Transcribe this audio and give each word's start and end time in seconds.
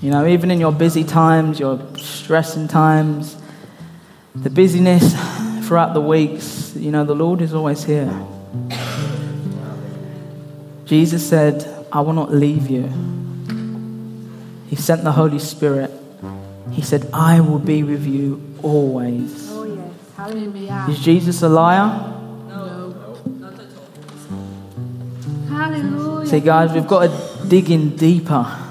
You 0.00 0.10
know, 0.12 0.26
even 0.26 0.52
in 0.52 0.60
your 0.60 0.70
busy 0.70 1.02
times, 1.02 1.58
your 1.58 1.80
stressing 1.96 2.68
times, 2.68 3.36
the 4.34 4.48
busyness 4.48 5.12
throughout 5.66 5.92
the 5.92 6.00
weeks, 6.00 6.76
you 6.76 6.92
know, 6.92 7.04
the 7.04 7.16
Lord 7.16 7.40
is 7.40 7.52
always 7.52 7.82
here. 7.82 8.14
Jesus 10.84 11.28
said, 11.28 11.66
I 11.90 12.00
will 12.00 12.12
not 12.12 12.32
leave 12.32 12.70
you. 12.70 12.84
He 14.68 14.76
sent 14.76 15.02
the 15.02 15.12
Holy 15.12 15.40
Spirit. 15.40 15.90
He 16.70 16.82
said, 16.82 17.10
I 17.12 17.40
will 17.40 17.58
be 17.58 17.82
with 17.82 18.06
you 18.06 18.40
always. 18.62 19.50
Oh, 19.50 19.64
yes. 19.64 19.92
Hallelujah. 20.16 20.86
Is 20.88 21.00
Jesus 21.00 21.42
a 21.42 21.48
liar? 21.48 21.88
No. 22.48 22.94
no. 23.26 23.52
Hallelujah. 25.48 26.26
See, 26.26 26.40
guys, 26.40 26.72
we've 26.72 26.86
got 26.86 27.08
to 27.08 27.48
dig 27.48 27.68
in 27.70 27.96
deeper. 27.96 28.67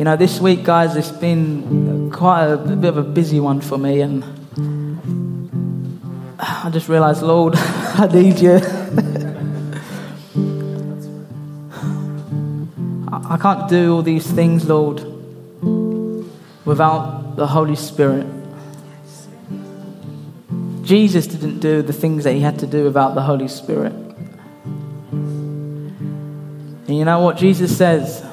You 0.00 0.04
know, 0.04 0.16
this 0.16 0.40
week, 0.40 0.64
guys, 0.64 0.96
it's 0.96 1.12
been 1.12 2.10
quite 2.10 2.46
a, 2.46 2.54
a 2.54 2.74
bit 2.74 2.88
of 2.88 2.96
a 2.96 3.02
busy 3.02 3.38
one 3.38 3.60
for 3.60 3.76
me, 3.76 4.00
and 4.00 4.24
I 6.38 6.70
just 6.72 6.88
realized, 6.88 7.20
Lord, 7.20 7.52
I 7.56 8.08
need 8.10 8.38
you. 8.38 8.60
I 13.12 13.34
I 13.34 13.36
can't 13.36 13.68
do 13.68 13.96
all 13.96 14.00
these 14.00 14.26
things, 14.26 14.66
Lord, 14.66 15.04
without 16.64 17.36
the 17.36 17.46
Holy 17.46 17.76
Spirit. 17.76 18.26
Jesus 20.80 21.26
didn't 21.26 21.58
do 21.58 21.82
the 21.82 21.92
things 21.92 22.24
that 22.24 22.32
he 22.32 22.40
had 22.40 22.58
to 22.60 22.66
do 22.66 22.84
without 22.84 23.14
the 23.14 23.20
Holy 23.20 23.48
Spirit. 23.48 23.92
And 25.12 26.88
you 26.88 27.04
know 27.04 27.20
what 27.20 27.36
Jesus 27.36 27.76
says? 27.76 28.24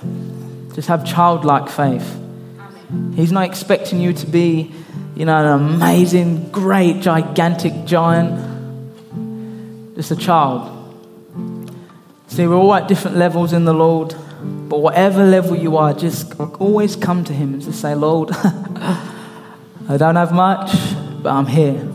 Just 0.77 0.89
have 0.89 1.03
childlike 1.03 1.69
faith. 1.69 2.21
He's 3.15 3.31
not 3.31 3.45
expecting 3.45 3.99
you 3.99 4.13
to 4.13 4.27
be, 4.27 4.71
you 5.15 5.25
know, 5.25 5.35
an 5.35 5.47
amazing, 5.59 6.51
great, 6.51 7.01
gigantic 7.01 7.85
giant. 7.85 8.35
Just 9.95 10.11
a 10.11 10.15
child. 10.15 10.71
See, 12.27 12.45
we're 12.45 12.53
all 12.53 12.75
at 12.75 12.87
different 12.87 13.17
levels 13.17 13.53
in 13.53 13.65
the 13.65 13.73
Lord, 13.73 14.13
but 14.69 14.77
whatever 14.77 15.25
level 15.25 15.57
you 15.57 15.77
are, 15.77 15.95
just 15.95 16.39
always 16.39 16.95
come 16.95 17.23
to 17.23 17.33
Him 17.33 17.55
and 17.55 17.63
just 17.63 17.81
say, 17.81 17.95
Lord, 17.95 18.29
I 18.33 19.97
don't 19.97 20.15
have 20.15 20.31
much, 20.31 20.69
but 21.23 21.31
I'm 21.31 21.47
here. 21.47 21.91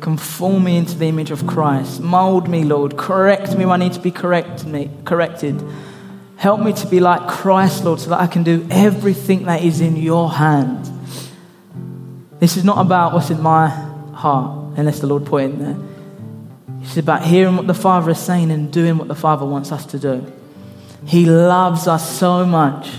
Conform 0.00 0.64
me 0.64 0.76
into 0.76 0.98
the 0.98 1.06
image 1.06 1.30
of 1.30 1.46
Christ. 1.46 2.00
Mold 2.00 2.48
me, 2.48 2.64
Lord. 2.64 2.96
Correct 2.96 3.56
me 3.56 3.64
when 3.64 3.80
I 3.80 3.84
need 3.84 3.94
to 3.94 4.00
be 4.00 4.10
correct 4.10 4.66
me, 4.66 4.90
corrected. 5.04 5.62
Help 6.46 6.60
me 6.60 6.72
to 6.72 6.86
be 6.86 7.00
like 7.00 7.26
Christ, 7.26 7.82
Lord, 7.82 7.98
so 7.98 8.10
that 8.10 8.20
I 8.20 8.28
can 8.28 8.44
do 8.44 8.64
everything 8.70 9.46
that 9.46 9.64
is 9.64 9.80
in 9.80 9.96
your 9.96 10.30
hand. 10.30 10.88
This 12.38 12.56
is 12.56 12.62
not 12.62 12.78
about 12.78 13.12
what's 13.12 13.30
in 13.30 13.42
my 13.42 13.66
heart, 13.66 14.78
unless 14.78 15.00
the 15.00 15.08
Lord 15.08 15.26
put 15.26 15.42
it 15.42 15.46
in 15.46 15.58
there. 15.58 15.76
It's 16.82 16.96
about 16.98 17.24
hearing 17.24 17.56
what 17.56 17.66
the 17.66 17.74
Father 17.74 18.12
is 18.12 18.20
saying 18.20 18.52
and 18.52 18.72
doing 18.72 18.96
what 18.96 19.08
the 19.08 19.14
Father 19.16 19.44
wants 19.44 19.72
us 19.72 19.86
to 19.86 19.98
do. 19.98 20.32
He 21.04 21.24
loves 21.26 21.88
us 21.88 22.16
so 22.16 22.46
much. 22.46 22.90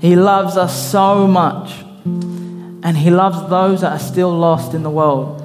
He 0.00 0.16
loves 0.16 0.56
us 0.56 0.90
so 0.90 1.28
much. 1.28 1.70
And 2.04 2.96
He 2.96 3.10
loves 3.10 3.48
those 3.48 3.82
that 3.82 3.92
are 3.92 4.04
still 4.04 4.36
lost 4.36 4.74
in 4.74 4.82
the 4.82 4.90
world. 4.90 5.40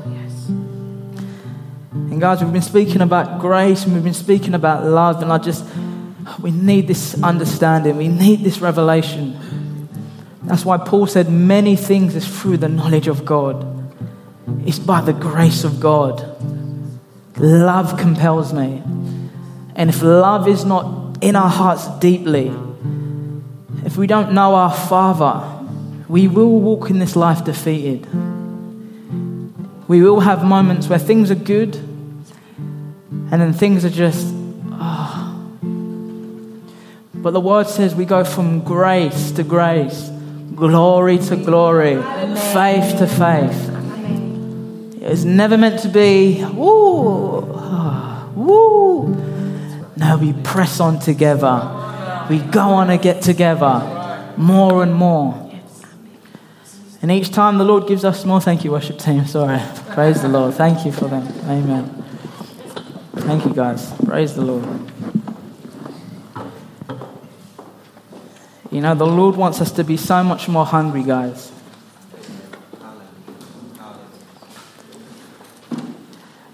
And 1.94 2.20
guys, 2.20 2.42
we've 2.44 2.52
been 2.52 2.64
speaking 2.64 3.02
about 3.02 3.40
grace 3.40 3.86
and 3.86 3.94
we've 3.94 4.04
been 4.04 4.16
speaking 4.16 4.56
about 4.56 4.84
love, 4.84 5.22
and 5.22 5.32
I 5.32 5.38
just, 5.38 5.64
we 6.40 6.52
need 6.52 6.88
this 6.88 7.22
understanding, 7.24 7.98
we 7.98 8.08
need 8.08 8.42
this 8.42 8.60
revelation. 8.60 9.88
That's 10.44 10.66
why 10.66 10.78
Paul 10.78 11.08
said 11.08 11.30
many 11.30 11.76
things 11.76 12.16
is 12.16 12.28
through 12.28 12.58
the 12.58 12.70
knowledge 12.70 13.08
of 13.08 13.26
God, 13.26 13.66
it's 14.66 14.80
by 14.80 15.02
the 15.02 15.14
grace 15.14 15.64
of 15.64 15.80
God. 15.80 16.26
Love 17.38 17.98
compels 17.98 18.52
me. 18.52 18.84
And 19.76 19.90
if 19.90 20.02
love 20.02 20.48
is 20.48 20.66
not 20.66 21.18
in 21.22 21.36
our 21.36 21.50
hearts 21.50 21.88
deeply, 22.00 22.54
if 23.86 23.96
we 23.96 24.08
don't 24.08 24.34
know 24.34 24.56
our 24.56 24.74
Father, 24.74 25.66
we 26.10 26.28
will 26.28 26.60
walk 26.60 26.90
in 26.90 27.00
this 27.00 27.16
life 27.16 27.46
defeated. 27.46 28.06
We 29.88 30.02
will 30.02 30.20
have 30.20 30.44
moments 30.44 30.88
where 30.88 31.00
things 31.00 31.32
are 31.32 31.36
good 31.36 31.76
and 31.76 33.32
then 33.32 33.54
things 33.54 33.86
are 33.86 33.90
just. 33.90 34.39
But 37.22 37.32
the 37.32 37.42
word 37.42 37.68
says 37.68 37.96
we 37.96 38.06
go 38.06 38.24
from 38.24 38.62
grace 38.62 39.32
to 39.32 39.44
grace, 39.44 40.10
glory 40.56 41.18
to 41.18 41.36
glory, 41.36 41.96
faith 42.54 42.98
to 43.00 43.08
faith. 43.08 43.70
It's 45.02 45.24
never 45.24 45.58
meant 45.58 45.82
to 45.82 45.90
be, 45.90 46.46
woo, 46.46 47.52
ah, 47.56 48.30
woo. 48.36 49.14
No, 49.98 50.18
we 50.18 50.34
press 50.44 50.80
on 50.80 51.00
together. 51.00 51.76
We 52.30 52.40
go 52.40 52.62
on 52.62 52.90
and 52.90 53.02
get 53.02 53.22
together 53.22 54.34
more 54.38 54.84
and 54.84 54.94
more. 54.94 55.50
And 57.02 57.12
each 57.12 57.32
time 57.32 57.58
the 57.58 57.64
Lord 57.66 57.88
gives 57.88 58.06
us 58.06 58.26
more, 58.26 58.40
thank 58.40 58.64
you, 58.64 58.72
worship 58.72 58.98
team. 58.98 59.26
Sorry. 59.26 59.60
Praise 59.92 60.22
the 60.22 60.30
Lord. 60.30 60.54
Thank 60.54 60.86
you 60.86 60.92
for 60.92 61.06
them. 61.06 61.28
Amen. 61.46 62.04
Thank 63.16 63.46
you, 63.46 63.54
guys. 63.54 63.94
Praise 64.06 64.36
the 64.36 64.42
Lord. 64.42 64.89
You 68.72 68.82
know, 68.82 68.94
the 68.94 69.06
Lord 69.06 69.36
wants 69.36 69.62
us 69.62 69.72
to 69.74 69.84
be 69.84 69.98
so 69.98 70.24
much 70.24 70.48
more 70.48 70.66
hungry, 70.66 71.04
guys. 71.04 71.52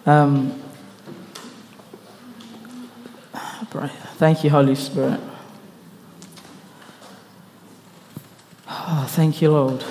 Um, 0.05 0.61
thank 4.17 4.43
you, 4.43 4.49
Holy 4.49 4.75
Spirit. 4.75 5.19
Oh, 8.69 9.05
thank 9.09 9.41
you, 9.41 9.51
Lord. 9.51 9.83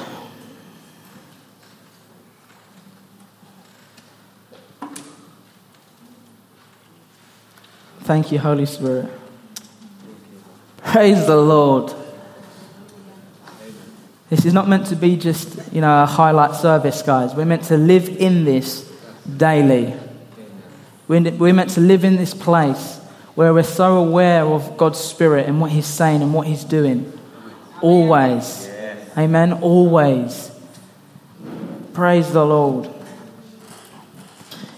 Thank 8.02 8.32
you, 8.32 8.38
Holy 8.38 8.66
Spirit. 8.66 9.10
Praise 10.84 11.26
the 11.26 11.36
Lord. 11.36 11.92
This 14.30 14.46
is 14.46 14.52
not 14.52 14.68
meant 14.68 14.86
to 14.86 14.96
be 14.96 15.16
just, 15.16 15.72
you 15.72 15.80
know, 15.80 16.02
a 16.02 16.06
highlight 16.06 16.54
service, 16.54 17.02
guys. 17.02 17.34
We're 17.34 17.44
meant 17.44 17.64
to 17.64 17.76
live 17.76 18.08
in 18.08 18.44
this 18.44 18.90
daily. 19.36 19.94
We're 21.06 21.52
meant 21.52 21.70
to 21.70 21.80
live 21.80 22.04
in 22.04 22.16
this 22.16 22.32
place 22.32 22.98
where 23.34 23.52
we're 23.52 23.62
so 23.62 23.98
aware 23.98 24.44
of 24.44 24.76
God's 24.76 24.98
Spirit 24.98 25.46
and 25.46 25.60
what 25.60 25.70
He's 25.70 25.86
saying 25.86 26.22
and 26.22 26.32
what 26.32 26.46
He's 26.46 26.64
doing. 26.64 27.12
Always. 27.82 28.68
Amen. 29.16 29.52
Always. 29.52 30.50
Praise 31.92 32.32
the 32.32 32.44
Lord. 32.44 32.86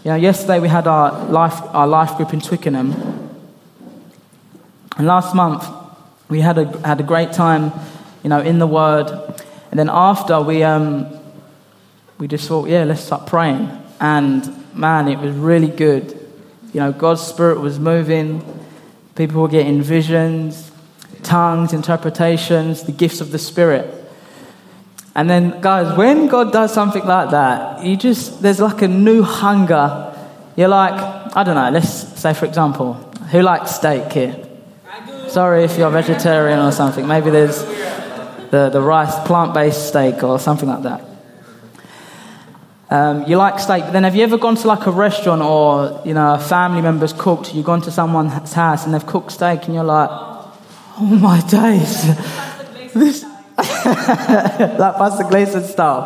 You 0.04 0.12
know, 0.12 0.16
yesterday 0.16 0.60
we 0.60 0.68
had 0.68 0.86
our 0.86 1.24
life, 1.26 1.60
our 1.74 1.86
life 1.86 2.16
group 2.16 2.32
in 2.32 2.40
Twickenham. 2.40 2.92
And 4.96 5.06
last 5.06 5.34
month 5.34 5.66
we 6.28 6.40
had 6.40 6.58
a, 6.58 6.78
had 6.86 7.00
a 7.00 7.02
great 7.02 7.32
time, 7.32 7.72
you 8.22 8.30
know, 8.30 8.40
in 8.40 8.58
the 8.58 8.66
Word. 8.66 9.10
And 9.70 9.78
then 9.78 9.88
after 9.90 10.40
we, 10.40 10.62
um, 10.62 11.06
we 12.18 12.28
just 12.28 12.48
thought, 12.48 12.68
yeah, 12.68 12.84
let's 12.84 13.02
start 13.02 13.26
praying. 13.26 13.70
And 14.00 14.74
man, 14.74 15.08
it 15.08 15.18
was 15.18 15.34
really 15.34 15.68
good. 15.68 16.12
You 16.72 16.80
know, 16.80 16.92
God's 16.92 17.22
Spirit 17.22 17.60
was 17.60 17.78
moving. 17.78 18.42
People 19.14 19.42
were 19.42 19.48
getting 19.48 19.82
visions, 19.82 20.70
tongues, 21.22 21.72
interpretations, 21.72 22.82
the 22.82 22.92
gifts 22.92 23.20
of 23.20 23.32
the 23.32 23.38
Spirit. 23.38 23.92
And 25.14 25.30
then, 25.30 25.62
guys, 25.62 25.96
when 25.96 26.26
God 26.26 26.52
does 26.52 26.74
something 26.74 27.04
like 27.04 27.30
that, 27.30 27.82
you 27.82 27.96
just, 27.96 28.42
there's 28.42 28.60
like 28.60 28.82
a 28.82 28.88
new 28.88 29.22
hunger. 29.22 30.14
You're 30.56 30.68
like, 30.68 30.92
I 31.34 31.42
don't 31.42 31.54
know, 31.54 31.70
let's 31.70 31.90
say, 32.20 32.34
for 32.34 32.44
example, 32.44 32.94
who 33.30 33.40
likes 33.40 33.76
steak 33.76 34.12
here? 34.12 34.36
Sorry 35.28 35.64
if 35.64 35.76
you're 35.78 35.90
vegetarian 35.90 36.58
or 36.58 36.70
something. 36.70 37.06
Maybe 37.06 37.30
there's 37.30 37.62
the, 38.56 38.70
the 38.70 38.80
rice 38.80 39.18
plant 39.26 39.52
based 39.52 39.88
steak 39.88 40.22
or 40.22 40.38
something 40.38 40.68
like 40.68 40.82
that. 40.82 41.04
Um, 42.88 43.24
you 43.26 43.36
like 43.36 43.58
steak, 43.58 43.82
but 43.84 43.92
then 43.92 44.04
have 44.04 44.14
you 44.16 44.22
ever 44.22 44.38
gone 44.38 44.54
to 44.56 44.68
like 44.68 44.86
a 44.86 44.92
restaurant 44.92 45.42
or 45.42 46.00
you 46.06 46.14
know 46.14 46.34
a 46.34 46.38
family 46.38 46.80
member's 46.80 47.12
cooked? 47.12 47.54
You've 47.54 47.66
gone 47.66 47.82
to 47.82 47.90
someone's 47.90 48.52
house 48.52 48.84
and 48.84 48.94
they've 48.94 49.06
cooked 49.14 49.32
steak, 49.32 49.64
and 49.66 49.74
you're 49.74 49.90
like, 49.98 50.08
oh 50.10 51.18
my 51.28 51.40
days, 51.40 51.92
this 52.94 53.24
like 53.58 54.96
Pastor 55.02 55.24
Gleason 55.24 55.64
style, 55.64 56.04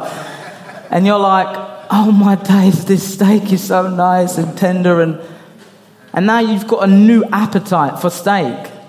and 0.90 1.06
you're 1.06 1.18
like, 1.18 1.54
oh 1.90 2.10
my 2.10 2.34
days, 2.34 2.84
this 2.86 3.14
steak 3.14 3.52
is 3.52 3.62
so 3.62 3.88
nice 3.94 4.38
and 4.38 4.56
tender, 4.56 5.02
and 5.02 5.20
and 6.14 6.26
now 6.26 6.40
you've 6.40 6.66
got 6.66 6.88
a 6.88 6.90
new 6.90 7.22
appetite 7.30 8.00
for 8.00 8.10
steak. 8.10 8.79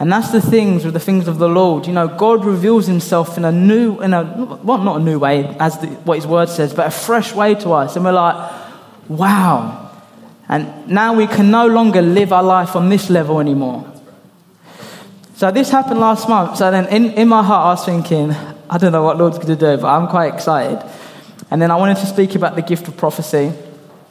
And 0.00 0.10
that's 0.10 0.32
the 0.32 0.40
things 0.40 0.84
with 0.84 0.94
the 0.94 1.00
things 1.00 1.28
of 1.28 1.38
the 1.38 1.48
Lord. 1.48 1.86
You 1.86 1.92
know, 1.92 2.08
God 2.08 2.44
reveals 2.44 2.86
himself 2.86 3.38
in 3.38 3.44
a 3.44 3.52
new, 3.52 4.00
in 4.00 4.12
a, 4.12 4.60
well, 4.62 4.78
not 4.78 5.00
a 5.00 5.04
new 5.04 5.18
way, 5.18 5.56
as 5.60 5.78
the, 5.78 5.86
what 5.86 6.16
his 6.16 6.26
word 6.26 6.48
says, 6.48 6.74
but 6.74 6.86
a 6.86 6.90
fresh 6.90 7.32
way 7.32 7.54
to 7.54 7.70
us. 7.70 7.94
And 7.94 8.04
we're 8.04 8.12
like, 8.12 8.52
wow. 9.08 9.90
And 10.48 10.88
now 10.88 11.14
we 11.14 11.26
can 11.26 11.50
no 11.50 11.66
longer 11.66 12.02
live 12.02 12.32
our 12.32 12.42
life 12.42 12.76
on 12.76 12.88
this 12.88 13.08
level 13.08 13.40
anymore. 13.40 13.90
So 15.36 15.50
this 15.50 15.70
happened 15.70 16.00
last 16.00 16.28
month. 16.28 16.58
So 16.58 16.70
then 16.70 16.86
in, 16.88 17.12
in 17.12 17.28
my 17.28 17.42
heart, 17.42 17.66
I 17.66 17.70
was 17.70 17.84
thinking, 17.84 18.32
I 18.68 18.78
don't 18.78 18.92
know 18.92 19.02
what 19.02 19.16
Lord's 19.16 19.38
going 19.38 19.56
to 19.56 19.56
do, 19.56 19.80
but 19.80 19.88
I'm 19.88 20.08
quite 20.08 20.34
excited. 20.34 20.84
And 21.50 21.62
then 21.62 21.70
I 21.70 21.76
wanted 21.76 21.98
to 21.98 22.06
speak 22.06 22.34
about 22.34 22.56
the 22.56 22.62
gift 22.62 22.88
of 22.88 22.96
prophecy. 22.96 23.52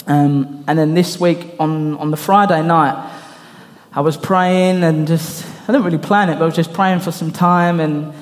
Um, 0.07 0.63
and 0.67 0.77
then 0.79 0.93
this 0.93 1.19
week, 1.19 1.55
on, 1.59 1.97
on 1.97 2.11
the 2.11 2.17
Friday 2.17 2.61
night, 2.61 3.11
I 3.93 4.01
was 4.01 4.17
praying 4.17 4.83
and 4.83 5.07
just, 5.07 5.45
I 5.63 5.67
didn't 5.67 5.83
really 5.83 5.97
plan 5.97 6.29
it, 6.29 6.35
but 6.35 6.43
I 6.43 6.45
was 6.45 6.55
just 6.55 6.73
praying 6.73 6.99
for 6.99 7.11
some 7.11 7.31
time. 7.31 7.79
And 7.79 8.13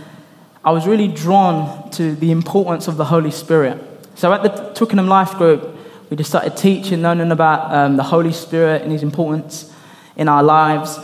I 0.63 0.71
was 0.71 0.85
really 0.85 1.07
drawn 1.07 1.89
to 1.91 2.15
the 2.15 2.31
importance 2.31 2.87
of 2.87 2.97
the 2.97 3.05
Holy 3.05 3.31
Spirit. 3.31 3.81
So 4.15 4.31
at 4.31 4.43
the 4.43 4.49
Twickenham 4.75 5.07
Life 5.07 5.35
Group, 5.37 5.77
we 6.09 6.17
just 6.17 6.29
started 6.29 6.55
teaching, 6.55 7.01
learning 7.01 7.31
about 7.31 7.73
um, 7.73 7.97
the 7.97 8.03
Holy 8.03 8.33
Spirit 8.33 8.83
and 8.83 8.91
his 8.91 9.01
importance 9.01 9.73
in 10.15 10.27
our 10.27 10.43
lives. 10.43 10.99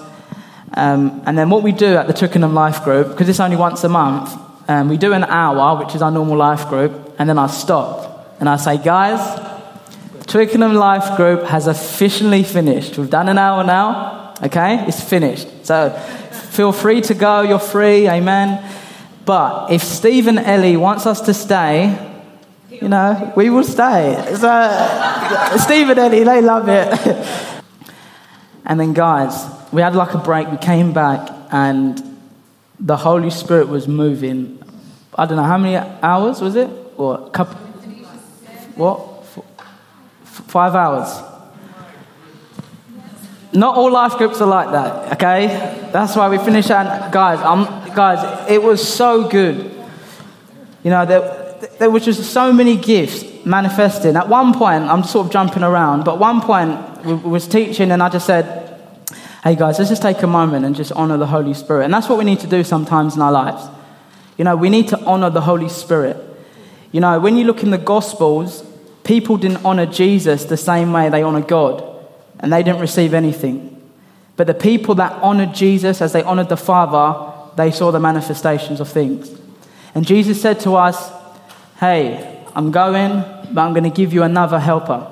Um, 0.74 1.24
and 1.26 1.38
then 1.38 1.50
what 1.50 1.64
we 1.64 1.72
do 1.72 1.96
at 1.96 2.08
the 2.08 2.14
Twickenham 2.14 2.54
Life 2.54 2.84
Group, 2.84 3.10
because 3.10 3.30
it's 3.30 3.40
only 3.40 3.56
once 3.56 3.84
a 3.84 3.90
month, 3.90 4.38
um, 4.68 4.90
we 4.90 4.98
do 4.98 5.14
an 5.14 5.24
hour, 5.24 5.84
which 5.84 5.96
is 5.96 6.02
our 6.02 6.12
normal 6.12 6.36
life 6.36 6.68
group, 6.68 7.16
and 7.18 7.30
then 7.30 7.40
I 7.40 7.48
stop 7.48 8.36
and 8.40 8.50
I 8.50 8.58
say, 8.58 8.78
guys, 8.78 9.40
Twickenham 10.28 10.76
Life 10.76 11.16
Group 11.16 11.44
has 11.46 11.68
officially 11.68 12.44
finished. 12.44 12.98
We've 12.98 13.10
done 13.10 13.30
an 13.30 13.38
hour 13.38 13.64
now, 13.64 14.34
okay? 14.44 14.86
It's 14.88 15.02
finished. 15.02 15.66
So 15.66 15.98
feel 16.58 16.72
free 16.72 17.02
to 17.02 17.14
go, 17.14 17.42
you're 17.42 17.60
free, 17.60 18.10
amen. 18.10 18.60
But 19.26 19.72
if 19.72 19.84
Steve 19.84 20.26
and 20.26 20.40
Ellie 20.40 20.76
wants 20.76 21.06
us 21.06 21.22
to 21.22 21.34
stay, 21.34 21.96
you 22.72 22.88
know, 22.88 23.32
we 23.36 23.52
will 23.52 23.64
stay. 23.64 24.18
So, 24.30 25.58
Steve 25.58 25.90
and 25.90 26.00
Ellie, 26.00 26.24
they 26.24 26.42
love 26.42 26.68
it. 26.68 26.88
and 28.66 28.80
then, 28.80 28.94
guys, 28.94 29.46
we 29.72 29.84
had 29.84 29.94
like 29.94 30.16
a 30.16 30.18
break, 30.18 30.50
we 30.50 30.58
came 30.58 30.94
back, 30.94 31.30
and 31.52 32.02
the 32.80 32.98
Holy 32.98 33.30
Spirit 33.30 33.68
was 33.68 33.88
moving. 33.88 34.58
I 35.14 35.28
don't 35.28 35.38
know 35.38 35.44
how 35.44 35.60
many 35.60 35.76
hours 36.02 36.42
was 36.42 36.56
it? 36.56 36.72
Or 36.98 37.28
a 37.28 37.30
couple? 37.30 37.56
What? 38.76 39.24
Five 40.24 40.74
hours. 40.74 41.27
Not 43.54 43.76
all 43.76 43.92
life 43.92 44.18
groups 44.18 44.42
are 44.42 44.48
like 44.48 44.72
that, 44.72 45.14
okay? 45.14 45.48
That's 45.94 46.16
why 46.16 46.30
we 46.30 46.38
finish 46.38 46.70
and 46.70 47.12
guys, 47.12 47.40
I'm, 47.40 47.94
guys, 47.96 48.50
it 48.50 48.62
was 48.62 48.86
so 48.86 49.28
good. 49.30 49.72
You 50.84 50.92
know, 50.92 51.06
there, 51.06 51.56
there 51.80 51.90
was 51.90 52.06
just 52.06 52.32
so 52.32 52.52
many 52.52 52.76
gifts 52.76 53.46
manifesting. 53.46 54.16
At 54.16 54.28
one 54.28 54.54
point, 54.54 54.84
I'm 54.84 55.04
sort 55.04 55.28
of 55.28 55.34
jumping 55.34 55.64
around, 55.64 56.04
but 56.04 56.20
one 56.20 56.42
point, 56.42 57.06
we 57.06 57.14
was 57.14 57.48
teaching 57.48 57.92
and 57.92 58.04
I 58.04 58.10
just 58.10 58.26
said, 58.26 58.68
hey 59.44 59.56
guys, 59.56 59.80
let's 59.80 59.90
just 59.90 60.02
take 60.02 60.22
a 60.24 60.28
moment 60.28 60.66
and 60.66 60.76
just 60.76 60.92
honor 60.92 61.18
the 61.18 61.28
Holy 61.28 61.54
Spirit. 61.54 61.86
And 61.86 61.94
that's 61.94 62.10
what 62.10 62.18
we 62.18 62.26
need 62.26 62.42
to 62.42 62.48
do 62.48 62.64
sometimes 62.64 63.16
in 63.16 63.22
our 63.22 63.32
lives. 63.32 63.64
You 64.38 64.44
know, 64.44 64.56
we 64.56 64.70
need 64.70 64.90
to 64.90 65.00
honor 65.06 65.30
the 65.30 65.42
Holy 65.42 65.70
Spirit. 65.70 66.18
You 66.92 67.00
know, 67.00 67.20
when 67.20 67.38
you 67.38 67.46
look 67.46 67.64
in 67.64 67.72
the 67.72 67.78
Gospels, 67.78 68.64
people 69.04 69.38
didn't 69.38 69.66
honor 69.66 69.86
Jesus 69.86 70.46
the 70.46 70.58
same 70.58 70.92
way 70.92 71.10
they 71.10 71.24
honor 71.24 71.42
God, 71.42 71.97
and 72.40 72.52
they 72.52 72.64
didn't 72.64 72.82
receive 72.82 73.14
anything. 73.14 73.74
But 74.36 74.48
the 74.48 74.54
people 74.54 74.96
that 74.96 75.14
honored 75.24 75.54
Jesus 75.54 76.02
as 76.02 76.14
they 76.14 76.24
honored 76.24 76.50
the 76.50 76.58
Father, 76.58 77.34
they 77.56 77.72
saw 77.72 77.92
the 77.92 78.00
manifestations 78.00 78.80
of 78.80 78.88
things. 78.88 79.32
And 79.96 80.06
Jesus 80.06 80.40
said 80.42 80.60
to 80.62 80.76
us, 80.76 81.12
Hey, 81.80 82.44
I'm 82.56 82.72
going, 82.72 83.22
but 83.52 83.62
I'm 83.62 83.74
going 83.74 83.84
to 83.84 83.90
give 83.90 84.14
you 84.14 84.24
another 84.24 84.60
helper. 84.60 85.12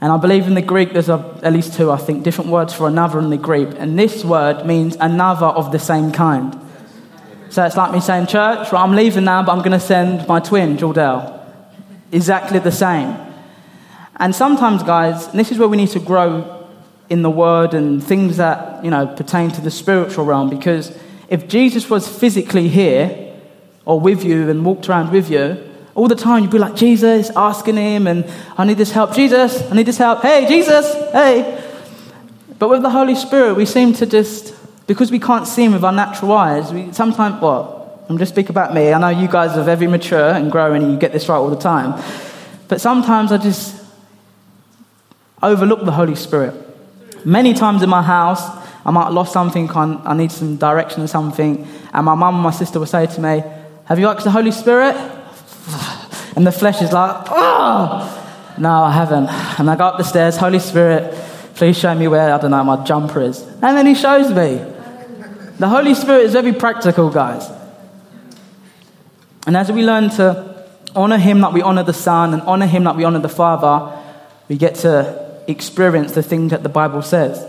And 0.00 0.10
I 0.10 0.16
believe 0.16 0.48
in 0.48 0.54
the 0.54 0.62
Greek 0.62 0.92
there's 0.92 1.08
a, 1.08 1.38
at 1.44 1.52
least 1.52 1.74
two, 1.74 1.92
I 1.92 1.96
think, 1.96 2.24
different 2.24 2.50
words 2.50 2.74
for 2.74 2.88
another 2.88 3.20
in 3.20 3.30
the 3.30 3.36
Greek. 3.36 3.68
And 3.78 3.96
this 3.96 4.24
word 4.24 4.66
means 4.66 4.96
another 4.98 5.46
of 5.46 5.70
the 5.70 5.78
same 5.78 6.10
kind. 6.10 6.58
So 7.50 7.64
it's 7.64 7.76
like 7.76 7.92
me 7.92 8.00
saying, 8.00 8.26
Church, 8.26 8.72
right, 8.72 8.82
I'm 8.82 8.96
leaving 8.96 9.24
now, 9.24 9.44
but 9.44 9.52
I'm 9.52 9.58
going 9.58 9.72
to 9.72 9.80
send 9.80 10.26
my 10.26 10.40
twin, 10.40 10.76
Jordell. 10.76 11.40
Exactly 12.10 12.58
the 12.58 12.72
same. 12.72 13.16
And 14.16 14.34
sometimes, 14.34 14.82
guys, 14.82 15.28
and 15.28 15.38
this 15.38 15.50
is 15.50 15.58
where 15.58 15.68
we 15.68 15.76
need 15.76 15.90
to 15.90 16.00
grow 16.00 16.68
in 17.08 17.22
the 17.22 17.30
word 17.30 17.74
and 17.74 18.02
things 18.02 18.36
that, 18.36 18.84
you 18.84 18.90
know, 18.90 19.06
pertain 19.06 19.50
to 19.50 19.60
the 19.60 19.70
spiritual 19.70 20.24
realm. 20.24 20.48
Because 20.48 20.96
if 21.28 21.48
Jesus 21.48 21.90
was 21.90 22.06
physically 22.08 22.68
here 22.68 23.34
or 23.84 23.98
with 24.00 24.24
you 24.24 24.48
and 24.48 24.64
walked 24.64 24.88
around 24.88 25.10
with 25.10 25.30
you, 25.30 25.68
all 25.94 26.08
the 26.08 26.14
time, 26.14 26.42
you'd 26.42 26.50
be 26.50 26.58
like, 26.58 26.74
Jesus, 26.74 27.30
asking 27.36 27.76
him, 27.76 28.06
and 28.06 28.24
I 28.56 28.64
need 28.64 28.78
this 28.78 28.92
help. 28.92 29.14
Jesus, 29.14 29.60
I 29.70 29.74
need 29.74 29.86
this 29.86 29.98
help. 29.98 30.22
Hey, 30.22 30.46
Jesus, 30.48 30.90
hey. 31.12 31.62
But 32.58 32.70
with 32.70 32.82
the 32.82 32.90
Holy 32.90 33.14
Spirit, 33.14 33.54
we 33.54 33.66
seem 33.66 33.92
to 33.94 34.06
just, 34.06 34.54
because 34.86 35.10
we 35.10 35.18
can't 35.18 35.46
see 35.46 35.64
him 35.64 35.72
with 35.72 35.84
our 35.84 35.92
natural 35.92 36.32
eyes, 36.32 36.72
we 36.72 36.92
sometimes, 36.92 37.42
well, 37.42 38.02
I'm 38.08 38.16
just 38.16 38.32
speak 38.32 38.48
about 38.48 38.72
me. 38.72 38.92
I 38.92 38.98
know 38.98 39.08
you 39.08 39.28
guys 39.28 39.56
are 39.58 39.64
very 39.64 39.86
mature 39.86 40.30
and 40.30 40.50
growing, 40.50 40.82
and 40.82 40.92
you 40.92 40.98
get 40.98 41.12
this 41.12 41.28
right 41.28 41.36
all 41.36 41.50
the 41.50 41.56
time. 41.56 42.02
But 42.68 42.80
sometimes 42.80 43.30
I 43.32 43.36
just 43.36 43.81
overlook 45.42 45.84
the 45.84 45.92
Holy 45.92 46.14
Spirit. 46.14 46.54
Many 47.24 47.54
times 47.54 47.82
in 47.82 47.90
my 47.90 48.02
house, 48.02 48.42
I 48.84 48.90
might 48.90 49.04
have 49.04 49.12
lost 49.12 49.32
something, 49.32 49.70
I 49.70 50.14
need 50.14 50.32
some 50.32 50.56
direction 50.56 51.02
or 51.02 51.06
something, 51.06 51.66
and 51.92 52.06
my 52.06 52.14
mum 52.14 52.34
and 52.34 52.42
my 52.42 52.50
sister 52.50 52.78
will 52.78 52.86
say 52.86 53.06
to 53.06 53.20
me, 53.20 53.42
Have 53.84 53.98
you 53.98 54.08
asked 54.08 54.24
the 54.24 54.30
Holy 54.30 54.52
Spirit? 54.52 54.96
And 56.34 56.46
the 56.46 56.52
flesh 56.52 56.80
is 56.80 56.92
like, 56.92 57.26
oh, 57.28 58.54
no, 58.56 58.70
I 58.70 58.90
haven't. 58.90 59.28
And 59.58 59.68
I 59.68 59.76
go 59.76 59.84
up 59.84 59.98
the 59.98 60.02
stairs, 60.02 60.36
Holy 60.38 60.60
Spirit, 60.60 61.12
please 61.54 61.78
show 61.78 61.94
me 61.94 62.08
where, 62.08 62.32
I 62.32 62.38
don't 62.38 62.50
know, 62.50 62.64
my 62.64 62.82
jumper 62.84 63.20
is. 63.20 63.42
And 63.42 63.76
then 63.76 63.84
he 63.84 63.94
shows 63.94 64.30
me. 64.30 64.56
The 65.58 65.68
Holy 65.68 65.94
Spirit 65.94 66.22
is 66.22 66.32
very 66.32 66.54
practical, 66.54 67.10
guys. 67.10 67.50
And 69.46 69.56
as 69.56 69.70
we 69.70 69.82
learn 69.82 70.08
to 70.10 70.66
honor 70.94 71.18
him 71.18 71.40
like 71.40 71.52
we 71.52 71.62
honor 71.62 71.82
the 71.82 71.92
Son 71.92 72.32
and 72.32 72.42
honor 72.42 72.66
him 72.66 72.84
like 72.84 72.96
we 72.96 73.04
honor 73.04 73.18
the 73.18 73.28
Father, 73.28 74.00
we 74.48 74.56
get 74.56 74.76
to 74.76 75.31
experience 75.46 76.12
the 76.12 76.22
things 76.22 76.50
that 76.50 76.62
the 76.62 76.68
Bible 76.68 77.02
says. 77.02 77.44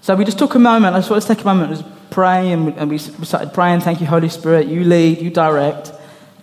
So 0.00 0.14
we 0.14 0.24
just 0.24 0.38
took 0.38 0.54
a 0.54 0.58
moment, 0.58 0.94
I 0.94 0.98
just 1.00 1.10
want 1.10 1.22
to 1.22 1.28
take 1.28 1.42
a 1.42 1.46
moment, 1.46 1.78
just 1.78 2.10
pray, 2.10 2.52
and 2.52 2.90
we 2.90 2.98
started 2.98 3.52
praying, 3.52 3.80
thank 3.80 4.00
you, 4.00 4.06
Holy 4.06 4.28
Spirit, 4.28 4.68
you 4.68 4.84
lead, 4.84 5.20
you 5.20 5.30
direct. 5.30 5.92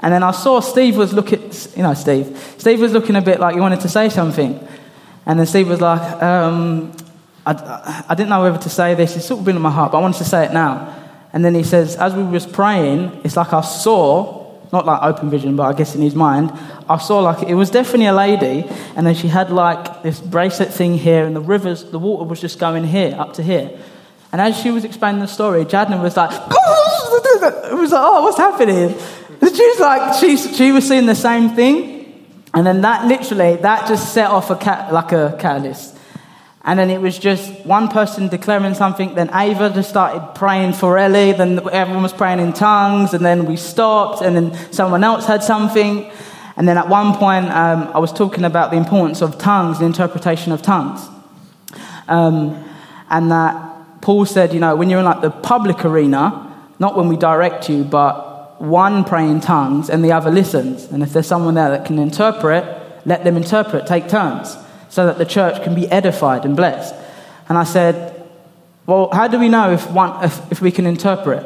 And 0.01 0.13
then 0.13 0.21
I 0.21 0.31
saw 0.31 0.59
Steve 0.59 0.97
was 0.97 1.13
looking, 1.13 1.41
you 1.77 1.83
know, 1.83 1.93
Steve. 1.93 2.55
Steve 2.57 2.81
was 2.81 2.91
looking 2.91 3.15
a 3.15 3.21
bit 3.21 3.39
like 3.39 3.55
he 3.55 3.61
wanted 3.61 3.79
to 3.79 3.89
say 3.89 4.09
something. 4.09 4.59
And 5.25 5.39
then 5.39 5.45
Steve 5.45 5.69
was 5.69 5.79
like, 5.79 6.01
um, 6.21 6.91
I, 7.45 8.03
I 8.09 8.15
didn't 8.15 8.29
know 8.29 8.41
whether 8.41 8.57
to 8.57 8.69
say 8.69 8.95
this. 8.95 9.15
It's 9.15 9.25
sort 9.25 9.39
of 9.39 9.45
been 9.45 9.55
in 9.55 9.61
my 9.61 9.71
heart, 9.71 9.93
but 9.93 9.99
I 9.99 10.01
wanted 10.01 10.17
to 10.17 10.25
say 10.25 10.45
it 10.45 10.51
now. 10.51 10.93
And 11.31 11.43
then 11.43 11.55
he 11.55 11.63
says, 11.63 11.95
as 11.95 12.13
we 12.13 12.23
was 12.23 12.45
praying, 12.45 13.21
it's 13.23 13.37
like 13.37 13.53
I 13.53 13.61
saw, 13.61 14.59
not 14.73 14.85
like 14.85 15.01
open 15.01 15.29
vision, 15.29 15.55
but 15.55 15.63
I 15.63 15.73
guess 15.73 15.95
in 15.95 16.01
his 16.01 16.15
mind, 16.15 16.51
I 16.89 16.97
saw 16.97 17.19
like 17.19 17.47
it 17.47 17.55
was 17.55 17.69
definitely 17.69 18.07
a 18.07 18.13
lady, 18.13 18.67
and 18.95 19.05
then 19.05 19.15
she 19.15 19.27
had 19.27 19.51
like 19.51 20.03
this 20.03 20.19
bracelet 20.19 20.73
thing 20.73 20.97
here, 20.97 21.25
and 21.25 21.35
the 21.35 21.41
rivers, 21.41 21.83
the 21.83 21.99
water 21.99 22.25
was 22.25 22.41
just 22.41 22.59
going 22.59 22.83
here, 22.83 23.15
up 23.17 23.33
to 23.33 23.43
here. 23.43 23.71
And 24.31 24.41
as 24.41 24.57
she 24.59 24.71
was 24.71 24.83
explaining 24.83 25.21
the 25.21 25.27
story, 25.27 25.63
Jadna 25.63 26.01
was 26.01 26.17
like, 26.17 26.31
it 27.71 27.75
was 27.77 27.91
like, 27.91 28.01
oh, 28.03 28.23
what's 28.23 28.37
happening? 28.37 28.97
She's 29.41 29.79
like, 29.79 30.15
she, 30.19 30.37
she 30.37 30.71
was 30.71 30.87
seeing 30.87 31.05
the 31.05 31.15
same 31.15 31.49
thing. 31.49 32.03
And 32.53 32.65
then 32.65 32.81
that 32.81 33.05
literally, 33.05 33.57
that 33.57 33.87
just 33.87 34.13
set 34.13 34.29
off 34.29 34.49
a 34.49 34.55
cat, 34.55 34.91
like 34.91 35.11
a 35.11 35.37
catalyst. 35.39 35.95
And 36.65 36.79
then 36.79 36.89
it 36.89 37.01
was 37.01 37.19
just 37.19 37.65
one 37.65 37.89
person 37.89 38.29
declaring 38.29 38.73
something. 38.73 39.15
Then 39.15 39.29
Ava 39.33 39.69
just 39.69 39.89
started 39.89 40.33
praying 40.33 40.73
for 40.73 40.97
Ellie. 40.97 41.33
Then 41.33 41.59
everyone 41.69 42.03
was 42.03 42.13
praying 42.13 42.39
in 42.39 42.53
tongues. 42.53 43.13
And 43.13 43.25
then 43.25 43.45
we 43.45 43.57
stopped. 43.57 44.21
And 44.21 44.35
then 44.35 44.73
someone 44.73 45.03
else 45.03 45.25
had 45.25 45.43
something. 45.43 46.09
And 46.55 46.67
then 46.67 46.77
at 46.77 46.87
one 46.87 47.15
point, 47.15 47.45
um, 47.47 47.89
I 47.93 47.99
was 47.99 48.13
talking 48.13 48.43
about 48.43 48.71
the 48.71 48.77
importance 48.77 49.21
of 49.21 49.37
tongues, 49.37 49.79
the 49.79 49.85
interpretation 49.85 50.51
of 50.51 50.61
tongues. 50.61 51.07
Um, 52.07 52.63
and 53.09 53.31
that 53.31 54.01
Paul 54.01 54.25
said, 54.25 54.53
you 54.53 54.59
know, 54.59 54.75
when 54.75 54.89
you're 54.89 54.99
in 54.99 55.05
like 55.05 55.21
the 55.21 55.31
public 55.31 55.85
arena, 55.85 56.53
not 56.79 56.95
when 56.95 57.07
we 57.07 57.17
direct 57.17 57.69
you, 57.69 57.83
but 57.83 58.61
one 58.61 59.03
pray 59.03 59.27
in 59.27 59.39
tongues 59.39 59.89
and 59.89 60.03
the 60.03 60.11
other 60.11 60.29
listens. 60.29 60.85
And 60.85 61.01
if 61.01 61.13
there's 61.13 61.27
someone 61.27 61.53
there 61.55 61.69
that 61.69 61.85
can 61.85 61.97
interpret, 61.99 62.63
let 63.05 63.23
them 63.23 63.37
interpret, 63.37 63.87
take 63.87 64.07
turns, 64.09 64.55
so 64.89 65.05
that 65.05 65.17
the 65.17 65.25
church 65.25 65.63
can 65.63 65.73
be 65.73 65.89
edified 65.89 66.45
and 66.45 66.55
blessed. 66.55 66.93
And 67.49 67.57
I 67.57 67.63
said, 67.63 68.25
Well, 68.85 69.09
how 69.11 69.27
do 69.27 69.39
we 69.39 69.49
know 69.49 69.71
if, 69.71 69.89
one, 69.89 70.23
if, 70.23 70.51
if 70.51 70.61
we 70.61 70.71
can 70.71 70.85
interpret? 70.85 71.45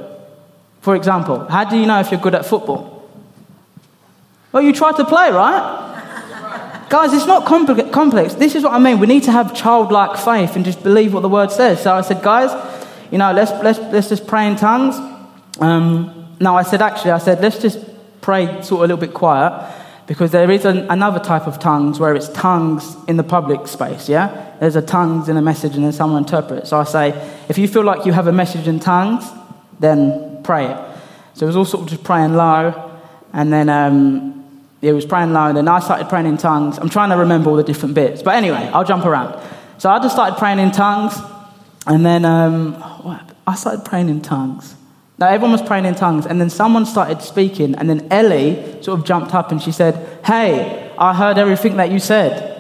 For 0.82 0.96
example, 0.96 1.46
how 1.46 1.64
do 1.64 1.78
you 1.78 1.86
know 1.86 2.00
if 2.00 2.12
you're 2.12 2.20
good 2.20 2.36
at 2.36 2.46
football? 2.46 2.97
Well, 4.52 4.64
you 4.64 4.74
tried 4.74 4.96
to 4.98 5.06
play, 5.06 5.32
right? 5.32 5.86
Guys, 6.90 7.12
it's 7.12 7.26
not 7.26 7.46
complex. 7.46 8.36
This 8.36 8.56
is 8.56 8.64
what 8.64 8.74
I 8.74 8.80
mean. 8.80 9.00
We 9.00 9.08
need 9.08 9.24
to 9.24 9.32
have 9.32 9.54
childlike 9.54 10.18
faith 10.18 10.56
and 10.56 10.64
just 10.64 10.84
believe 10.84 11.14
what 11.14 11.20
the 11.20 11.30
word 11.30 11.52
says. 11.52 11.84
So 11.84 11.94
I 11.94 12.02
said, 12.02 12.24
guys, 12.24 12.52
you 13.12 13.18
know, 13.18 13.34
let's, 13.34 13.52
let's, 13.64 13.80
let's 13.92 14.10
just 14.10 14.26
pray 14.26 14.48
in 14.48 14.56
tongues. 14.56 14.96
Um, 15.60 16.36
no, 16.40 16.56
I 16.56 16.64
said, 16.64 16.82
actually, 16.82 17.12
I 17.12 17.18
said, 17.18 17.42
let's 17.42 17.62
just 17.62 17.80
pray 18.22 18.46
sort 18.62 18.80
of 18.80 18.90
a 18.90 18.94
little 18.94 18.98
bit 18.98 19.14
quiet 19.14 19.74
because 20.08 20.32
there 20.32 20.50
is 20.50 20.64
an, 20.64 20.90
another 20.90 21.20
type 21.20 21.46
of 21.46 21.60
tongues 21.60 22.00
where 22.00 22.16
it's 22.16 22.30
tongues 22.30 22.96
in 23.10 23.18
the 23.18 23.24
public 23.24 23.68
space, 23.68 24.08
yeah? 24.08 24.56
There's 24.62 24.78
a 24.78 24.82
tongues 24.82 25.28
in 25.28 25.36
a 25.36 25.42
message 25.42 25.76
and 25.76 25.84
then 25.84 25.92
someone 25.92 26.24
interprets. 26.24 26.70
So 26.70 26.80
I 26.80 26.86
say, 26.86 27.36
if 27.50 27.58
you 27.58 27.68
feel 27.68 27.84
like 27.84 28.06
you 28.06 28.14
have 28.14 28.28
a 28.28 28.32
message 28.32 28.68
in 28.68 28.80
tongues, 28.80 29.26
then 29.82 30.42
pray 30.44 30.68
it. 30.68 30.78
So 31.34 31.46
it 31.46 31.48
was 31.48 31.58
all 31.58 31.66
sort 31.66 31.84
of 31.84 31.90
just 31.90 32.04
praying 32.04 32.34
low, 32.34 32.92
and 33.34 33.52
then 33.52 33.68
um, 33.68 34.37
it 34.82 34.94
was 34.94 35.06
praying 35.06 35.34
low, 35.34 35.48
and 35.48 35.70
I 35.70 35.80
started 35.80 36.08
praying 36.10 36.28
in 36.28 36.38
tongues. 36.38 36.78
I'm 36.78 36.90
trying 36.90 37.10
to 37.10 37.18
remember 37.18 37.50
all 37.50 37.56
the 37.56 37.64
different 37.64 37.96
bits, 37.96 38.22
but 38.22 38.36
anyway, 38.36 38.70
I'll 38.74 38.84
jump 38.84 39.06
around. 39.06 39.42
So 39.80 39.90
I 39.90 40.00
just 40.00 40.14
started 40.16 40.38
praying 40.38 40.60
in 40.60 40.72
tongues, 40.72 41.14
and 41.86 42.06
then 42.06 42.26
um, 42.26 42.76
I 43.46 43.56
started 43.56 43.86
praying 43.86 44.10
in 44.10 44.22
tongues. 44.22 44.76
Now, 45.20 45.30
everyone 45.30 45.52
was 45.52 45.64
praying 45.64 45.86
in 45.86 45.96
tongues, 45.96 46.28
and 46.28 46.40
then 46.40 46.50
someone 46.50 46.86
started 46.86 47.22
speaking, 47.22 47.74
and 47.76 47.90
then 47.90 48.08
Ellie 48.12 48.84
sort 48.84 49.00
of 49.00 49.06
jumped 49.06 49.34
up 49.34 49.52
and 49.52 49.62
she 49.62 49.72
said, 49.72 49.96
Hey, 50.24 50.92
I 50.98 51.14
heard 51.14 51.38
everything 51.38 51.78
that 51.78 51.92
you 51.92 52.00
said. 52.00 52.54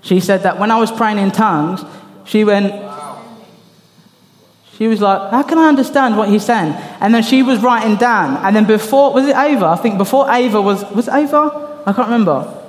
She 0.00 0.20
said 0.20 0.42
that 0.44 0.58
when 0.58 0.70
I 0.70 0.78
was 0.78 0.90
praying 0.90 1.18
in 1.18 1.30
tongues, 1.30 1.82
she 2.24 2.44
went, 2.44 2.72
she 4.76 4.88
was 4.88 5.00
like, 5.00 5.30
How 5.30 5.42
can 5.42 5.58
I 5.58 5.68
understand 5.68 6.16
what 6.16 6.28
he's 6.28 6.44
saying? 6.44 6.72
And 7.00 7.14
then 7.14 7.22
she 7.22 7.42
was 7.42 7.62
writing 7.62 7.96
down. 7.96 8.36
And 8.44 8.56
then 8.56 8.66
before, 8.66 9.12
was 9.12 9.26
it 9.26 9.36
Ava? 9.36 9.66
I 9.66 9.76
think 9.76 9.98
before 9.98 10.30
Ava 10.30 10.60
was, 10.60 10.84
was 10.90 11.08
Ava? 11.08 11.82
I 11.86 11.92
can't 11.92 12.08
remember. 12.08 12.62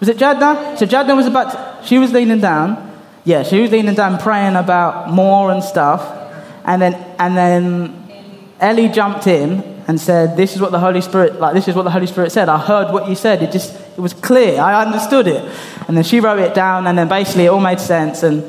Was 0.00 0.08
it 0.08 0.18
Jadna? 0.18 0.76
So 0.76 0.84
Jadna 0.84 1.16
was 1.16 1.26
about, 1.26 1.52
to, 1.52 1.86
she 1.86 1.98
was 1.98 2.12
leaning 2.12 2.40
down. 2.40 2.90
Yeah, 3.24 3.44
she 3.44 3.60
was 3.60 3.70
leaning 3.70 3.94
down 3.94 4.18
praying 4.18 4.56
about 4.56 5.10
more 5.10 5.50
and 5.52 5.62
stuff. 5.62 6.18
And 6.64 6.82
then, 6.82 6.94
and 7.18 7.36
then 7.36 8.54
Ellie 8.60 8.88
jumped 8.88 9.26
in 9.26 9.62
and 9.88 10.00
said, 10.00 10.36
This 10.36 10.54
is 10.54 10.60
what 10.60 10.70
the 10.70 10.80
Holy 10.80 11.00
Spirit, 11.00 11.40
like, 11.40 11.54
this 11.54 11.66
is 11.66 11.74
what 11.74 11.84
the 11.84 11.90
Holy 11.90 12.06
Spirit 12.06 12.30
said. 12.32 12.48
I 12.48 12.58
heard 12.58 12.92
what 12.92 13.08
you 13.08 13.14
said. 13.14 13.42
It 13.42 13.52
just, 13.52 13.74
it 13.74 14.00
was 14.00 14.12
clear. 14.12 14.60
I 14.60 14.84
understood 14.84 15.26
it. 15.28 15.42
And 15.88 15.96
then 15.96 16.04
she 16.04 16.20
wrote 16.20 16.40
it 16.40 16.54
down, 16.54 16.86
and 16.86 16.98
then 16.98 17.08
basically 17.08 17.46
it 17.46 17.48
all 17.48 17.60
made 17.60 17.80
sense. 17.80 18.22
And 18.22 18.42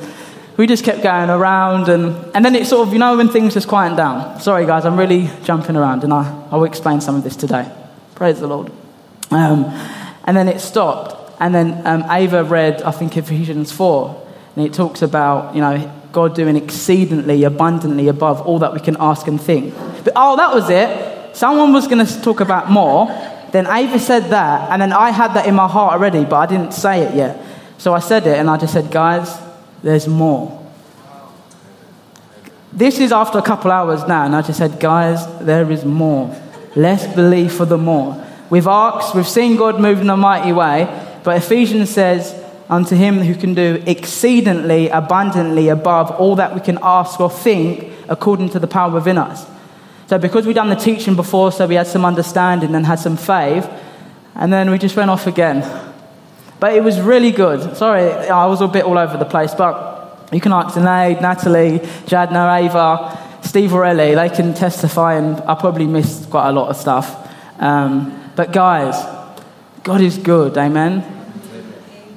we 0.57 0.67
just 0.67 0.83
kept 0.83 1.01
going 1.01 1.29
around. 1.29 1.89
And, 1.89 2.15
and 2.35 2.43
then 2.45 2.55
it 2.55 2.67
sort 2.67 2.87
of, 2.87 2.93
you 2.93 2.99
know, 2.99 3.17
when 3.17 3.29
things 3.29 3.53
just 3.53 3.67
quiet 3.67 3.95
down. 3.97 4.39
Sorry, 4.39 4.65
guys, 4.65 4.85
I'm 4.85 4.97
really 4.97 5.29
jumping 5.43 5.75
around, 5.75 6.03
and 6.03 6.13
I, 6.13 6.47
I 6.51 6.57
will 6.57 6.65
explain 6.65 7.01
some 7.01 7.15
of 7.15 7.23
this 7.23 7.35
today. 7.35 7.71
Praise 8.15 8.39
the 8.39 8.47
Lord. 8.47 8.71
Um, 9.31 9.65
and 10.25 10.37
then 10.37 10.47
it 10.47 10.59
stopped. 10.59 11.19
And 11.39 11.53
then 11.53 11.85
um, 11.85 12.05
Ava 12.09 12.43
read, 12.43 12.81
I 12.83 12.91
think, 12.91 13.17
Ephesians 13.17 13.71
4. 13.71 14.27
And 14.55 14.65
it 14.65 14.73
talks 14.73 15.01
about, 15.01 15.55
you 15.55 15.61
know, 15.61 15.91
God 16.11 16.35
doing 16.35 16.55
exceedingly, 16.55 17.43
abundantly 17.43 18.07
above 18.07 18.41
all 18.41 18.59
that 18.59 18.73
we 18.73 18.79
can 18.79 18.95
ask 18.99 19.27
and 19.27 19.41
think. 19.41 19.73
But, 20.03 20.13
oh, 20.15 20.37
that 20.37 20.53
was 20.53 20.69
it. 20.69 21.35
Someone 21.35 21.73
was 21.73 21.87
going 21.87 22.05
to 22.05 22.21
talk 22.21 22.39
about 22.39 22.69
more. 22.69 23.07
Then 23.51 23.67
Ava 23.67 23.99
said 23.99 24.29
that, 24.29 24.71
and 24.71 24.81
then 24.81 24.93
I 24.93 25.11
had 25.11 25.33
that 25.35 25.47
in 25.47 25.55
my 25.55 25.67
heart 25.67 25.93
already, 25.93 26.23
but 26.23 26.35
I 26.35 26.45
didn't 26.45 26.73
say 26.73 27.01
it 27.01 27.15
yet. 27.15 27.43
So 27.77 27.93
I 27.93 27.99
said 27.99 28.25
it, 28.25 28.37
and 28.37 28.49
I 28.49 28.57
just 28.57 28.73
said, 28.73 28.91
guys, 28.91 29.29
there's 29.83 30.07
more. 30.07 30.59
This 32.71 32.99
is 32.99 33.11
after 33.11 33.37
a 33.37 33.43
couple 33.43 33.69
hours 33.69 34.07
now, 34.07 34.25
and 34.25 34.35
I 34.35 34.41
just 34.41 34.57
said, 34.57 34.79
guys, 34.79 35.27
there 35.39 35.69
is 35.69 35.85
more. 35.85 36.35
Let's 36.75 37.05
believe 37.13 37.53
for 37.53 37.65
the 37.65 37.77
more. 37.77 38.25
We've 38.49 38.65
asked, 38.65 39.13
we've 39.13 39.27
seen 39.27 39.57
God 39.57 39.79
move 39.79 40.01
in 40.01 40.09
a 40.09 40.17
mighty 40.17 40.53
way, 40.53 40.85
but 41.23 41.37
Ephesians 41.37 41.91
says, 41.91 42.33
unto 42.69 42.95
him 42.95 43.19
who 43.19 43.35
can 43.35 43.53
do 43.53 43.83
exceedingly 43.85 44.89
abundantly 44.89 45.67
above 45.69 46.09
all 46.11 46.35
that 46.37 46.55
we 46.55 46.61
can 46.61 46.79
ask 46.81 47.19
or 47.19 47.29
think 47.29 47.91
according 48.09 48.49
to 48.49 48.59
the 48.59 48.67
power 48.67 48.91
within 48.91 49.17
us. 49.17 49.45
So, 50.07 50.17
because 50.17 50.45
we'd 50.45 50.53
done 50.53 50.69
the 50.69 50.75
teaching 50.75 51.15
before, 51.15 51.51
so 51.51 51.67
we 51.67 51.75
had 51.75 51.87
some 51.87 52.05
understanding 52.05 52.73
and 52.73 52.85
had 52.85 52.99
some 52.99 53.17
faith, 53.17 53.69
and 54.35 54.51
then 54.51 54.71
we 54.71 54.77
just 54.77 54.95
went 54.95 55.11
off 55.11 55.27
again. 55.27 55.92
But 56.63 56.75
it 56.75 56.81
was 56.81 57.01
really 57.01 57.31
good. 57.31 57.75
Sorry, 57.75 58.09
I 58.09 58.45
was 58.45 58.61
a 58.61 58.69
bit 58.69 58.85
all 58.85 58.97
over 58.97 59.17
the 59.17 59.25
place, 59.25 59.53
but 59.53 60.29
you 60.31 60.39
can 60.39 60.53
ask 60.53 60.77
Sinead, 60.77 61.21
Natalie, 61.21 61.79
Jadna, 62.05 62.63
Ava, 62.63 63.41
Steve 63.45 63.73
Orelli, 63.73 64.15
they 64.15 64.29
can 64.33 64.53
testify, 64.53 65.15
and 65.15 65.41
I 65.41 65.55
probably 65.55 65.87
missed 65.87 66.29
quite 66.29 66.47
a 66.47 66.53
lot 66.53 66.69
of 66.69 66.77
stuff. 66.77 67.29
Um, 67.59 68.31
but 68.37 68.53
guys, 68.53 68.95
God 69.83 69.99
is 69.99 70.17
good, 70.17 70.57
amen? 70.57 71.03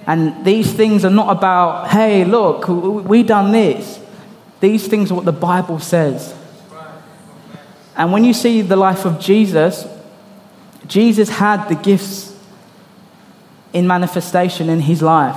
And 0.06 0.44
these 0.44 0.72
things 0.72 1.04
are 1.04 1.10
not 1.10 1.36
about, 1.36 1.88
hey, 1.88 2.24
look, 2.24 2.68
we 2.68 3.24
done 3.24 3.50
this. 3.50 3.98
These 4.60 4.86
things 4.86 5.10
are 5.10 5.16
what 5.16 5.24
the 5.24 5.32
Bible 5.32 5.80
says. 5.80 6.36
And 7.96 8.12
when 8.12 8.22
you 8.22 8.32
see 8.32 8.62
the 8.62 8.76
life 8.76 9.06
of 9.06 9.18
Jesus, 9.18 9.88
Jesus 10.86 11.30
had 11.30 11.66
the 11.66 11.74
gifts 11.74 12.35
in 13.76 13.86
manifestation 13.86 14.70
in 14.70 14.80
his 14.80 15.02
life 15.02 15.36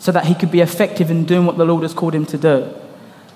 so 0.00 0.10
that 0.10 0.24
he 0.24 0.34
could 0.34 0.50
be 0.50 0.60
effective 0.60 1.08
in 1.08 1.24
doing 1.24 1.46
what 1.46 1.56
the 1.56 1.64
Lord 1.64 1.84
has 1.84 1.94
called 1.94 2.14
him 2.16 2.26
to 2.26 2.36
do. 2.36 2.68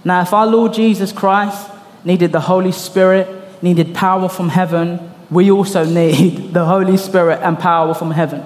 Now, 0.04 0.22
if 0.22 0.32
our 0.32 0.44
Lord 0.44 0.74
Jesus 0.74 1.12
Christ 1.12 1.70
needed 2.04 2.32
the 2.32 2.40
Holy 2.40 2.72
Spirit, 2.72 3.28
needed 3.62 3.94
power 3.94 4.28
from 4.28 4.48
heaven, 4.48 4.98
we 5.30 5.52
also 5.52 5.84
need 5.84 6.52
the 6.52 6.64
Holy 6.64 6.96
Spirit 6.96 7.42
and 7.42 7.56
power 7.56 7.94
from 7.94 8.10
heaven. 8.10 8.44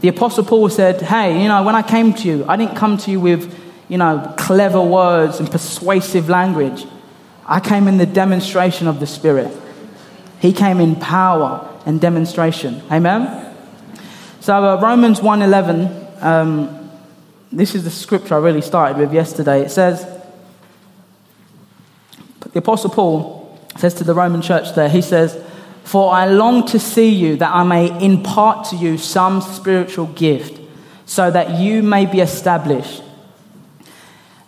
The 0.00 0.08
Apostle 0.08 0.42
Paul 0.44 0.70
said, 0.70 1.02
Hey, 1.02 1.42
you 1.42 1.48
know, 1.48 1.62
when 1.62 1.74
I 1.74 1.82
came 1.82 2.14
to 2.14 2.26
you, 2.26 2.46
I 2.48 2.56
didn't 2.56 2.74
come 2.74 2.96
to 2.96 3.10
you 3.10 3.20
with, 3.20 3.54
you 3.90 3.98
know, 3.98 4.34
clever 4.38 4.80
words 4.80 5.38
and 5.38 5.50
persuasive 5.50 6.30
language. 6.30 6.86
I 7.44 7.60
came 7.60 7.88
in 7.88 7.98
the 7.98 8.06
demonstration 8.06 8.86
of 8.86 9.00
the 9.00 9.06
Spirit. 9.06 9.54
He 10.40 10.54
came 10.54 10.80
in 10.80 10.96
power 10.96 11.68
and 11.84 12.00
demonstration. 12.00 12.82
Amen? 12.90 13.43
So, 14.44 14.52
uh, 14.62 14.78
Romans 14.78 15.20
1.11, 15.20 16.22
um, 16.22 16.90
this 17.50 17.74
is 17.74 17.84
the 17.84 17.90
scripture 17.90 18.34
I 18.34 18.40
really 18.40 18.60
started 18.60 18.98
with 18.98 19.10
yesterday. 19.10 19.62
It 19.62 19.70
says, 19.70 20.06
the 22.52 22.58
Apostle 22.58 22.90
Paul 22.90 23.58
says 23.78 23.94
to 23.94 24.04
the 24.04 24.12
Roman 24.12 24.42
church 24.42 24.74
there, 24.74 24.90
he 24.90 25.00
says, 25.00 25.42
for 25.84 26.12
I 26.12 26.26
long 26.26 26.66
to 26.66 26.78
see 26.78 27.08
you 27.08 27.36
that 27.36 27.54
I 27.54 27.64
may 27.64 28.04
impart 28.04 28.66
to 28.66 28.76
you 28.76 28.98
some 28.98 29.40
spiritual 29.40 30.08
gift 30.08 30.60
so 31.06 31.30
that 31.30 31.58
you 31.58 31.82
may 31.82 32.04
be 32.04 32.20
established. 32.20 33.02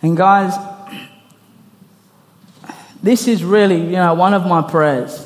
And 0.02 0.14
guys, 0.14 0.52
this 3.02 3.26
is 3.26 3.42
really, 3.42 3.80
you 3.80 3.92
know, 3.92 4.12
one 4.12 4.34
of 4.34 4.46
my 4.46 4.60
prayers. 4.60 5.25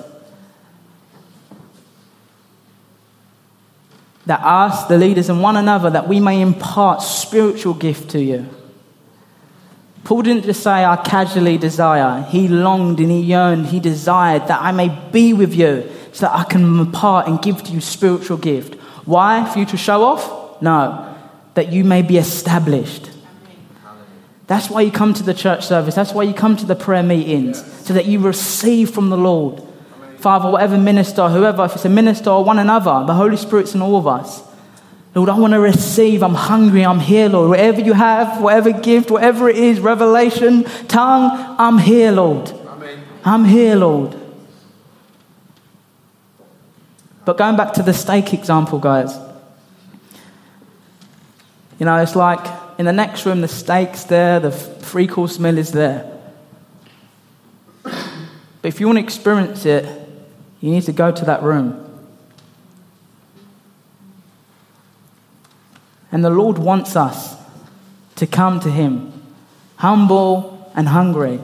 That 4.27 4.41
us, 4.43 4.85
the 4.87 4.99
leaders, 4.99 5.29
and 5.29 5.43
one 5.43 5.57
another, 5.57 5.91
that 5.91 6.09
we 6.09 6.21
may 6.21 6.41
impart 6.41 7.03
spiritual 7.03 7.75
gift 7.75 8.11
to 8.11 8.21
you. 8.21 8.49
Paul 10.05 10.23
didn't 10.23 10.45
just 10.45 10.63
say, 10.63 10.85
I 10.85 10.97
casually 10.97 11.59
desire. 11.59 12.23
He 12.23 12.49
longed 12.49 13.01
and 13.01 13.11
he 13.11 13.21
yearned, 13.21 13.67
he 13.67 13.81
desired 13.81 14.49
that 14.49 14.61
I 14.61 14.73
may 14.73 14.89
be 15.13 15.33
with 15.33 15.55
you 15.55 15.91
so 16.13 16.27
that 16.27 16.35
I 16.35 16.45
can 16.45 16.63
impart 16.63 17.29
and 17.29 17.41
give 17.41 17.63
to 17.65 17.73
you 17.73 17.81
spiritual 17.81 18.37
gift. 18.37 18.75
Why? 19.05 19.45
For 19.45 19.59
you 19.59 19.67
to 19.67 19.77
show 19.77 20.03
off? 20.03 20.61
No. 20.63 21.17
That 21.55 21.73
you 21.73 21.85
may 21.85 22.03
be 22.03 22.17
established. 22.17 23.11
That's 24.47 24.69
why 24.69 24.81
you 24.81 24.91
come 24.91 25.15
to 25.15 25.23
the 25.23 25.35
church 25.35 25.65
service. 25.65 25.95
That's 25.95 26.13
why 26.13 26.25
you 26.25 26.35
come 26.35 26.57
to 26.57 26.67
the 26.67 26.75
prayer 26.75 27.05
meetings, 27.05 27.63
so 27.87 27.95
that 27.95 28.07
you 28.07 28.19
receive 28.19 28.91
from 28.91 29.11
the 29.11 29.17
Lord. 29.17 29.63
Father, 30.21 30.51
whatever 30.51 30.77
minister, 30.77 31.29
whoever, 31.31 31.65
if 31.65 31.75
it's 31.75 31.87
a 31.87 31.89
minister 31.89 32.29
or 32.29 32.45
one 32.45 32.59
another, 32.59 33.07
the 33.07 33.15
Holy 33.15 33.39
Spirit's 33.39 33.75
in 33.75 33.81
all 33.81 33.97
of 33.97 34.07
us. 34.07 34.43
Lord, 35.15 35.31
I 35.31 35.39
want 35.39 35.55
to 35.55 35.61
receive. 35.61 36.23
I'm 36.23 36.35
hungry. 36.35 36.85
I'm 36.85 37.01
here, 37.01 37.29
Lord. 37.29 37.49
Whatever 37.49 37.81
you 37.81 37.95
have, 37.95 38.41
whatever 38.41 38.71
gift, 38.71 39.11
whatever 39.11 39.49
it 39.49 39.57
is, 39.57 39.81
revelation, 39.81 40.65
tongue, 40.89 41.57
I'm 41.59 41.79
here, 41.79 42.13
Lord. 42.13 42.53
I'm 43.25 43.45
here, 43.45 43.77
Lord. 43.77 44.15
But 47.25 47.39
going 47.39 47.57
back 47.57 47.73
to 47.75 47.83
the 47.83 47.95
steak 47.95 48.35
example, 48.35 48.79
guys, 48.79 49.19
you 51.79 51.87
know, 51.87 51.97
it's 51.97 52.15
like 52.15 52.47
in 52.79 52.85
the 52.85 52.93
next 52.93 53.25
room, 53.25 53.41
the 53.41 53.49
steak's 53.49 54.05
there, 54.05 54.39
the 54.39 54.51
three 54.51 55.07
course 55.07 55.39
meal 55.39 55.57
is 55.59 55.73
there. 55.73 56.07
But 57.83 58.69
if 58.69 58.81
you 58.81 58.87
want 58.87 58.99
to 58.99 59.03
experience 59.03 59.65
it, 59.65 60.00
you 60.61 60.71
need 60.71 60.83
to 60.85 60.93
go 60.93 61.11
to 61.11 61.25
that 61.25 61.43
room. 61.43 61.87
And 66.13 66.25
the 66.25 66.31
Lord 66.31 66.59
wants 66.59 66.97
us 66.97 67.37
to 68.17 68.27
come 68.27 68.61
to 68.61 68.71
Him, 68.71 69.13
humble 69.77 70.71
and 70.75 70.89
hungry. 70.89 71.41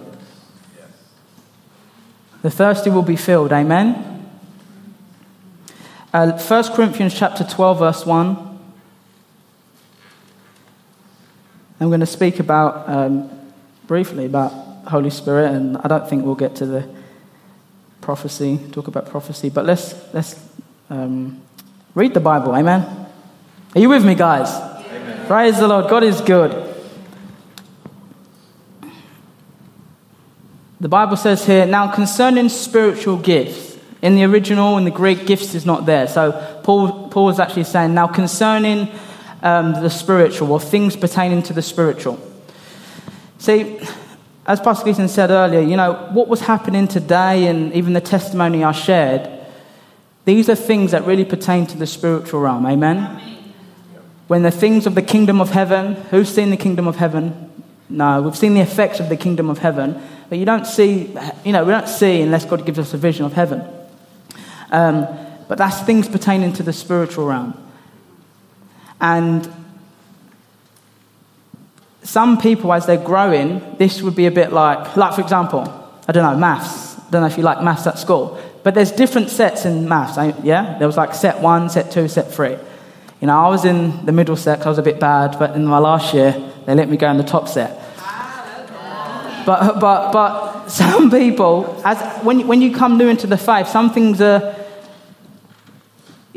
The 2.42 2.50
thirsty 2.50 2.90
will 2.90 3.02
be 3.02 3.16
filled, 3.16 3.52
amen? 3.52 4.12
Uh, 6.12 6.32
1 6.32 6.64
Corinthians 6.74 7.14
chapter 7.14 7.44
12, 7.44 7.78
verse 7.78 8.06
1. 8.06 8.58
I'm 11.78 11.88
going 11.88 12.00
to 12.00 12.06
speak 12.06 12.40
about, 12.40 12.88
um, 12.88 13.30
briefly, 13.86 14.26
about 14.26 14.52
Holy 14.88 15.10
Spirit, 15.10 15.52
and 15.52 15.76
I 15.78 15.88
don't 15.88 16.08
think 16.08 16.24
we'll 16.24 16.34
get 16.34 16.56
to 16.56 16.66
the 16.66 16.95
prophecy, 18.06 18.60
talk 18.70 18.86
about 18.86 19.10
prophecy, 19.10 19.48
but 19.48 19.66
let's, 19.66 19.92
let's 20.14 20.40
um, 20.90 21.42
read 21.96 22.14
the 22.14 22.20
Bible. 22.20 22.54
Amen. 22.54 22.84
Are 23.74 23.80
you 23.80 23.88
with 23.88 24.04
me, 24.04 24.14
guys? 24.14 24.48
Amen. 24.48 25.26
Praise 25.26 25.58
the 25.58 25.66
Lord. 25.66 25.90
God 25.90 26.04
is 26.04 26.20
good. 26.20 26.52
The 30.78 30.88
Bible 30.88 31.16
says 31.16 31.44
here, 31.44 31.66
now 31.66 31.92
concerning 31.92 32.48
spiritual 32.48 33.16
gifts, 33.16 33.76
in 34.02 34.14
the 34.14 34.22
original, 34.22 34.78
in 34.78 34.84
the 34.84 34.92
Greek, 34.92 35.26
gifts 35.26 35.56
is 35.56 35.66
not 35.66 35.84
there. 35.84 36.06
So 36.06 36.60
Paul, 36.62 37.08
Paul 37.08 37.30
is 37.30 37.40
actually 37.40 37.64
saying, 37.64 37.92
now 37.92 38.06
concerning 38.06 38.88
um, 39.42 39.72
the 39.72 39.90
spiritual 39.90 40.52
or 40.52 40.60
things 40.60 40.94
pertaining 40.94 41.42
to 41.42 41.52
the 41.52 41.62
spiritual. 41.62 42.20
See, 43.38 43.80
as 44.46 44.60
Pastor 44.60 44.84
Gleason 44.84 45.08
said 45.08 45.30
earlier, 45.30 45.60
you 45.60 45.76
know, 45.76 45.94
what 46.12 46.28
was 46.28 46.40
happening 46.40 46.86
today 46.86 47.48
and 47.48 47.72
even 47.72 47.94
the 47.94 48.00
testimony 48.00 48.62
I 48.62 48.72
shared, 48.72 49.28
these 50.24 50.48
are 50.48 50.54
things 50.54 50.92
that 50.92 51.04
really 51.04 51.24
pertain 51.24 51.66
to 51.66 51.76
the 51.76 51.86
spiritual 51.86 52.40
realm. 52.40 52.64
Amen? 52.64 52.98
Amen? 52.98 53.54
When 54.28 54.42
the 54.42 54.50
things 54.50 54.86
of 54.86 54.94
the 54.94 55.02
kingdom 55.02 55.40
of 55.40 55.50
heaven, 55.50 55.94
who's 56.10 56.28
seen 56.28 56.50
the 56.50 56.56
kingdom 56.56 56.86
of 56.86 56.96
heaven? 56.96 57.64
No, 57.88 58.22
we've 58.22 58.36
seen 58.36 58.54
the 58.54 58.60
effects 58.60 59.00
of 59.00 59.08
the 59.08 59.16
kingdom 59.16 59.50
of 59.50 59.58
heaven, 59.58 60.00
but 60.28 60.38
you 60.38 60.44
don't 60.44 60.66
see, 60.66 61.16
you 61.44 61.52
know, 61.52 61.64
we 61.64 61.70
don't 61.70 61.88
see 61.88 62.22
unless 62.22 62.44
God 62.44 62.66
gives 62.66 62.78
us 62.78 62.94
a 62.94 62.96
vision 62.96 63.24
of 63.24 63.32
heaven. 63.32 63.64
Um, 64.70 65.06
but 65.48 65.58
that's 65.58 65.80
things 65.82 66.08
pertaining 66.08 66.52
to 66.54 66.64
the 66.64 66.72
spiritual 66.72 67.26
realm. 67.26 67.54
And 69.00 69.48
some 72.06 72.38
people, 72.38 72.72
as 72.72 72.86
they're 72.86 72.96
growing, 72.96 73.76
this 73.78 74.00
would 74.00 74.14
be 74.14 74.26
a 74.26 74.30
bit 74.30 74.52
like, 74.52 74.96
like 74.96 75.14
for 75.14 75.20
example, 75.20 75.62
I 76.06 76.12
don't 76.12 76.22
know, 76.22 76.38
maths. 76.38 76.96
I 76.98 77.10
don't 77.10 77.20
know 77.20 77.26
if 77.26 77.36
you 77.36 77.42
like 77.42 77.62
maths 77.62 77.86
at 77.86 77.98
school, 77.98 78.40
but 78.62 78.74
there's 78.74 78.92
different 78.92 79.28
sets 79.28 79.64
in 79.64 79.88
maths. 79.88 80.16
Yeah, 80.44 80.78
there 80.78 80.86
was 80.86 80.96
like 80.96 81.14
set 81.14 81.40
one, 81.40 81.68
set 81.68 81.90
two, 81.90 82.06
set 82.06 82.32
three. 82.32 82.56
You 83.20 83.26
know, 83.26 83.36
I 83.36 83.48
was 83.48 83.64
in 83.64 84.06
the 84.06 84.12
middle 84.12 84.36
set 84.36 84.64
I 84.64 84.68
was 84.68 84.78
a 84.78 84.82
bit 84.82 85.00
bad, 85.00 85.36
but 85.38 85.56
in 85.56 85.66
my 85.66 85.78
last 85.78 86.14
year, 86.14 86.32
they 86.64 86.74
let 86.76 86.88
me 86.88 86.96
go 86.96 87.10
in 87.10 87.16
the 87.16 87.24
top 87.24 87.48
set. 87.48 87.82
But, 89.44 89.80
but, 89.80 90.12
but 90.12 90.68
some 90.68 91.10
people, 91.10 91.82
as, 91.84 92.22
when, 92.22 92.46
when 92.46 92.62
you 92.62 92.72
come 92.72 92.98
new 92.98 93.08
into 93.08 93.26
the 93.26 93.36
faith, 93.36 93.66
some 93.66 93.92
things 93.92 94.20
are, 94.20 94.54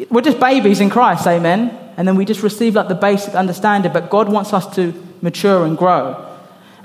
we're 0.10 0.22
just 0.22 0.40
babies 0.40 0.80
in 0.80 0.90
Christ, 0.90 1.28
amen? 1.28 1.78
And 1.96 2.08
then 2.08 2.16
we 2.16 2.26
just 2.26 2.42
receive 2.42 2.74
like 2.74 2.88
the 2.88 2.96
basic 2.96 3.36
understanding, 3.36 3.94
but 3.94 4.10
God 4.10 4.30
wants 4.30 4.52
us 4.52 4.74
to 4.76 5.09
mature 5.22 5.66
and 5.66 5.78
grow. 5.78 6.26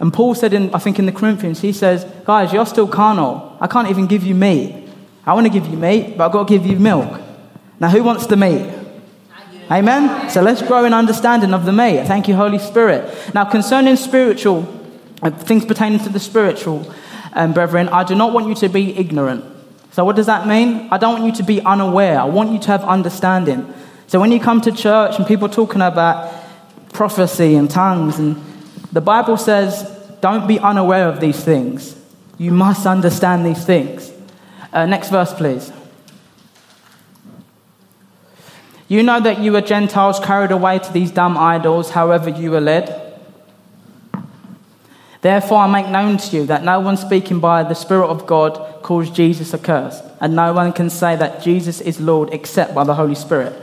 And 0.01 0.13
Paul 0.13 0.35
said, 0.35 0.53
in, 0.53 0.75
I 0.75 0.79
think 0.79 0.99
in 0.99 1.07
the 1.07 1.13
Corinthians, 1.13 1.61
he 1.61 1.73
says, 1.73 2.05
Guys, 2.25 2.53
you're 2.53 2.67
still 2.67 2.89
carnal. 2.89 3.57
I 3.61 3.67
can't 3.67 3.89
even 3.89 4.07
give 4.07 4.25
you 4.25 4.35
meat. 4.35 4.89
I 5.27 5.33
want 5.35 5.47
to 5.47 5.53
give 5.53 5.67
you 5.67 5.77
meat, 5.77 6.19
but 6.19 6.27
I've 6.27 6.33
got 6.33 6.49
to 6.49 6.59
give 6.59 6.67
you 6.67 6.79
milk. 6.79 7.21
Now, 7.81 7.89
who 7.89 8.03
wants 8.03 8.27
the 8.27 8.37
meat? 8.37 8.71
Amen? 9.71 10.29
So 10.29 10.43
let's 10.43 10.61
grow 10.61 10.85
in 10.85 10.93
understanding 10.93 11.55
of 11.55 11.65
the 11.65 11.73
meat. 11.73 12.07
Thank 12.07 12.29
you, 12.29 12.35
Holy 12.35 12.59
Spirit. 12.59 13.35
Now, 13.35 13.45
concerning 13.45 13.97
spiritual, 13.97 14.69
uh, 15.23 15.31
things 15.31 15.65
pertaining 15.65 16.01
to 16.01 16.11
the 16.11 16.21
spiritual, 16.21 16.93
um, 17.33 17.53
brethren, 17.53 17.89
I 17.89 18.05
do 18.05 18.15
not 18.15 18.33
want 18.33 18.49
you 18.49 18.55
to 18.57 18.69
be 18.69 18.97
ignorant. 18.97 19.45
So, 19.93 20.05
what 20.05 20.17
does 20.17 20.27
that 20.27 20.47
mean? 20.47 20.89
I 20.91 20.99
don't 20.99 21.21
want 21.21 21.25
you 21.25 21.33
to 21.37 21.43
be 21.43 21.63
unaware. 21.63 22.21
I 22.21 22.25
want 22.25 22.53
you 22.53 22.59
to 22.59 22.67
have 22.69 22.85
understanding. 22.85 23.73
So, 24.07 24.21
when 24.21 24.33
you 24.33 24.41
come 24.41 24.61
to 24.61 24.73
church 24.73 25.17
and 25.17 25.27
people 25.27 25.49
talking 25.49 25.81
about 25.81 26.44
prophecy 26.95 27.57
and 27.57 27.71
tongues. 27.71 28.19
And 28.19 28.43
the 28.93 29.03
Bible 29.03 29.37
says, 29.37 29.91
don't 30.21 30.49
be 30.49 30.59
unaware 30.59 31.09
of 31.09 31.21
these 31.21 31.45
things. 31.45 31.97
You 32.39 32.51
must 32.51 32.87
understand 32.87 33.45
these 33.45 33.65
things. 33.65 34.11
Uh, 34.73 34.87
next 34.87 35.11
verse, 35.11 35.35
please. 35.35 35.71
You 38.89 39.03
know 39.03 39.21
that 39.21 39.41
you 39.41 39.53
were 39.53 39.61
Gentiles 39.61 40.21
carried 40.21 40.51
away 40.51 40.79
to 40.79 40.93
these 40.93 41.11
dumb 41.11 41.37
idols, 41.37 41.91
however 41.91 42.31
you 42.31 42.51
were 42.51 42.61
led. 42.61 43.01
Therefore, 45.21 45.59
I 45.59 45.67
make 45.67 45.89
known 45.89 46.19
to 46.19 46.37
you 46.37 46.47
that 46.47 46.65
no 46.65 46.81
one 46.81 46.99
speaking 46.99 47.41
by 47.41 47.63
the 47.63 47.75
Spirit 47.75 48.09
of 48.09 48.27
God 48.27 48.83
calls 48.83 49.09
Jesus 49.09 49.55
accursed, 49.55 50.05
and 50.21 50.37
no 50.37 50.53
one 50.53 50.73
can 50.73 50.91
say 50.91 51.17
that 51.17 51.43
Jesus 51.43 51.81
is 51.81 51.99
Lord 51.99 52.29
except 52.33 52.75
by 52.75 52.85
the 52.85 52.95
Holy 52.95 53.15
Spirit. 53.15 53.55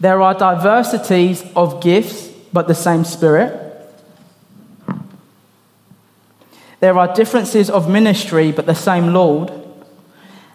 There 0.00 0.22
are 0.22 0.34
diversities 0.34 1.44
of 1.56 1.82
gifts, 1.82 2.28
but 2.52 2.68
the 2.68 2.74
same 2.74 3.04
Spirit. 3.04 3.64
There 6.80 6.96
are 6.96 7.12
differences 7.12 7.68
of 7.68 7.90
ministry, 7.90 8.52
but 8.52 8.66
the 8.66 8.74
same 8.74 9.12
Lord. 9.12 9.50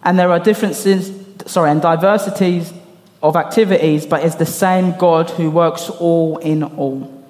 And 0.03 0.17
there 0.17 0.31
are 0.31 0.39
differences, 0.39 1.11
sorry, 1.45 1.71
and 1.71 1.81
diversities 1.81 2.73
of 3.21 3.35
activities, 3.35 4.05
but 4.05 4.23
it's 4.23 4.35
the 4.35 4.45
same 4.45 4.97
God 4.97 5.29
who 5.29 5.51
works 5.51 5.89
all 5.89 6.37
in 6.37 6.63
all. 6.63 7.23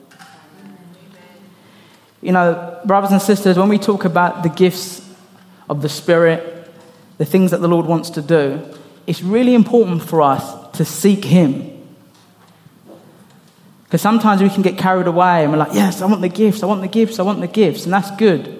You 2.21 2.31
know, 2.31 2.79
brothers 2.85 3.11
and 3.11 3.21
sisters, 3.21 3.57
when 3.57 3.69
we 3.69 3.79
talk 3.79 4.05
about 4.05 4.43
the 4.43 4.49
gifts 4.49 5.01
of 5.69 5.81
the 5.81 5.89
Spirit, 5.89 6.71
the 7.17 7.25
things 7.25 7.51
that 7.51 7.61
the 7.61 7.67
Lord 7.67 7.85
wants 7.85 8.11
to 8.11 8.21
do, 8.21 8.61
it's 9.07 9.21
really 9.21 9.55
important 9.55 10.03
for 10.03 10.21
us 10.21 10.71
to 10.77 10.85
seek 10.85 11.25
Him 11.25 11.72
because 13.93 14.01
sometimes 14.01 14.41
we 14.41 14.49
can 14.49 14.63
get 14.63 14.75
carried 14.75 15.05
away 15.05 15.43
and 15.43 15.51
we're 15.51 15.59
like, 15.59 15.75
yes, 15.75 16.01
I 16.01 16.07
want 16.07 16.21
the 16.21 16.27
gifts, 16.27 16.63
I 16.63 16.65
want 16.65 16.81
the 16.81 16.87
gifts, 16.87 17.19
I 17.19 17.21
want 17.21 17.41
the 17.41 17.47
gifts, 17.47 17.83
and 17.83 17.93
that's 17.93 18.09
good. 18.15 18.59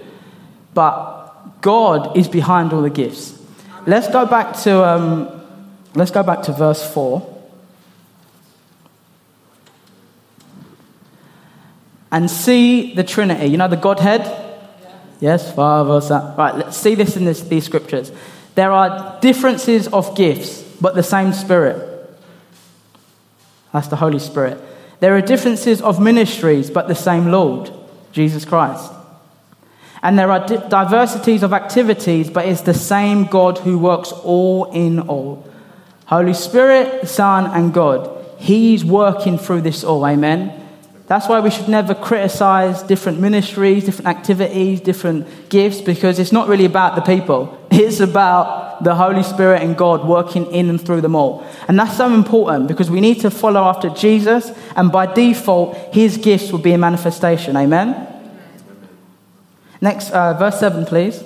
But 0.75 1.59
God 1.59 2.15
is 2.15 2.27
behind 2.27 2.71
all 2.71 2.83
the 2.83 2.91
gifts. 2.91 3.41
Let's 3.87 4.07
go 4.09 4.27
back 4.27 4.55
to, 4.57 4.85
um, 4.85 5.41
let's 5.95 6.11
go 6.11 6.21
back 6.21 6.43
to 6.43 6.51
verse 6.51 6.87
4. 6.93 7.47
And 12.11 12.29
see 12.29 12.93
the 12.93 13.03
Trinity. 13.03 13.47
You 13.47 13.57
know 13.57 13.67
the 13.67 13.75
Godhead? 13.75 14.21
Yes, 15.19 15.51
Father, 15.51 15.99
Son. 15.99 16.37
Right, 16.37 16.53
let's 16.57 16.77
see 16.77 16.93
this 16.93 17.17
in 17.17 17.25
this, 17.25 17.41
these 17.41 17.65
scriptures. 17.65 18.11
There 18.53 18.71
are 18.71 19.19
differences 19.19 19.87
of 19.87 20.15
gifts, 20.15 20.61
but 20.79 20.93
the 20.93 21.01
same 21.01 21.33
Spirit. 21.33 21.89
That's 23.71 23.87
the 23.87 23.95
Holy 23.95 24.19
Spirit. 24.19 24.61
There 25.03 25.17
are 25.17 25.21
differences 25.21 25.81
of 25.81 25.99
ministries, 25.99 26.69
but 26.69 26.87
the 26.87 26.95
same 26.95 27.29
Lord, 27.29 27.69
Jesus 28.13 28.45
Christ. 28.45 28.89
And 30.01 30.17
there 30.17 30.31
are 30.31 30.47
di- 30.47 30.65
diversities 30.69 31.43
of 31.43 31.51
activities, 31.51 32.29
but 32.29 32.45
it's 32.45 32.61
the 32.61 32.73
same 32.73 33.25
God 33.25 33.57
who 33.57 33.77
works 33.77 34.13
all 34.13 34.71
in 34.71 35.01
all. 35.01 35.45
Holy 36.05 36.33
Spirit, 36.33 37.09
Son, 37.09 37.47
and 37.47 37.73
God. 37.73 38.09
He's 38.37 38.85
working 38.85 39.37
through 39.37 39.63
this 39.63 39.83
all. 39.83 40.05
Amen. 40.05 40.53
That's 41.07 41.27
why 41.27 41.41
we 41.41 41.51
should 41.51 41.67
never 41.67 41.93
criticize 41.93 42.81
different 42.81 43.19
ministries, 43.19 43.83
different 43.83 44.07
activities, 44.07 44.79
different 44.79 45.49
gifts, 45.49 45.81
because 45.81 46.17
it's 46.17 46.31
not 46.31 46.47
really 46.47 46.63
about 46.63 46.95
the 46.95 47.01
people. 47.01 47.59
It's 47.71 47.99
about 47.99 48.72
the 48.81 48.95
Holy 48.95 49.23
Spirit 49.23 49.61
and 49.61 49.77
God 49.77 50.07
working 50.07 50.45
in 50.51 50.69
and 50.69 50.79
through 50.79 51.01
them 51.01 51.15
all. 51.15 51.45
And 51.67 51.77
that's 51.77 51.97
so 51.97 52.13
important 52.13 52.67
because 52.67 52.89
we 52.89 53.01
need 53.01 53.21
to 53.21 53.31
follow 53.31 53.63
after 53.63 53.89
Jesus, 53.89 54.51
and 54.75 54.91
by 54.91 55.05
default, 55.05 55.75
his 55.93 56.17
gifts 56.17 56.51
will 56.51 56.59
be 56.59 56.73
a 56.73 56.77
manifestation. 56.77 57.55
Amen? 57.57 58.07
Next, 59.81 60.11
uh, 60.11 60.33
verse 60.33 60.59
7, 60.59 60.85
please. 60.85 61.23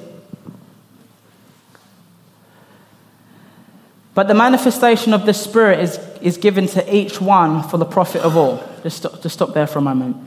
But 4.15 4.27
the 4.27 4.33
manifestation 4.33 5.13
of 5.13 5.27
the 5.27 5.33
Spirit 5.33 5.79
is, 5.79 5.99
is 6.21 6.37
given 6.37 6.65
to 6.69 6.95
each 6.95 7.21
one 7.21 7.61
for 7.61 7.77
the 7.77 7.85
profit 7.85 8.23
of 8.23 8.35
all. 8.35 8.63
Just 8.81 8.97
stop, 8.97 9.21
just 9.21 9.35
stop 9.35 9.53
there 9.53 9.67
for 9.67 9.77
a 9.77 9.81
moment. 9.83 10.17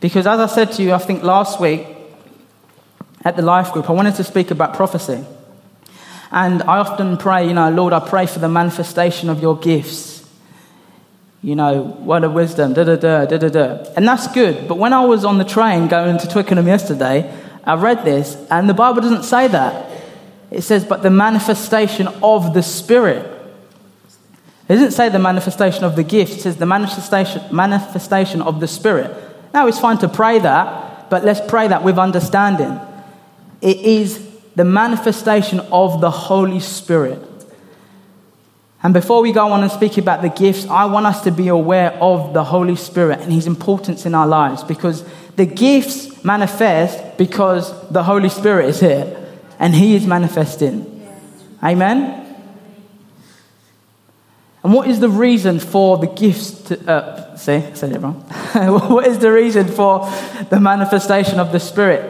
Because 0.00 0.26
as 0.26 0.40
I 0.40 0.46
said 0.46 0.72
to 0.72 0.82
you, 0.82 0.92
I 0.92 0.98
think 0.98 1.22
last 1.22 1.60
week 1.60 1.86
at 3.24 3.36
the 3.36 3.42
life 3.42 3.72
group, 3.72 3.88
I 3.88 3.92
wanted 3.92 4.16
to 4.16 4.24
speak 4.24 4.50
about 4.50 4.74
prophecy. 4.74 5.24
And 6.32 6.62
I 6.62 6.78
often 6.78 7.16
pray, 7.16 7.46
you 7.46 7.54
know, 7.54 7.70
Lord, 7.70 7.92
I 7.92 8.00
pray 8.00 8.26
for 8.26 8.38
the 8.38 8.48
manifestation 8.48 9.28
of 9.28 9.40
your 9.40 9.56
gifts. 9.56 10.28
You 11.42 11.56
know, 11.56 11.82
word 11.82 12.24
of 12.24 12.34
wisdom, 12.34 12.74
da 12.74 12.84
da 12.84 12.96
da, 12.96 13.24
da 13.24 13.38
da 13.38 13.48
da. 13.48 13.84
And 13.96 14.06
that's 14.06 14.28
good. 14.28 14.68
But 14.68 14.76
when 14.76 14.92
I 14.92 15.04
was 15.06 15.24
on 15.24 15.38
the 15.38 15.44
train 15.44 15.88
going 15.88 16.18
to 16.18 16.28
Twickenham 16.28 16.66
yesterday, 16.66 17.34
I 17.64 17.74
read 17.74 18.04
this, 18.04 18.36
and 18.50 18.68
the 18.68 18.74
Bible 18.74 19.00
doesn't 19.00 19.22
say 19.22 19.48
that. 19.48 19.90
It 20.50 20.62
says, 20.62 20.84
but 20.84 21.02
the 21.02 21.10
manifestation 21.10 22.08
of 22.22 22.52
the 22.54 22.62
Spirit. 22.62 23.24
It 24.68 24.74
doesn't 24.74 24.92
say 24.92 25.08
the 25.08 25.18
manifestation 25.18 25.84
of 25.84 25.96
the 25.96 26.04
gift, 26.04 26.32
it 26.32 26.40
says 26.42 26.56
the 26.56 26.66
manifestation, 26.66 27.42
manifestation 27.50 28.42
of 28.42 28.60
the 28.60 28.68
Spirit. 28.68 29.10
Now, 29.54 29.66
it's 29.66 29.80
fine 29.80 29.98
to 29.98 30.08
pray 30.08 30.38
that, 30.40 31.08
but 31.10 31.24
let's 31.24 31.40
pray 31.50 31.68
that 31.68 31.82
with 31.82 31.98
understanding. 31.98 32.78
It 33.60 33.78
is 33.78 34.29
the 34.56 34.64
manifestation 34.64 35.60
of 35.72 36.00
the 36.00 36.10
Holy 36.10 36.60
Spirit. 36.60 37.22
And 38.82 38.94
before 38.94 39.20
we 39.20 39.32
go 39.32 39.52
on 39.52 39.62
and 39.62 39.70
speak 39.70 39.98
about 39.98 40.22
the 40.22 40.30
gifts, 40.30 40.66
I 40.66 40.86
want 40.86 41.06
us 41.06 41.22
to 41.24 41.30
be 41.30 41.48
aware 41.48 41.92
of 41.94 42.32
the 42.32 42.44
Holy 42.44 42.76
Spirit 42.76 43.20
and 43.20 43.32
his 43.32 43.46
importance 43.46 44.06
in 44.06 44.14
our 44.14 44.26
lives 44.26 44.64
because 44.64 45.04
The 45.40 45.46
gifts 45.46 46.22
manifest 46.22 47.16
because 47.16 47.72
the 47.88 48.02
Holy 48.02 48.28
Spirit 48.28 48.68
is 48.68 48.80
here 48.80 49.26
and 49.58 49.74
He 49.74 49.94
is 49.94 50.06
manifesting. 50.06 50.84
Amen? 51.64 52.16
And 54.62 54.74
what 54.74 54.86
is 54.86 55.00
the 55.00 55.08
reason 55.08 55.58
for 55.58 55.96
the 55.96 56.08
gifts 56.08 56.50
to. 56.64 56.90
Uh, 56.90 57.36
see, 57.36 57.54
I 57.54 57.72
said 57.72 57.92
it 57.92 58.00
wrong. 58.00 58.16
what 58.90 59.06
is 59.06 59.18
the 59.18 59.32
reason 59.32 59.66
for 59.68 60.00
the 60.50 60.60
manifestation 60.60 61.40
of 61.40 61.52
the 61.52 61.60
Spirit? 61.60 62.09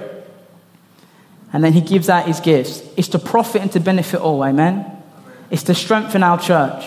And 1.52 1.64
then 1.64 1.72
he 1.72 1.80
gives 1.80 2.08
out 2.08 2.26
his 2.26 2.40
gifts. 2.40 2.82
It's 2.96 3.08
to 3.08 3.18
profit 3.18 3.62
and 3.62 3.72
to 3.72 3.80
benefit 3.80 4.20
all. 4.20 4.44
Amen? 4.44 5.02
It's 5.50 5.64
to 5.64 5.74
strengthen 5.74 6.22
our 6.22 6.38
church. 6.38 6.84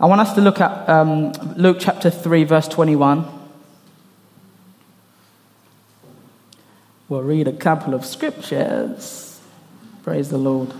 I 0.00 0.06
want 0.06 0.20
us 0.20 0.34
to 0.34 0.40
look 0.40 0.60
at 0.60 0.88
um, 0.88 1.32
Luke 1.56 1.78
chapter 1.80 2.08
3, 2.08 2.44
verse 2.44 2.68
21. 2.68 3.26
We'll 7.08 7.22
read 7.22 7.48
a 7.48 7.52
couple 7.52 7.94
of 7.94 8.04
scriptures. 8.04 9.40
Praise 10.04 10.30
the 10.30 10.38
Lord. 10.38 10.72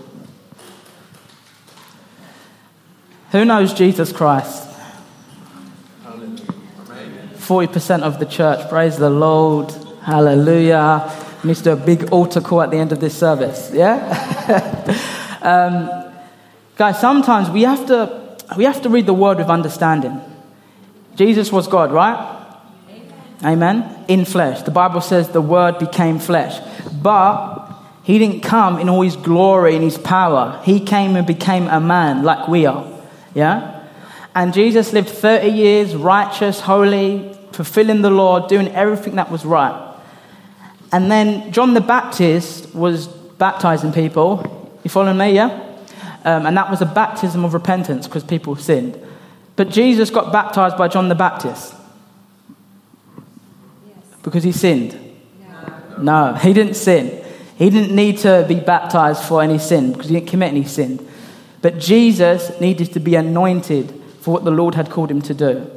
Who 3.31 3.43
knows 3.45 3.73
Jesus 3.73 4.11
Christ? 4.11 4.68
40% 7.49 8.03
of 8.03 8.19
the 8.19 8.27
church. 8.27 8.69
Praise 8.69 8.97
the 8.97 9.09
Lord. 9.09 9.71
Hallelujah. 10.03 11.11
Needs 11.43 11.63
to 11.63 11.73
do 11.75 11.81
a 11.81 11.83
big 11.83 12.11
altar 12.11 12.41
call 12.41 12.61
at 12.61 12.69
the 12.69 12.77
end 12.77 12.91
of 12.91 12.99
this 12.99 13.17
service. 13.17 13.71
Yeah? 13.73 13.97
um, 15.41 16.13
guys, 16.75 17.01
sometimes 17.01 17.49
we 17.49 17.63
have 17.63 17.87
to 17.87 18.37
we 18.55 18.65
have 18.65 18.83
to 18.83 18.89
read 18.89 19.07
the 19.07 19.15
word 19.15 19.39
with 19.39 19.49
understanding. 19.49 20.21
Jesus 21.15 21.51
was 21.51 21.67
God, 21.67 21.91
right? 21.91 22.19
Amen. 22.87 23.43
Amen. 23.43 24.05
In 24.07 24.25
flesh. 24.25 24.61
The 24.61 24.71
Bible 24.71 25.01
says 25.01 25.29
the 25.29 25.41
word 25.41 25.79
became 25.79 26.19
flesh. 26.19 26.61
But 27.01 27.67
he 28.03 28.19
didn't 28.19 28.41
come 28.41 28.77
in 28.77 28.89
all 28.89 29.01
his 29.01 29.15
glory 29.15 29.73
and 29.73 29.83
his 29.83 29.97
power. 29.97 30.61
He 30.63 30.79
came 30.79 31.15
and 31.15 31.25
became 31.25 31.67
a 31.67 31.79
man 31.79 32.21
like 32.21 32.47
we 32.47 32.67
are. 32.67 32.85
Yeah? 33.33 33.87
And 34.35 34.53
Jesus 34.53 34.93
lived 34.93 35.09
30 35.09 35.47
years 35.47 35.95
righteous, 35.95 36.59
holy, 36.59 37.38
fulfilling 37.51 38.01
the 38.01 38.09
law, 38.09 38.47
doing 38.47 38.67
everything 38.69 39.15
that 39.15 39.31
was 39.31 39.45
right. 39.45 39.95
And 40.91 41.11
then 41.11 41.51
John 41.51 41.73
the 41.73 41.81
Baptist 41.81 42.73
was 42.73 43.07
baptizing 43.07 43.93
people. 43.93 44.79
You 44.83 44.89
following 44.89 45.17
me, 45.17 45.33
yeah? 45.33 45.65
Um, 46.25 46.45
and 46.45 46.57
that 46.57 46.69
was 46.69 46.81
a 46.81 46.85
baptism 46.85 47.45
of 47.45 47.53
repentance 47.53 48.07
because 48.07 48.23
people 48.23 48.55
sinned. 48.55 48.99
But 49.55 49.69
Jesus 49.69 50.09
got 50.09 50.31
baptized 50.31 50.77
by 50.77 50.87
John 50.87 51.09
the 51.09 51.15
Baptist 51.15 51.73
because 54.23 54.43
he 54.43 54.51
sinned. 54.51 54.97
No. 55.97 56.31
no, 56.31 56.33
he 56.35 56.53
didn't 56.53 56.75
sin. 56.75 57.25
He 57.57 57.69
didn't 57.69 57.95
need 57.95 58.19
to 58.19 58.45
be 58.47 58.55
baptized 58.55 59.23
for 59.23 59.41
any 59.41 59.59
sin 59.59 59.91
because 59.91 60.07
he 60.07 60.15
didn't 60.15 60.29
commit 60.29 60.49
any 60.49 60.63
sin. 60.63 61.05
But 61.61 61.77
Jesus 61.77 62.57
needed 62.61 62.93
to 62.93 62.99
be 62.99 63.15
anointed 63.15 63.93
for 64.21 64.33
what 64.33 64.45
the 64.45 64.51
Lord 64.51 64.75
had 64.75 64.89
called 64.89 65.11
him 65.11 65.21
to 65.23 65.33
do. 65.33 65.69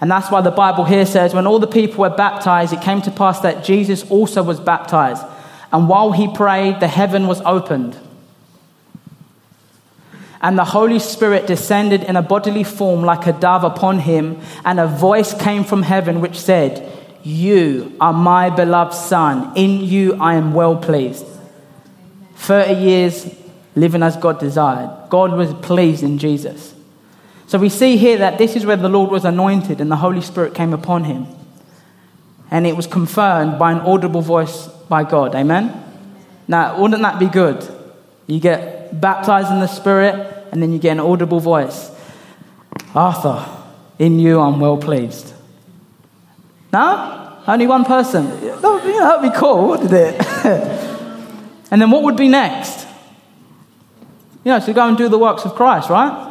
And 0.00 0.10
that's 0.10 0.30
why 0.30 0.40
the 0.42 0.50
Bible 0.50 0.84
here 0.84 1.06
says 1.06 1.34
when 1.34 1.46
all 1.46 1.58
the 1.58 1.66
people 1.66 2.00
were 2.00 2.10
baptized, 2.10 2.72
it 2.72 2.82
came 2.82 3.00
to 3.02 3.10
pass 3.10 3.40
that 3.40 3.64
Jesus 3.64 4.08
also 4.10 4.42
was 4.42 4.60
baptized. 4.60 5.24
And 5.72 5.88
while 5.88 6.12
he 6.12 6.32
prayed, 6.32 6.80
the 6.80 6.88
heaven 6.88 7.26
was 7.26 7.40
opened. 7.42 7.98
And 10.42 10.58
the 10.58 10.64
Holy 10.64 10.98
Spirit 10.98 11.46
descended 11.46 12.04
in 12.04 12.14
a 12.14 12.22
bodily 12.22 12.62
form 12.62 13.02
like 13.02 13.26
a 13.26 13.32
dove 13.32 13.64
upon 13.64 13.98
him, 14.00 14.40
and 14.64 14.78
a 14.78 14.86
voice 14.86 15.34
came 15.34 15.64
from 15.64 15.82
heaven 15.82 16.20
which 16.20 16.38
said, 16.38 16.86
You 17.24 17.96
are 18.00 18.12
my 18.12 18.50
beloved 18.50 18.94
Son, 18.94 19.52
in 19.56 19.80
you 19.80 20.14
I 20.20 20.34
am 20.34 20.52
well 20.52 20.76
pleased. 20.76 21.26
30 22.36 22.74
years 22.74 23.34
living 23.74 24.02
as 24.02 24.16
God 24.16 24.38
desired. 24.38 25.08
God 25.10 25.32
was 25.32 25.52
pleased 25.54 26.02
in 26.02 26.18
Jesus. 26.18 26.75
So 27.46 27.58
we 27.58 27.68
see 27.68 27.96
here 27.96 28.18
that 28.18 28.38
this 28.38 28.56
is 28.56 28.66
where 28.66 28.76
the 28.76 28.88
Lord 28.88 29.10
was 29.10 29.24
anointed 29.24 29.80
and 29.80 29.90
the 29.90 29.96
Holy 29.96 30.20
Spirit 30.20 30.54
came 30.54 30.72
upon 30.72 31.04
him. 31.04 31.26
And 32.50 32.66
it 32.66 32.76
was 32.76 32.86
confirmed 32.86 33.58
by 33.58 33.72
an 33.72 33.78
audible 33.78 34.20
voice 34.20 34.66
by 34.88 35.04
God. 35.04 35.34
Amen? 35.34 35.82
Now, 36.48 36.80
wouldn't 36.80 37.02
that 37.02 37.18
be 37.18 37.26
good? 37.26 37.66
You 38.26 38.40
get 38.40 39.00
baptized 39.00 39.50
in 39.50 39.60
the 39.60 39.66
Spirit 39.66 40.48
and 40.50 40.62
then 40.62 40.72
you 40.72 40.78
get 40.78 40.92
an 40.92 41.00
audible 41.00 41.40
voice. 41.40 41.90
Arthur, 42.94 43.46
in 43.98 44.18
you 44.18 44.40
I'm 44.40 44.58
well 44.58 44.76
pleased. 44.76 45.32
No? 46.72 47.42
Only 47.46 47.66
one 47.66 47.84
person. 47.84 48.28
That 48.28 49.20
would 49.20 49.32
be 49.32 49.38
cool, 49.38 49.68
wouldn't 49.68 49.92
it? 49.92 50.20
and 51.70 51.80
then 51.80 51.90
what 51.90 52.02
would 52.02 52.16
be 52.16 52.28
next? 52.28 52.86
You 54.44 54.52
know, 54.52 54.60
to 54.60 54.72
go 54.72 54.88
and 54.88 54.96
do 54.96 55.08
the 55.08 55.18
works 55.18 55.44
of 55.44 55.54
Christ, 55.54 55.90
right? 55.90 56.25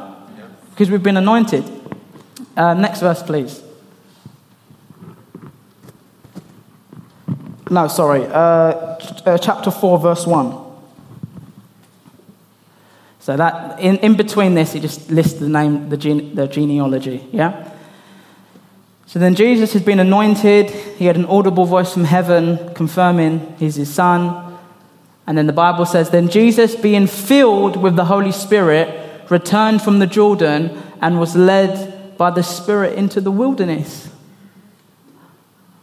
Because 0.75 0.91
we've 0.91 1.01
been 1.01 1.15
anointed. 1.15 1.63
Uh, 2.57 2.73
next 2.73 2.99
verse, 2.99 3.23
please. 3.23 3.63
No, 7.71 7.87
sorry. 7.87 8.25
Uh, 8.25 8.97
uh, 9.25 9.37
chapter 9.37 9.71
4, 9.71 9.99
verse 9.99 10.27
1. 10.27 10.53
So 13.21 13.37
that 13.37 13.79
in, 13.79 13.99
in 13.99 14.17
between 14.17 14.53
this, 14.53 14.73
he 14.73 14.81
just 14.81 15.09
lists 15.09 15.39
the 15.39 15.47
name, 15.47 15.87
the, 15.87 15.95
gene, 15.95 16.35
the 16.35 16.45
genealogy. 16.45 17.25
Yeah. 17.31 17.71
So 19.05 19.17
then 19.17 19.33
Jesus 19.33 19.71
has 19.71 19.81
been 19.81 20.01
anointed. 20.01 20.71
He 20.71 21.05
had 21.05 21.15
an 21.15 21.25
audible 21.27 21.63
voice 21.63 21.93
from 21.93 22.03
heaven 22.03 22.73
confirming 22.73 23.55
he's 23.59 23.75
his 23.75 23.93
son. 23.93 24.57
And 25.25 25.37
then 25.37 25.47
the 25.47 25.53
Bible 25.53 25.85
says, 25.85 26.09
then 26.09 26.27
Jesus, 26.27 26.75
being 26.75 27.07
filled 27.07 27.77
with 27.77 27.95
the 27.95 28.03
Holy 28.03 28.33
Spirit, 28.33 29.04
returned 29.29 29.81
from 29.81 29.99
the 29.99 30.07
Jordan 30.07 30.81
and 31.01 31.19
was 31.19 31.35
led 31.35 32.17
by 32.17 32.31
the 32.31 32.43
Spirit 32.43 32.97
into 32.97 33.21
the 33.21 33.31
wilderness. 33.31 34.09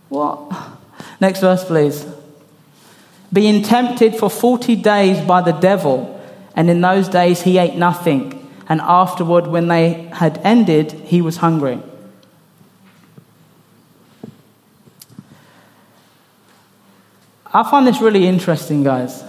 What? 0.09 0.52
Next 1.20 1.40
verse, 1.40 1.64
please. 1.64 2.07
Being 3.33 3.62
tempted 3.62 4.16
for 4.16 4.28
40 4.28 4.76
days 4.76 5.24
by 5.26 5.40
the 5.40 5.52
devil, 5.52 6.20
and 6.55 6.68
in 6.68 6.81
those 6.81 7.09
days 7.09 7.42
he 7.42 7.59
ate 7.59 7.76
nothing. 7.76 8.38
And 8.68 8.81
afterward, 8.81 9.46
when 9.46 9.68
they 9.68 10.11
had 10.12 10.38
ended, 10.44 10.92
he 10.92 11.22
was 11.22 11.38
hungry. 11.38 11.81
I 17.55 17.68
find 17.70 17.87
this 17.87 18.00
really 18.00 18.26
interesting, 18.26 18.83
guys, 18.83 19.22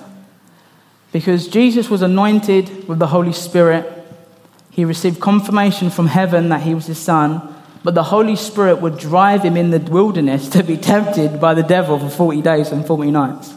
because 1.12 1.48
Jesus 1.48 1.90
was 1.90 2.02
anointed 2.02 2.88
with 2.88 3.00
the 3.00 3.08
Holy 3.08 3.34
Spirit 3.34 4.03
he 4.74 4.86
received 4.86 5.22
confirmation 5.22 5.92
from 5.92 6.08
heaven 6.08 6.50
that 6.50 6.64
he 6.64 6.74
was 6.74 6.88
his 6.88 6.98
son, 6.98 7.56
but 7.84 7.94
the 7.94 8.04
Holy 8.04 8.36
Spirit 8.36 8.82
would 8.82 8.98
drive 8.98 9.44
him 9.44 9.56
in 9.56 9.70
the 9.70 9.80
wilderness 9.80 10.50
to 10.50 10.64
be 10.64 10.78
tempted 10.78 11.40
by 11.40 11.54
the 11.54 11.62
devil 11.62 12.00
for 12.00 12.10
40 12.10 12.42
days 12.42 12.72
and 12.72 12.86
40 12.86 13.12
nights. 13.12 13.54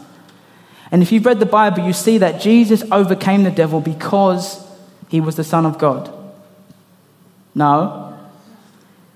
And 0.91 1.01
if 1.01 1.11
you've 1.11 1.25
read 1.25 1.39
the 1.39 1.47
Bible, 1.47 1.79
you 1.79 1.91
see 1.91 2.19
that 2.19 2.39
Jesus 2.39 2.83
overcame 2.91 3.43
the 3.43 3.51
devil 3.51 3.81
because 3.81 4.63
he 5.09 5.19
was 5.19 5.35
the 5.35 5.43
Son 5.43 5.65
of 5.65 5.79
God. 5.79 6.13
No. 7.55 8.15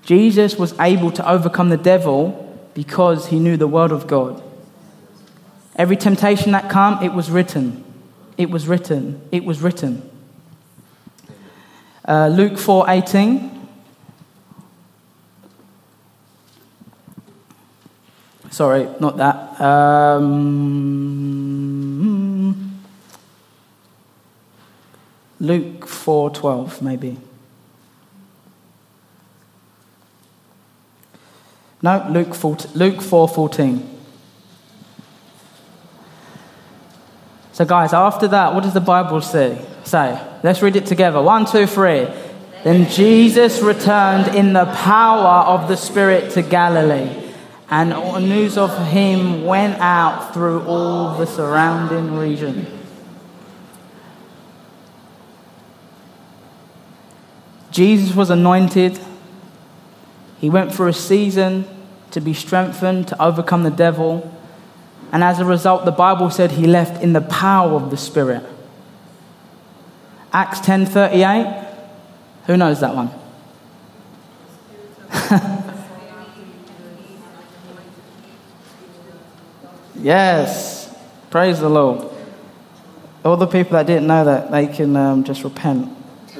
Jesus 0.02 0.56
was 0.56 0.76
able 0.80 1.12
to 1.12 1.30
overcome 1.30 1.68
the 1.68 1.76
devil 1.76 2.58
because 2.74 3.28
he 3.28 3.38
knew 3.38 3.56
the 3.56 3.68
Word 3.68 3.92
of 3.92 4.08
God. 4.08 4.42
Every 5.76 5.96
temptation 5.96 6.50
that 6.50 6.68
came, 6.68 7.08
it 7.08 7.14
was 7.14 7.30
written. 7.30 7.84
It 8.36 8.50
was 8.50 8.66
written. 8.66 9.22
It 9.30 9.44
was 9.44 9.62
written. 9.62 10.10
Uh, 12.12 12.28
Luke 12.28 12.58
4:18. 12.58 13.50
Sorry, 18.50 18.86
not 19.00 19.16
that. 19.16 19.58
Um, 19.58 20.92
Luke 25.40 25.86
4:12 25.86 26.82
maybe. 26.82 27.16
No, 31.80 32.06
Luke 32.10 32.34
4, 32.34 32.56
Luke 32.74 33.00
4:14. 33.00 33.88
so 37.54 37.64
guys, 37.64 37.94
after 37.94 38.28
that, 38.28 38.52
what 38.52 38.64
does 38.64 38.74
the 38.74 38.82
Bible 38.82 39.22
say? 39.22 39.58
Say, 39.84 40.20
let's 40.42 40.62
read 40.62 40.76
it 40.76 40.86
together. 40.86 41.22
One, 41.22 41.46
two, 41.46 41.66
three. 41.66 42.08
Then 42.64 42.88
Jesus 42.88 43.60
returned 43.60 44.34
in 44.34 44.52
the 44.52 44.66
power 44.66 45.46
of 45.46 45.68
the 45.68 45.76
Spirit 45.76 46.32
to 46.32 46.42
Galilee, 46.42 47.10
and 47.68 47.90
news 48.28 48.56
of 48.56 48.70
him 48.88 49.44
went 49.44 49.80
out 49.80 50.32
through 50.32 50.62
all 50.62 51.16
the 51.16 51.26
surrounding 51.26 52.16
region. 52.16 52.66
Jesus 57.72 58.14
was 58.14 58.30
anointed 58.30 59.00
He 60.42 60.50
went 60.50 60.74
through 60.74 60.88
a 60.88 60.92
season 60.92 61.64
to 62.10 62.20
be 62.20 62.34
strengthened, 62.34 63.06
to 63.08 63.22
overcome 63.22 63.62
the 63.62 63.70
devil. 63.70 64.36
And 65.12 65.22
as 65.22 65.38
a 65.38 65.44
result, 65.44 65.84
the 65.84 65.92
Bible 65.92 66.30
said 66.30 66.50
he 66.50 66.66
left 66.66 67.00
in 67.00 67.12
the 67.12 67.20
power 67.20 67.74
of 67.74 67.90
the 67.90 67.96
Spirit. 67.96 68.44
Acts 70.32 70.60
10:38. 70.60 71.68
Who 72.46 72.56
knows 72.56 72.80
that 72.80 72.94
one? 72.94 73.10
yes. 80.00 80.94
Praise 81.30 81.60
the 81.60 81.68
Lord. 81.68 82.08
All 83.24 83.36
the 83.36 83.46
people 83.46 83.72
that 83.72 83.86
didn't 83.86 84.06
know 84.06 84.24
that, 84.24 84.50
they 84.50 84.66
can 84.66 84.96
um, 84.96 85.22
just 85.22 85.44
repent. 85.44 85.88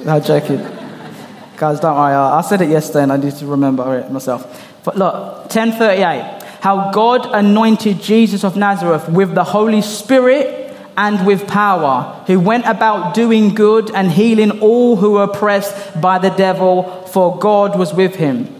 No, 0.03 0.19
joking. 0.19 0.57
Guys, 1.57 1.79
don't 1.79 1.95
worry. 1.95 2.13
I 2.13 2.41
said 2.41 2.61
it 2.61 2.69
yesterday 2.69 3.03
and 3.03 3.11
I 3.11 3.17
need 3.17 3.35
to 3.35 3.45
remember 3.45 3.99
it 3.99 4.11
myself. 4.11 4.61
But 4.83 4.97
look, 4.97 5.13
1038. 5.53 6.41
How 6.61 6.91
God 6.91 7.29
anointed 7.33 8.01
Jesus 8.01 8.43
of 8.43 8.57
Nazareth 8.57 9.07
with 9.07 9.35
the 9.35 9.43
Holy 9.43 9.81
Spirit 9.81 10.62
and 10.97 11.25
with 11.25 11.47
power, 11.47 12.23
who 12.27 12.39
went 12.39 12.65
about 12.65 13.13
doing 13.13 13.55
good 13.55 13.93
and 13.93 14.11
healing 14.11 14.59
all 14.61 14.95
who 14.95 15.11
were 15.11 15.23
oppressed 15.23 15.99
by 16.01 16.19
the 16.19 16.29
devil, 16.29 16.83
for 17.07 17.37
God 17.37 17.77
was 17.77 17.93
with 17.93 18.15
him. 18.15 18.53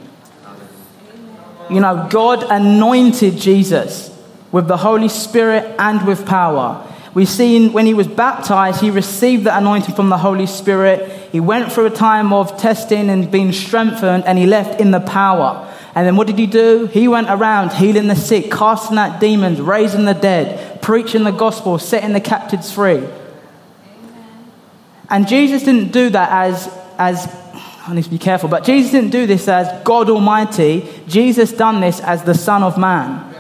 You 1.70 1.80
know, 1.80 2.08
God 2.10 2.44
anointed 2.44 3.38
Jesus 3.38 4.10
with 4.52 4.68
the 4.68 4.78
Holy 4.78 5.10
Spirit 5.10 5.76
and 5.80 6.06
with 6.06 6.26
power. 6.26 6.88
We've 7.14 7.30
seen 7.30 7.74
when 7.74 7.86
he 7.86 7.94
was 7.94 8.08
baptized, 8.08 8.82
he 8.82 8.90
received 8.90 9.44
the 9.44 9.56
anointing 9.56 9.96
from 9.96 10.10
the 10.10 10.18
Holy 10.18 10.48
Spirit. 10.48 11.30
He 11.32 11.40
went 11.40 11.72
through 11.72 11.86
a 11.86 11.92
time 11.92 12.34
of 12.34 12.58
testing 12.58 13.10
and 13.10 13.32
being 13.32 13.52
strengthened, 13.52 14.26
and 14.26 14.38
he 14.38 14.48
left 14.48 14.82
in 14.82 14.92
the 14.92 15.00
power. 15.00 15.70
And 15.96 16.08
then 16.08 16.16
what 16.16 16.26
did 16.26 16.40
he 16.40 16.48
do? 16.48 16.88
He 16.88 17.08
went 17.08 17.30
around 17.30 17.74
healing 17.74 18.08
the 18.08 18.16
sick, 18.16 18.50
casting 18.50 18.98
out 18.98 19.20
demons, 19.20 19.62
raising 19.62 20.06
the 20.06 20.14
dead, 20.14 20.73
preaching 20.84 21.24
the 21.24 21.32
gospel, 21.32 21.80
setting 21.80 22.14
the 22.14 22.22
captives 22.22 22.72
free. 22.72 23.04
And 25.10 25.28
Jesus 25.28 25.64
didn't 25.64 25.92
do 25.92 26.10
that 26.12 26.30
as, 26.30 26.68
as 26.98 27.28
I 27.88 27.94
need 27.96 28.04
to 28.04 28.10
be 28.10 28.20
careful, 28.20 28.50
but 28.50 28.64
Jesus 28.64 28.92
didn't 28.92 29.10
do 29.10 29.26
this 29.26 29.48
as 29.48 29.84
God 29.84 30.10
Almighty. 30.10 30.88
Jesus 31.08 31.52
done 31.54 31.82
this 31.82 32.00
as 32.02 32.24
the 32.24 32.36
Son 32.36 32.62
of 32.62 32.78
Man. 32.78 33.34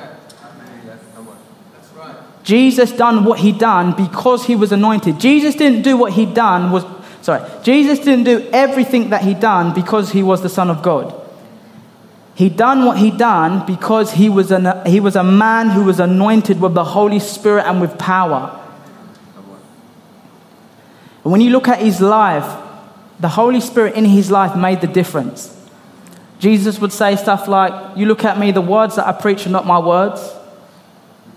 Jesus 2.43 2.91
done 2.91 3.23
what 3.23 3.39
he 3.39 3.51
done 3.51 3.93
because 3.95 4.45
he 4.45 4.55
was 4.55 4.71
anointed. 4.71 5.19
Jesus 5.19 5.55
didn't 5.55 5.81
do 5.81 5.95
what 5.95 6.13
he 6.13 6.25
done 6.25 6.71
was 6.71 6.83
sorry. 7.21 7.49
Jesus 7.63 7.99
didn't 7.99 8.25
do 8.25 8.49
everything 8.51 9.11
that 9.11 9.21
he 9.21 9.33
done 9.33 9.73
because 9.73 10.11
he 10.11 10.23
was 10.23 10.41
the 10.41 10.49
son 10.49 10.69
of 10.69 10.83
God. 10.83 11.22
He 12.35 12.49
done 12.49 12.85
what 12.85 12.97
he 12.97 13.11
done 13.11 13.65
because 13.65 14.13
he 14.13 14.27
was, 14.27 14.51
an, 14.51 14.85
he 14.85 14.99
was 14.99 15.15
a 15.15 15.23
man 15.23 15.69
who 15.69 15.83
was 15.83 15.99
anointed 15.99 16.59
with 16.59 16.73
the 16.73 16.83
Holy 16.83 17.19
Spirit 17.19 17.65
and 17.67 17.79
with 17.79 17.97
power. 17.99 18.59
And 21.23 21.31
when 21.31 21.41
you 21.41 21.51
look 21.51 21.67
at 21.67 21.79
his 21.79 22.01
life, 22.01 22.61
the 23.19 23.29
Holy 23.29 23.61
Spirit 23.61 23.95
in 23.95 24.05
his 24.05 24.31
life 24.31 24.55
made 24.55 24.81
the 24.81 24.87
difference. 24.87 25.49
Jesus 26.39 26.79
would 26.79 26.91
say 26.91 27.15
stuff 27.15 27.47
like, 27.47 27.97
You 27.97 28.07
look 28.07 28.25
at 28.25 28.37
me, 28.39 28.51
the 28.51 28.61
words 28.61 28.95
that 28.95 29.07
I 29.07 29.13
preach 29.13 29.45
are 29.45 29.49
not 29.49 29.65
my 29.65 29.79
words, 29.79 30.33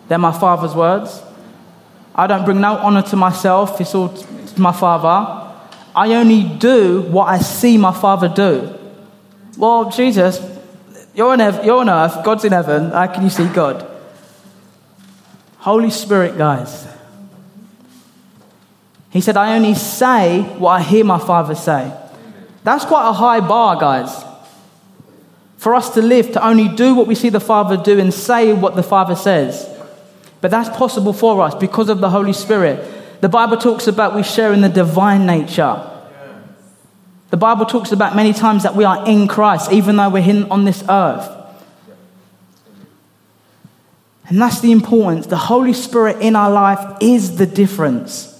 they're 0.08 0.18
my 0.18 0.36
Father's 0.36 0.74
words. 0.74 1.22
I 2.14 2.26
don't 2.26 2.44
bring 2.46 2.60
no 2.60 2.78
honor 2.78 3.02
to 3.02 3.16
myself, 3.16 3.80
it's 3.80 3.94
all 3.94 4.08
to 4.08 4.60
my 4.60 4.72
Father. 4.72 5.44
I 5.94 6.14
only 6.14 6.42
do 6.42 7.02
what 7.02 7.26
I 7.26 7.38
see 7.38 7.76
my 7.78 7.92
Father 7.92 8.28
do. 8.28 8.74
Well, 9.56 9.90
Jesus, 9.90 10.40
you're 11.16 11.32
on, 11.32 11.40
earth, 11.40 11.64
you're 11.64 11.78
on 11.78 11.88
earth, 11.88 12.22
God's 12.24 12.44
in 12.44 12.52
heaven. 12.52 12.90
How 12.90 13.06
can 13.06 13.22
you 13.24 13.30
see 13.30 13.48
God? 13.48 13.90
Holy 15.58 15.90
Spirit, 15.90 16.36
guys. 16.36 16.86
He 19.10 19.22
said, 19.22 19.36
I 19.36 19.56
only 19.56 19.74
say 19.74 20.42
what 20.42 20.72
I 20.72 20.82
hear 20.82 21.04
my 21.04 21.18
Father 21.18 21.54
say. 21.54 21.90
That's 22.64 22.84
quite 22.84 23.08
a 23.08 23.12
high 23.12 23.40
bar, 23.40 23.80
guys. 23.80 24.24
For 25.56 25.74
us 25.74 25.94
to 25.94 26.02
live, 26.02 26.32
to 26.32 26.46
only 26.46 26.68
do 26.68 26.94
what 26.94 27.06
we 27.06 27.14
see 27.14 27.30
the 27.30 27.40
Father 27.40 27.78
do 27.78 27.98
and 27.98 28.12
say 28.12 28.52
what 28.52 28.76
the 28.76 28.82
Father 28.82 29.16
says. 29.16 29.68
But 30.42 30.50
that's 30.50 30.68
possible 30.76 31.14
for 31.14 31.40
us 31.40 31.54
because 31.54 31.88
of 31.88 32.00
the 32.00 32.10
Holy 32.10 32.34
Spirit. 32.34 33.20
The 33.22 33.28
Bible 33.30 33.56
talks 33.56 33.86
about 33.86 34.14
we 34.14 34.22
share 34.22 34.52
in 34.52 34.60
the 34.60 34.68
divine 34.68 35.24
nature. 35.24 35.95
The 37.30 37.36
Bible 37.36 37.66
talks 37.66 37.92
about 37.92 38.14
many 38.14 38.32
times 38.32 38.62
that 38.62 38.76
we 38.76 38.84
are 38.84 39.06
in 39.06 39.26
Christ, 39.26 39.72
even 39.72 39.96
though 39.96 40.08
we're 40.08 40.28
in, 40.28 40.44
on 40.50 40.64
this 40.64 40.84
earth. 40.88 41.28
And 44.28 44.40
that's 44.40 44.60
the 44.60 44.72
importance. 44.72 45.26
The 45.26 45.36
Holy 45.36 45.72
Spirit 45.72 46.20
in 46.20 46.34
our 46.34 46.50
life 46.50 46.98
is 47.00 47.36
the 47.36 47.46
difference. 47.46 48.32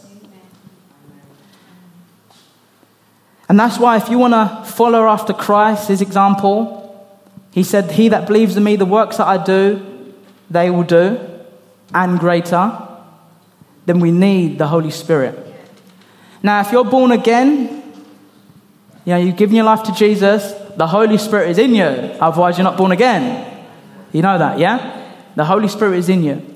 And 3.49 3.59
that's 3.59 3.79
why, 3.79 3.96
if 3.96 4.09
you 4.09 4.18
want 4.18 4.35
to 4.35 4.72
follow 4.72 5.07
after 5.07 5.33
Christ, 5.33 5.88
his 5.88 6.01
example, 6.01 6.83
he 7.53 7.62
said, 7.62 7.92
He 7.92 8.09
that 8.09 8.27
believes 8.27 8.57
in 8.57 8.64
me, 8.64 8.75
the 8.77 8.85
works 8.85 9.18
that 9.18 9.27
I 9.27 9.42
do, 9.42 10.14
they 10.51 10.70
will 10.70 10.83
do, 10.83 11.20
and 11.94 12.18
greater. 12.18 12.83
Then 13.87 14.01
we 14.01 14.11
need 14.11 14.59
the 14.59 14.66
Holy 14.66 14.90
Spirit. 14.90 15.38
Now, 16.42 16.61
if 16.61 16.72
you're 16.72 16.85
born 16.85 17.12
again, 17.12 17.86
you 19.06 19.12
know, 19.12 19.18
you've 19.18 19.36
given 19.36 19.54
your 19.54 19.64
life 19.64 19.84
to 19.84 19.94
Jesus, 19.94 20.52
the 20.76 20.88
Holy 20.88 21.16
Spirit 21.16 21.50
is 21.50 21.58
in 21.58 21.76
you. 21.76 21.84
Otherwise, 21.84 22.58
you're 22.58 22.64
not 22.64 22.76
born 22.76 22.90
again. 22.90 23.64
You 24.12 24.20
know 24.20 24.36
that, 24.36 24.58
yeah? 24.58 25.14
The 25.36 25.44
Holy 25.44 25.68
Spirit 25.68 25.98
is 25.98 26.08
in 26.08 26.24
you. 26.24 26.54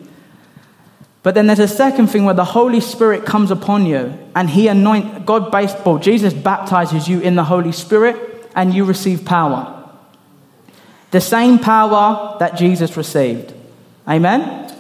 But 1.23 1.35
then 1.35 1.47
there's 1.47 1.61
a 1.61 1.69
second 1.69 2.09
thing 2.09 2.25
where 2.25 2.35
the 2.35 2.45
Holy 2.45 2.81
Spirit 2.81 3.25
comes 3.25 3.53
upon 3.53 3.87
you 3.87 4.19
and 4.35 4.51
He 4.51 4.67
anoint 4.67 5.27
God 5.27 5.53
based, 5.53 5.77
Jesus 6.01 6.35
baptizes 6.35 7.09
you 7.09 7.21
in 7.21 7.37
the 7.37 7.45
Holy 7.45 7.71
Spirit 7.71 8.51
and 8.57 8.75
you 8.75 8.85
receive 8.85 9.25
power. 9.25 9.77
The 11.13 11.21
same 11.21 11.61
power 11.61 12.37
that 12.41 12.57
Jesus 12.57 12.97
received. 12.97 13.53
Amen? 14.09 14.41
Amen? 14.41 14.77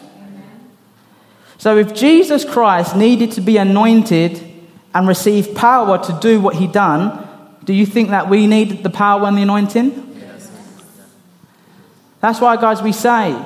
So 1.59 1.76
if 1.76 1.94
Jesus 1.94 2.44
Christ 2.44 2.96
needed 2.96 3.30
to 3.33 3.40
be 3.40 3.59
anointed 3.59 4.42
and 4.92 5.06
receive 5.06 5.54
power 5.54 5.98
to 5.98 6.18
do 6.20 6.40
what 6.40 6.56
He 6.56 6.66
done, 6.66 7.28
do 7.70 7.76
you 7.76 7.87
think 7.87 8.11
that 8.11 8.28
we 8.28 8.48
need 8.48 8.83
the 8.83 8.90
power 8.90 9.28
and 9.28 9.38
the 9.38 9.42
anointing? 9.42 10.16
Yes. 10.18 10.50
That's 12.20 12.40
why, 12.40 12.56
guys, 12.56 12.83
we 12.83 12.90
say 12.90 13.40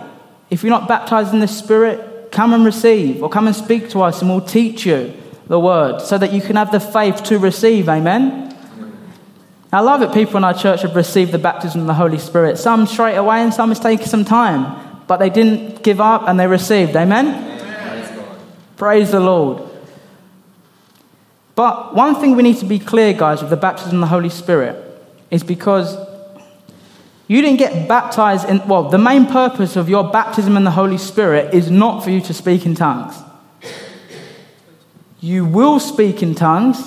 if 0.49 0.63
you're 0.63 0.71
not 0.71 0.89
baptized 0.89 1.35
in 1.35 1.41
the 1.41 1.47
Spirit, 1.47 2.33
come 2.33 2.55
and 2.55 2.65
receive 2.65 3.23
or 3.23 3.29
come 3.29 3.47
and 3.47 3.55
speak 3.55 3.91
to 3.91 4.01
us 4.01 4.23
and 4.23 4.31
we'll 4.31 4.41
teach 4.41 4.87
you 4.87 5.13
the 5.49 5.61
word 5.61 6.01
so 6.01 6.17
that 6.17 6.33
you 6.33 6.41
can 6.41 6.57
have 6.57 6.73
the 6.73 6.81
faith 6.81 7.23
to 7.25 7.39
receive. 7.39 7.87
Amen? 7.87 8.57
I 9.71 9.81
love 9.81 10.01
it. 10.01 10.15
People 10.15 10.39
in 10.39 10.45
our 10.45 10.55
church 10.55 10.81
have 10.81 10.97
received 10.97 11.31
the 11.31 11.39
baptism 11.39 11.83
of 11.83 11.87
the 11.87 11.93
Holy 11.93 12.19
Spirit. 12.19 12.57
Some 12.57 12.87
straight 12.87 13.17
away 13.17 13.43
and 13.43 13.53
some 13.53 13.71
it's 13.73 13.79
taken 13.79 14.07
some 14.07 14.25
time. 14.25 15.05
But 15.07 15.19
they 15.19 15.29
didn't 15.29 15.83
give 15.83 16.01
up 16.01 16.27
and 16.29 16.41
they 16.41 16.47
received. 16.47 16.97
Amen? 16.97 17.27
Amen. 17.27 18.39
Praise 18.79 19.11
the 19.11 19.21
Lord. 19.21 19.74
But 21.55 21.95
one 21.95 22.17
thing 22.17 22.35
we 22.37 22.43
need 22.43 22.59
to 22.59 22.65
be 22.65 22.79
clear, 22.79 23.13
guys, 23.13 23.41
with 23.41 23.51
the 23.51 23.57
baptism 23.57 23.95
of 23.95 24.01
the 24.01 24.07
Holy 24.07 24.29
Spirit 24.29 24.77
is 25.31 25.43
because 25.45 25.97
you 27.29 27.41
didn't 27.41 27.59
get 27.59 27.89
baptized 27.89 28.49
in, 28.49 28.67
well, 28.69 28.91
the 28.91 28.99
main 28.99 29.27
purpose 29.27 29.77
of 29.77 29.89
your 29.89 30.11
baptism 30.11 30.57
in 30.57 30.65
the 30.65 30.71
Holy 30.73 30.99
Spirit 30.99 31.55
is 31.55 31.71
not 31.71 32.03
for 32.03 32.11
you 32.11 32.21
to 32.23 32.35
speak 32.35 32.67
in 32.67 32.75
tongues. 32.75 33.15
You 35.21 35.47
will 35.47 35.81
speak 35.81 36.23
in 36.23 36.35
tongues, 36.35 36.87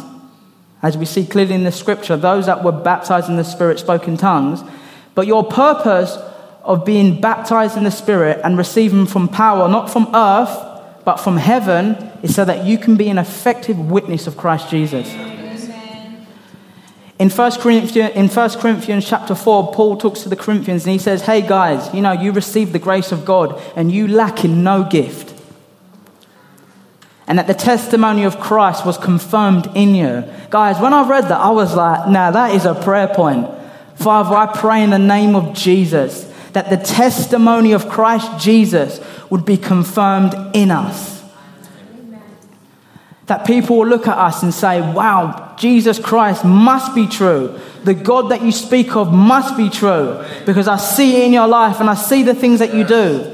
as 0.84 0.96
we 0.96 1.06
see 1.06 1.26
clearly 1.26 1.56
in 1.56 1.64
the 1.64 1.72
scripture. 1.72 2.18
Those 2.18 2.46
that 2.46 2.64
were 2.64 2.72
baptized 2.72 3.30
in 3.30 3.36
the 3.36 3.44
Spirit 3.44 3.80
spoke 3.80 4.08
in 4.08 4.16
tongues. 4.16 4.62
But 5.16 5.26
your 5.26 5.44
purpose 5.44 6.18
of 6.64 6.86
being 6.86 7.20
baptized 7.20 7.78
in 7.78 7.84
the 7.84 7.92
Spirit 7.92 8.40
and 8.44 8.58
receiving 8.58 9.08
from 9.08 9.28
power, 9.28 9.68
not 9.68 9.90
from 9.90 10.14
earth, 10.14 10.67
but 11.08 11.22
from 11.22 11.38
heaven 11.38 11.96
is 12.22 12.36
so 12.36 12.44
that 12.44 12.66
you 12.66 12.78
can 12.78 12.98
be 12.98 13.08
an 13.08 13.18
effective 13.18 13.80
witness 13.80 14.28
of 14.28 14.36
Christ 14.36 14.70
Jesus. 14.70 15.10
In 17.18 17.30
1 17.30 17.52
Corinthians, 17.62 18.14
in 18.14 18.28
1 18.28 18.50
Corinthians 18.60 19.08
chapter 19.08 19.34
4, 19.34 19.72
Paul 19.72 19.96
talks 19.96 20.24
to 20.24 20.30
the 20.30 20.36
Corinthians 20.36 20.84
and 20.84 20.92
he 20.92 21.00
says, 21.00 21.22
Hey 21.22 21.40
guys, 21.40 21.94
you 21.94 22.02
know, 22.02 22.12
you 22.12 22.34
received 22.34 22.74
the 22.74 22.80
grace 22.80 23.14
of 23.14 23.24
God 23.24 23.58
and 23.78 23.90
you 23.90 24.10
lack 24.10 24.44
in 24.44 24.66
no 24.66 24.84
gift. 24.84 25.34
And 27.26 27.40
that 27.40 27.48
the 27.48 27.54
testimony 27.54 28.26
of 28.26 28.42
Christ 28.42 28.86
was 28.86 28.98
confirmed 28.98 29.70
in 29.76 29.96
you. 29.96 30.26
Guys, 30.50 30.78
when 30.78 30.92
I 30.94 31.08
read 31.08 31.30
that, 31.30 31.40
I 31.40 31.52
was 31.52 31.74
like, 31.74 32.10
now 32.10 32.32
that 32.32 32.54
is 32.54 32.66
a 32.66 32.76
prayer 32.76 33.08
point. 33.08 33.48
Father, 33.96 34.36
I 34.36 34.48
pray 34.48 34.84
in 34.84 34.90
the 34.90 35.00
name 35.00 35.38
of 35.38 35.54
Jesus 35.54 36.26
that 36.52 36.70
the 36.70 36.78
testimony 36.78 37.74
of 37.74 37.88
Christ 37.88 38.44
Jesus 38.44 39.00
would 39.30 39.46
be 39.46 39.58
confirmed 39.58 40.34
in 40.54 40.72
us. 40.72 41.24
That 43.28 43.46
people 43.46 43.78
will 43.78 43.88
look 43.88 44.08
at 44.08 44.18
us 44.18 44.42
and 44.42 44.54
say, 44.54 44.80
wow, 44.82 45.56
Jesus 45.58 46.00
Christ 46.00 46.46
must 46.46 46.96
be 46.96 47.08
true. 47.08 47.60
The 47.84 47.94
God 47.94 48.30
that 48.30 48.42
you 48.42 48.52
speak 48.52 48.96
of 48.96 49.12
must 49.12 49.58
be 49.58 49.70
true 49.70 50.24
because 50.46 50.68
I 50.68 50.78
see 50.78 51.18
it 51.18 51.26
in 51.26 51.34
your 51.34 51.48
life 51.48 51.80
and 51.80 51.90
I 51.90 51.96
see 51.96 52.24
the 52.24 52.36
things 52.36 52.60
that 52.60 52.74
you 52.74 52.84
do. 52.84 53.34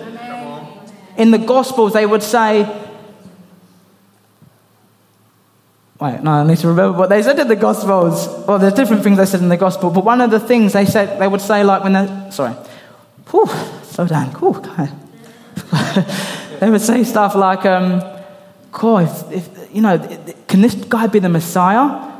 In 1.17 1.29
the 1.29 1.38
Gospels, 1.38 1.93
they 1.93 2.06
would 2.06 2.23
say, 2.23 2.67
Wait, 5.99 6.21
no, 6.21 6.32
I 6.32 6.43
need 6.43 6.58
to 6.58 6.67
remember 6.67 6.97
what 6.97 7.08
they 7.08 7.21
said 7.23 7.39
in 7.39 7.47
the 7.47 7.56
Gospels. 7.56 8.27
Well, 8.45 8.60
there's 8.60 8.73
different 8.73 9.03
things 9.03 9.17
they 9.17 9.25
said 9.25 9.41
in 9.41 9.47
the 9.47 9.56
Gospel, 9.56 9.89
but 9.89 10.03
one 10.03 10.19
of 10.19 10.32
the 10.32 10.39
things 10.39 10.73
they 10.73 10.86
said, 10.86 11.17
they 11.17 11.29
would 11.29 11.39
say, 11.39 11.63
like 11.63 11.82
when 11.82 11.93
they, 11.93 12.32
sorry, 12.32 12.53
whew, 13.29 13.47
slow 13.84 14.08
down, 14.08 14.32
whew, 14.32 14.62
they 16.59 16.69
would 16.69 16.81
say 16.81 17.03
stuff 17.03 17.36
like, 17.36 17.65
um, 17.65 18.01
if, 18.73 19.31
if, 19.31 19.75
you 19.75 19.81
know, 19.81 19.97
can 20.47 20.62
this 20.62 20.75
guy 20.75 21.07
be 21.07 21.19
the 21.19 21.29
Messiah? 21.29 22.12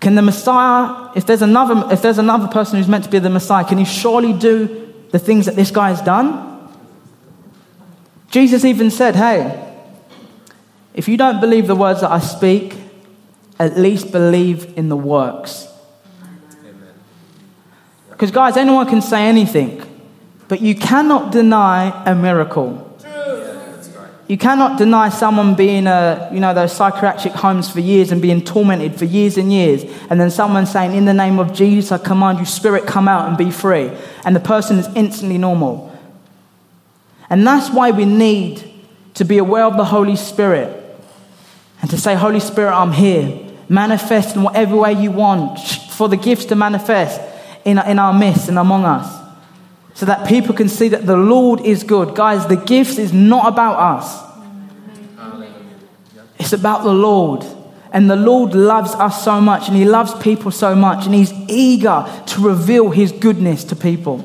Can 0.00 0.14
the 0.14 0.22
Messiah, 0.22 1.10
if 1.16 1.26
there's 1.26 1.42
another, 1.42 1.92
if 1.92 2.02
there's 2.02 2.18
another 2.18 2.48
person 2.48 2.78
who's 2.78 2.88
meant 2.88 3.04
to 3.04 3.10
be 3.10 3.18
the 3.18 3.30
Messiah, 3.30 3.64
can 3.64 3.78
he 3.78 3.84
surely 3.84 4.32
do 4.32 4.92
the 5.10 5.18
things 5.18 5.46
that 5.46 5.56
this 5.56 5.70
guy 5.70 5.88
has 5.88 6.02
done? 6.02 6.68
Jesus 8.30 8.64
even 8.64 8.90
said, 8.90 9.16
hey, 9.16 9.62
if 10.94 11.08
you 11.08 11.16
don't 11.16 11.40
believe 11.40 11.66
the 11.66 11.76
words 11.76 12.00
that 12.02 12.10
I 12.10 12.18
speak, 12.18 12.76
at 13.58 13.78
least 13.78 14.12
believe 14.12 14.76
in 14.76 14.88
the 14.88 14.96
works. 14.96 15.68
Because, 18.10 18.30
guys, 18.30 18.56
anyone 18.56 18.86
can 18.86 19.02
say 19.02 19.26
anything, 19.26 19.82
but 20.48 20.60
you 20.60 20.74
cannot 20.74 21.32
deny 21.32 22.04
a 22.04 22.14
miracle. 22.14 22.82
You 24.28 24.36
cannot 24.36 24.76
deny 24.76 25.08
someone 25.08 25.54
being 25.54 25.86
a, 25.86 26.28
you 26.32 26.40
know, 26.40 26.52
those 26.52 26.72
psychiatric 26.72 27.32
homes 27.32 27.70
for 27.70 27.78
years 27.78 28.10
and 28.10 28.20
being 28.20 28.42
tormented 28.42 28.96
for 28.96 29.04
years 29.04 29.38
and 29.38 29.52
years, 29.52 29.84
and 30.10 30.20
then 30.20 30.32
someone 30.32 30.66
saying, 30.66 30.94
In 30.96 31.04
the 31.04 31.14
name 31.14 31.38
of 31.38 31.52
Jesus, 31.52 31.92
I 31.92 31.98
command 31.98 32.40
you, 32.40 32.44
spirit, 32.44 32.86
come 32.86 33.06
out 33.06 33.28
and 33.28 33.38
be 33.38 33.52
free. 33.52 33.90
And 34.24 34.34
the 34.34 34.40
person 34.40 34.78
is 34.78 34.88
instantly 34.96 35.38
normal. 35.38 35.96
And 37.30 37.46
that's 37.46 37.70
why 37.70 37.92
we 37.92 38.04
need 38.04 38.64
to 39.14 39.24
be 39.24 39.38
aware 39.38 39.64
of 39.64 39.76
the 39.76 39.84
Holy 39.84 40.16
Spirit 40.16 40.82
and 41.80 41.90
to 41.90 41.98
say, 41.98 42.14
Holy 42.14 42.40
Spirit, 42.40 42.72
I'm 42.72 42.92
here. 42.92 43.42
Manifest 43.68 44.36
in 44.36 44.42
whatever 44.42 44.76
way 44.76 44.92
you 44.92 45.10
want 45.10 45.58
for 45.60 46.08
the 46.08 46.16
gifts 46.16 46.46
to 46.46 46.56
manifest 46.56 47.20
in, 47.64 47.78
in 47.78 47.98
our 47.98 48.12
midst 48.12 48.48
and 48.48 48.58
among 48.58 48.84
us. 48.84 49.15
So 49.96 50.04
that 50.04 50.28
people 50.28 50.54
can 50.54 50.68
see 50.68 50.88
that 50.88 51.06
the 51.06 51.16
Lord 51.16 51.62
is 51.62 51.82
good. 51.82 52.14
Guys, 52.14 52.46
the 52.46 52.56
gifts 52.56 52.98
is 52.98 53.14
not 53.14 53.48
about 53.48 53.76
us, 53.96 54.22
it's 56.38 56.52
about 56.52 56.84
the 56.84 56.92
Lord. 56.92 57.44
And 57.92 58.10
the 58.10 58.16
Lord 58.16 58.54
loves 58.54 58.94
us 58.94 59.24
so 59.24 59.40
much, 59.40 59.68
and 59.68 59.76
He 59.76 59.86
loves 59.86 60.12
people 60.16 60.50
so 60.50 60.74
much, 60.74 61.06
and 61.06 61.14
He's 61.14 61.32
eager 61.48 62.04
to 62.26 62.40
reveal 62.42 62.90
His 62.90 63.10
goodness 63.10 63.64
to 63.64 63.76
people. 63.76 64.22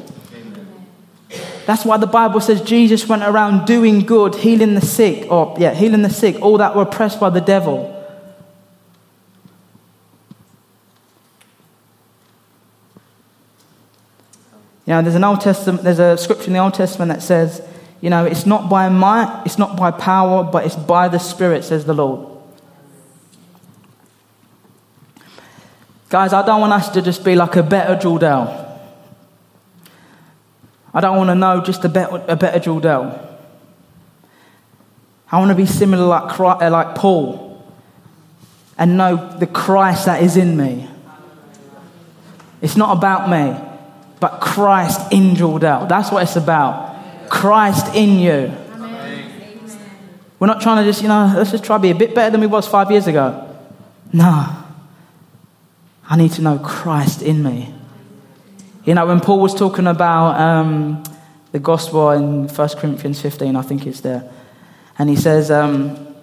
That's 1.65 1.85
why 1.85 1.95
the 1.95 2.07
Bible 2.07 2.41
says 2.41 2.61
Jesus 2.61 3.07
went 3.07 3.23
around 3.23 3.65
doing 3.65 4.01
good, 4.01 4.35
healing 4.35 4.73
the 4.73 4.81
sick, 4.81 5.31
or 5.31 5.55
yeah, 5.57 5.73
healing 5.73 6.01
the 6.01 6.09
sick, 6.09 6.41
all 6.41 6.57
that 6.57 6.75
were 6.75 6.81
oppressed 6.81 7.21
by 7.21 7.29
the 7.29 7.39
devil. 7.39 7.90
You 14.91 14.97
know, 14.97 15.03
there's 15.03 15.15
an 15.15 15.23
Old 15.23 15.39
Testament, 15.39 15.83
there's 15.83 15.99
a 15.99 16.17
scripture 16.17 16.47
in 16.47 16.53
the 16.53 16.59
Old 16.59 16.73
Testament 16.73 17.13
that 17.13 17.21
says, 17.21 17.65
you 18.01 18.09
know, 18.09 18.25
it's 18.25 18.45
not 18.45 18.69
by 18.69 18.89
might, 18.89 19.43
it's 19.45 19.57
not 19.57 19.77
by 19.77 19.89
power, 19.89 20.43
but 20.43 20.65
it's 20.65 20.75
by 20.75 21.07
the 21.07 21.17
Spirit, 21.17 21.63
says 21.63 21.85
the 21.85 21.93
Lord. 21.93 22.27
Guys, 26.09 26.33
I 26.33 26.45
don't 26.45 26.59
want 26.59 26.73
us 26.73 26.89
to 26.89 27.01
just 27.01 27.23
be 27.23 27.35
like 27.35 27.55
a 27.55 27.63
better 27.63 27.95
Jordell. 27.95 28.81
I 30.93 30.99
don't 30.99 31.15
want 31.15 31.29
to 31.29 31.35
know 31.35 31.61
just 31.61 31.85
a 31.85 31.89
better, 31.89 32.21
a 32.27 32.35
better. 32.35 32.69
I 35.31 35.39
want 35.39 35.51
to 35.51 35.55
be 35.55 35.65
similar 35.65 36.03
like, 36.03 36.37
uh, 36.37 36.69
like 36.69 36.95
Paul 36.95 37.65
and 38.77 38.97
know 38.97 39.37
the 39.39 39.47
Christ 39.47 40.07
that 40.07 40.21
is 40.21 40.35
in 40.35 40.57
me. 40.57 40.89
It's 42.61 42.75
not 42.75 42.97
about 42.97 43.29
me, 43.29 43.70
but 44.21 44.39
Christ 44.39 45.11
in 45.11 45.35
Jordell. 45.35 45.89
That's 45.89 46.11
what 46.11 46.23
it's 46.23 46.37
about. 46.37 47.29
Christ 47.29 47.93
in 47.95 48.19
you. 48.19 48.55
We're 50.39 50.47
not 50.47 50.61
trying 50.61 50.77
to 50.77 50.89
just, 50.89 51.01
you 51.01 51.07
know, 51.07 51.33
let's 51.35 51.51
just 51.51 51.63
try 51.63 51.75
to 51.75 51.81
be 51.81 51.91
a 51.91 51.95
bit 51.95 52.15
better 52.15 52.31
than 52.31 52.39
we 52.39 52.47
was 52.47 52.67
five 52.67 52.89
years 52.89 53.07
ago. 53.07 53.53
No. 54.13 54.61
I 56.09 56.17
need 56.17 56.31
to 56.33 56.41
know 56.41 56.59
Christ 56.59 57.21
in 57.21 57.41
me. 57.41 57.73
You 58.85 58.95
know, 58.95 59.05
when 59.05 59.19
Paul 59.19 59.39
was 59.39 59.53
talking 59.53 59.87
about 59.87 60.39
um, 60.39 61.03
the 61.51 61.59
gospel 61.59 62.11
in 62.11 62.47
1 62.47 62.69
Corinthians 62.77 63.21
15, 63.21 63.55
I 63.55 63.61
think 63.61 63.85
it's 63.85 64.01
there, 64.01 64.29
and 64.97 65.09
he 65.09 65.15
says, 65.15 65.51
um, 65.51 66.15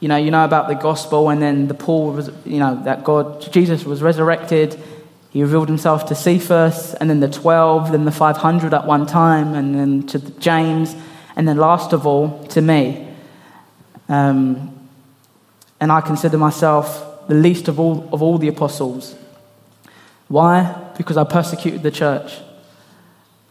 you 0.00 0.08
know, 0.08 0.16
you 0.16 0.30
know 0.30 0.44
about 0.44 0.68
the 0.68 0.74
gospel, 0.74 1.28
and 1.28 1.40
then 1.42 1.68
the 1.68 1.74
Paul 1.74 2.12
was, 2.12 2.30
you 2.44 2.58
know, 2.58 2.82
that 2.84 3.04
God, 3.04 3.52
Jesus 3.52 3.84
was 3.84 4.02
resurrected. 4.02 4.82
He 5.32 5.42
revealed 5.42 5.68
himself 5.68 6.06
to 6.06 6.14
Cephas, 6.14 6.94
and 6.94 7.08
then 7.08 7.20
the 7.20 7.28
12, 7.28 7.92
then 7.92 8.04
the 8.04 8.12
500 8.12 8.74
at 8.74 8.86
one 8.86 9.06
time, 9.06 9.54
and 9.54 9.74
then 9.74 10.06
to 10.08 10.18
James, 10.38 10.94
and 11.36 11.48
then 11.48 11.56
last 11.56 11.94
of 11.94 12.06
all, 12.06 12.44
to 12.48 12.60
me. 12.60 13.08
Um, 14.10 14.88
and 15.80 15.90
I 15.90 16.02
consider 16.02 16.36
myself 16.36 17.26
the 17.28 17.34
least 17.34 17.68
of 17.68 17.80
all, 17.80 18.08
of 18.12 18.22
all 18.22 18.36
the 18.36 18.48
apostles. 18.48 19.14
Why? 20.28 20.92
Because 20.98 21.16
I 21.16 21.24
persecuted 21.24 21.82
the 21.82 21.90
church. 21.90 22.38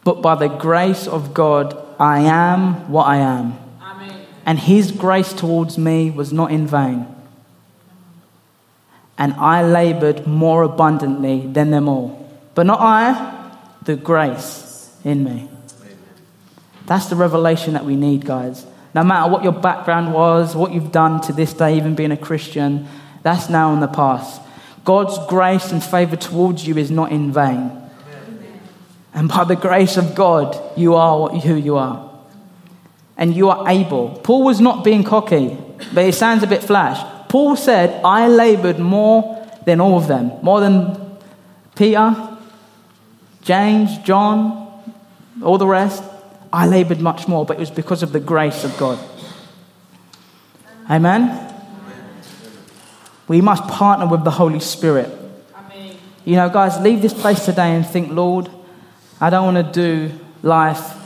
But 0.04 0.22
by 0.22 0.36
the 0.36 0.48
grace 0.48 1.08
of 1.08 1.34
God, 1.34 1.76
I 1.98 2.20
am 2.20 2.90
what 2.92 3.04
I 3.04 3.16
am. 3.16 3.58
Amen. 3.80 4.26
And 4.46 4.58
His 4.58 4.92
grace 4.92 5.32
towards 5.32 5.78
me 5.78 6.10
was 6.10 6.32
not 6.32 6.52
in 6.52 6.66
vain. 6.66 7.11
And 9.22 9.34
I 9.34 9.62
labored 9.62 10.26
more 10.26 10.64
abundantly 10.64 11.46
than 11.46 11.70
them 11.70 11.88
all. 11.88 12.28
But 12.56 12.66
not 12.66 12.80
I, 12.80 13.56
the 13.84 13.94
grace 13.94 14.96
in 15.04 15.22
me. 15.22 15.48
That's 16.86 17.06
the 17.06 17.14
revelation 17.14 17.74
that 17.74 17.84
we 17.84 17.94
need, 17.94 18.26
guys. 18.26 18.66
No 18.96 19.04
matter 19.04 19.30
what 19.30 19.44
your 19.44 19.52
background 19.52 20.12
was, 20.12 20.56
what 20.56 20.72
you've 20.72 20.90
done 20.90 21.20
to 21.20 21.32
this 21.32 21.52
day, 21.52 21.76
even 21.76 21.94
being 21.94 22.10
a 22.10 22.16
Christian, 22.16 22.88
that's 23.22 23.48
now 23.48 23.72
in 23.72 23.78
the 23.78 23.86
past. 23.86 24.42
God's 24.84 25.16
grace 25.28 25.70
and 25.70 25.84
favor 25.84 26.16
towards 26.16 26.66
you 26.66 26.76
is 26.76 26.90
not 26.90 27.12
in 27.12 27.32
vain. 27.32 27.70
And 29.14 29.28
by 29.28 29.44
the 29.44 29.54
grace 29.54 29.96
of 29.96 30.16
God, 30.16 30.60
you 30.76 30.96
are 30.96 31.28
who 31.28 31.54
you 31.54 31.76
are. 31.76 32.10
And 33.16 33.36
you 33.36 33.50
are 33.50 33.68
able. 33.68 34.18
Paul 34.24 34.42
was 34.42 34.60
not 34.60 34.82
being 34.82 35.04
cocky, 35.04 35.56
but 35.94 36.06
it 36.06 36.16
sounds 36.16 36.42
a 36.42 36.48
bit 36.48 36.64
flash. 36.64 37.11
Paul 37.32 37.56
said, 37.56 37.98
I 38.04 38.28
labored 38.28 38.78
more 38.78 39.48
than 39.64 39.80
all 39.80 39.96
of 39.96 40.06
them, 40.06 40.32
more 40.42 40.60
than 40.60 41.16
Peter, 41.74 42.14
James, 43.40 43.96
John, 44.04 44.84
all 45.42 45.56
the 45.56 45.66
rest. 45.66 46.04
I 46.52 46.66
labored 46.66 47.00
much 47.00 47.26
more, 47.26 47.46
but 47.46 47.56
it 47.56 47.60
was 47.60 47.70
because 47.70 48.02
of 48.02 48.12
the 48.12 48.20
grace 48.20 48.64
of 48.64 48.76
God. 48.76 48.98
Amen. 50.90 51.54
We 53.28 53.40
must 53.40 53.66
partner 53.66 54.06
with 54.06 54.24
the 54.24 54.32
Holy 54.32 54.60
Spirit. 54.60 55.08
Amen. 55.56 55.96
You 56.26 56.36
know, 56.36 56.50
guys, 56.50 56.78
leave 56.80 57.00
this 57.00 57.14
place 57.14 57.46
today 57.46 57.74
and 57.74 57.86
think, 57.86 58.10
Lord, 58.10 58.50
I 59.22 59.30
don't 59.30 59.54
want 59.54 59.66
to 59.66 59.72
do 59.72 60.20
life 60.42 60.98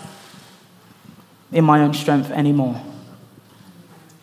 in 1.53 1.65
my 1.65 1.83
own 1.83 1.95
strength 1.95 2.33
anymore. 2.33 2.83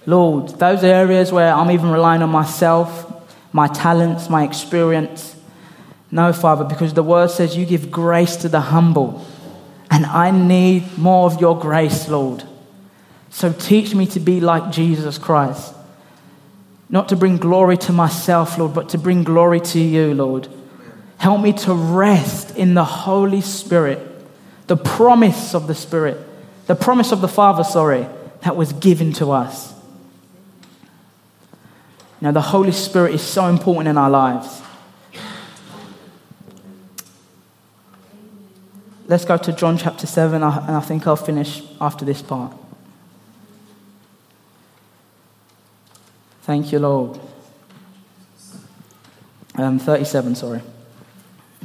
Lord, 0.06 0.50
those 0.60 0.84
areas 0.84 1.32
where 1.32 1.54
I'm 1.54 1.72
even 1.72 1.92
relying 1.92 2.22
on 2.22 2.30
myself, 2.30 3.10
my 3.54 3.68
talents, 3.68 4.30
my 4.30 4.44
experience. 4.44 5.36
No, 6.12 6.34
Father, 6.34 6.64
because 6.64 6.94
the 6.94 7.04
word 7.04 7.32
says 7.32 7.56
you 7.56 7.66
give 7.66 7.90
grace 7.90 8.36
to 8.38 8.50
the 8.50 8.62
humble. 8.62 9.26
And 9.90 10.06
I 10.06 10.32
need 10.32 10.98
more 10.98 11.26
of 11.26 11.40
your 11.40 11.58
grace, 11.58 12.10
Lord. 12.10 12.44
So 13.30 13.52
teach 13.52 13.96
me 13.96 14.06
to 14.08 14.20
be 14.20 14.40
like 14.40 14.72
Jesus 14.72 15.18
Christ. 15.18 15.74
Not 16.90 17.10
to 17.10 17.16
bring 17.16 17.38
glory 17.38 17.78
to 17.78 17.94
myself, 17.94 18.58
Lord, 18.58 18.74
but 18.74 18.90
to 18.90 18.98
bring 18.98 19.24
glory 19.24 19.60
to 19.62 19.80
you, 19.80 20.14
Lord. 20.14 20.48
Help 21.18 21.42
me 21.42 21.54
to 21.54 21.74
rest 21.74 22.56
in 22.56 22.74
the 22.74 22.84
Holy 22.84 23.42
Spirit, 23.42 24.00
the 24.68 24.78
promise 24.78 25.56
of 25.56 25.68
the 25.68 25.74
Spirit, 25.74 26.18
the 26.68 26.76
promise 26.76 27.12
of 27.12 27.22
the 27.22 27.28
Father, 27.28 27.64
sorry, 27.64 28.06
that 28.42 28.56
was 28.56 28.74
given 28.74 29.14
to 29.14 29.32
us. 29.32 29.73
Now, 32.24 32.32
the 32.32 32.40
Holy 32.40 32.72
Spirit 32.72 33.14
is 33.16 33.22
so 33.22 33.48
important 33.48 33.90
in 33.90 33.98
our 33.98 34.10
lives. 34.10 34.62
Let's 39.08 39.26
go 39.26 39.36
to 39.36 39.52
John 39.52 39.78
chapter 39.78 40.08
7, 40.08 40.42
and 40.42 40.46
I 40.46 40.80
think 40.80 41.06
I'll 41.06 41.18
finish 41.18 41.62
after 41.82 42.06
this 42.06 42.22
part. 42.22 42.56
Thank 46.44 46.72
you, 46.72 46.80
Lord. 46.80 47.20
Um, 49.56 49.78
37, 49.78 50.36
sorry. 50.36 50.62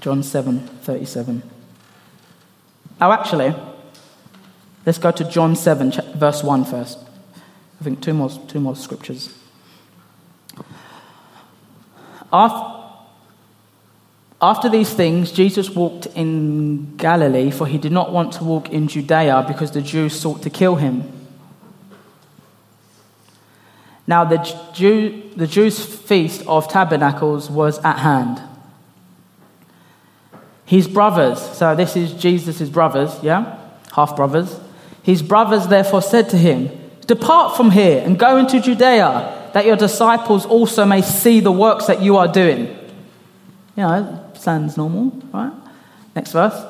John 0.00 0.24
7, 0.24 0.58
37. 0.58 1.40
Oh, 3.00 3.12
actually, 3.12 3.54
let's 4.84 4.98
go 4.98 5.12
to 5.12 5.22
John 5.22 5.54
7, 5.54 5.92
verse 6.16 6.42
1 6.42 6.64
first. 6.64 6.98
I 7.80 7.84
think 7.84 8.02
two 8.02 8.12
more, 8.12 8.30
two 8.48 8.58
more 8.58 8.74
scriptures. 8.74 9.37
After, 12.32 12.76
these 14.68 14.92
things, 14.92 15.32
Jesus 15.32 15.70
walked 15.70 16.06
in 16.14 16.96
Galilee, 16.96 17.50
for 17.50 17.66
he 17.66 17.78
did 17.78 17.92
not 17.92 18.12
want 18.12 18.32
to 18.34 18.44
walk 18.44 18.70
in 18.70 18.88
Judea 18.88 19.44
because 19.48 19.70
the 19.70 19.82
Jews 19.82 20.18
sought 20.18 20.42
to 20.42 20.50
kill 20.50 20.76
him. 20.76 21.10
Now, 24.06 24.24
the, 24.24 24.38
Jew, 24.72 25.30
the 25.36 25.46
Jews' 25.46 25.84
feast 25.84 26.42
of 26.46 26.68
tabernacles 26.68 27.50
was 27.50 27.78
at 27.80 27.98
hand. 27.98 28.40
His 30.64 30.86
brothers, 30.86 31.40
so 31.40 31.74
this 31.74 31.96
is 31.96 32.12
Jesus' 32.14 32.68
brothers, 32.68 33.18
yeah? 33.22 33.58
Half 33.92 34.16
brothers. 34.16 34.60
His 35.02 35.22
brothers 35.22 35.66
therefore 35.68 36.02
said 36.02 36.28
to 36.30 36.36
him, 36.36 36.70
Depart 37.06 37.56
from 37.56 37.70
here 37.70 38.02
and 38.04 38.18
go 38.18 38.36
into 38.36 38.60
Judea, 38.60 39.37
that 39.52 39.66
your 39.66 39.76
disciples 39.76 40.46
also 40.46 40.84
may 40.84 41.02
see 41.02 41.40
the 41.40 41.52
works 41.52 41.86
that 41.86 42.02
you 42.02 42.16
are 42.16 42.28
doing. 42.28 42.66
You 43.76 43.84
know, 43.84 44.30
sounds 44.34 44.76
normal, 44.76 45.12
right? 45.32 45.52
Next 46.14 46.32
verse. 46.32 46.60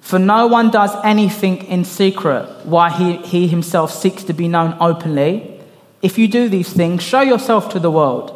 For 0.00 0.18
no 0.18 0.46
one 0.46 0.70
does 0.70 0.94
anything 1.04 1.64
in 1.64 1.84
secret 1.84 2.44
while 2.64 2.90
he, 2.90 3.16
he 3.26 3.48
himself 3.48 3.92
seeks 3.92 4.22
to 4.24 4.32
be 4.32 4.46
known 4.46 4.76
openly. 4.80 5.60
If 6.00 6.16
you 6.16 6.28
do 6.28 6.48
these 6.48 6.72
things, 6.72 7.02
show 7.02 7.22
yourself 7.22 7.70
to 7.70 7.80
the 7.80 7.90
world. 7.90 8.32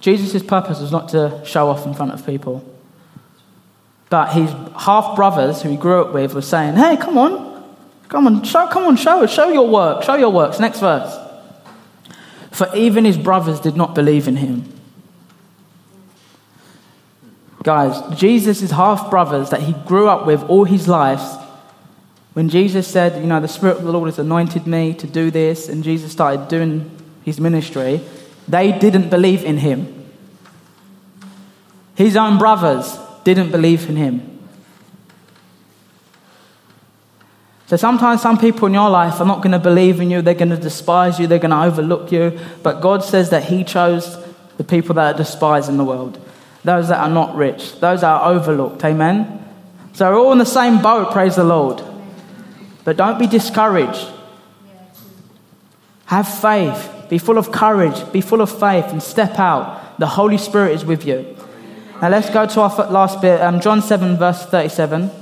Jesus' 0.00 0.42
purpose 0.42 0.80
was 0.80 0.92
not 0.92 1.08
to 1.10 1.42
show 1.44 1.68
off 1.68 1.86
in 1.86 1.94
front 1.94 2.12
of 2.12 2.24
people. 2.24 2.64
But 4.08 4.32
his 4.32 4.50
half 4.76 5.16
brothers, 5.16 5.62
who 5.62 5.70
he 5.70 5.76
grew 5.76 6.02
up 6.02 6.12
with, 6.12 6.34
were 6.34 6.42
saying, 6.42 6.76
Hey, 6.76 6.96
come 6.96 7.16
on, 7.16 7.49
come 8.10 8.26
on, 8.26 8.42
show, 8.42 8.66
come 8.66 8.84
on, 8.84 8.96
show 8.96 9.24
us, 9.24 9.32
show 9.32 9.48
your 9.48 9.66
work, 9.66 10.02
show 10.02 10.16
your 10.16 10.30
works. 10.30 10.60
Next 10.60 10.80
verse. 10.80 11.16
For 12.50 12.68
even 12.76 13.06
his 13.06 13.16
brothers 13.16 13.60
did 13.60 13.76
not 13.76 13.94
believe 13.94 14.28
in 14.28 14.36
him. 14.36 14.70
Guys, 17.62 18.02
Jesus' 18.18 18.70
half 18.70 19.10
brothers 19.10 19.50
that 19.50 19.62
he 19.62 19.72
grew 19.86 20.08
up 20.08 20.26
with 20.26 20.42
all 20.44 20.64
his 20.64 20.88
life, 20.88 21.22
when 22.32 22.48
Jesus 22.48 22.86
said, 22.86 23.20
You 23.20 23.26
know, 23.26 23.40
the 23.40 23.48
Spirit 23.48 23.78
of 23.78 23.84
the 23.84 23.92
Lord 23.92 24.08
has 24.08 24.18
anointed 24.18 24.66
me 24.66 24.92
to 24.94 25.06
do 25.06 25.30
this, 25.30 25.68
and 25.68 25.84
Jesus 25.84 26.12
started 26.12 26.48
doing 26.48 26.90
his 27.22 27.40
ministry, 27.40 28.00
they 28.48 28.76
didn't 28.76 29.10
believe 29.10 29.44
in 29.44 29.58
him. 29.58 30.10
His 31.94 32.16
own 32.16 32.38
brothers 32.38 32.98
didn't 33.24 33.50
believe 33.50 33.88
in 33.88 33.96
him. 33.96 34.29
So 37.70 37.76
sometimes 37.76 38.20
some 38.20 38.36
people 38.36 38.66
in 38.66 38.74
your 38.74 38.90
life 38.90 39.20
are 39.20 39.24
not 39.24 39.42
going 39.42 39.52
to 39.52 39.58
believe 39.60 40.00
in 40.00 40.10
you, 40.10 40.22
they're 40.22 40.34
going 40.34 40.50
to 40.50 40.56
despise 40.56 41.20
you, 41.20 41.28
they're 41.28 41.38
going 41.38 41.52
to 41.52 41.62
overlook 41.62 42.10
you. 42.10 42.36
But 42.64 42.80
God 42.80 43.04
says 43.04 43.30
that 43.30 43.44
He 43.44 43.62
chose 43.62 44.18
the 44.56 44.64
people 44.64 44.96
that 44.96 45.14
are 45.14 45.16
despised 45.16 45.68
in 45.68 45.76
the 45.76 45.84
world, 45.84 46.20
those 46.64 46.88
that 46.88 46.98
are 46.98 47.08
not 47.08 47.36
rich, 47.36 47.78
those 47.78 48.00
that 48.00 48.08
are 48.08 48.32
overlooked. 48.32 48.84
Amen? 48.84 49.48
So 49.92 50.10
we're 50.10 50.18
all 50.18 50.32
in 50.32 50.38
the 50.38 50.44
same 50.44 50.82
boat, 50.82 51.12
praise 51.12 51.36
the 51.36 51.44
Lord. 51.44 51.80
But 52.82 52.96
don't 52.96 53.20
be 53.20 53.28
discouraged. 53.28 54.04
Have 56.06 56.26
faith. 56.26 56.92
Be 57.08 57.18
full 57.18 57.38
of 57.38 57.52
courage. 57.52 58.10
Be 58.10 58.20
full 58.20 58.40
of 58.40 58.50
faith 58.50 58.86
and 58.86 59.00
step 59.00 59.38
out. 59.38 59.96
The 60.00 60.08
Holy 60.08 60.38
Spirit 60.38 60.72
is 60.72 60.84
with 60.84 61.06
you. 61.06 61.36
Now 62.02 62.08
let's 62.08 62.30
go 62.30 62.46
to 62.46 62.60
our 62.62 62.90
last 62.90 63.20
bit, 63.20 63.40
um, 63.40 63.60
John 63.60 63.80
7, 63.80 64.16
verse 64.16 64.44
37. 64.44 65.19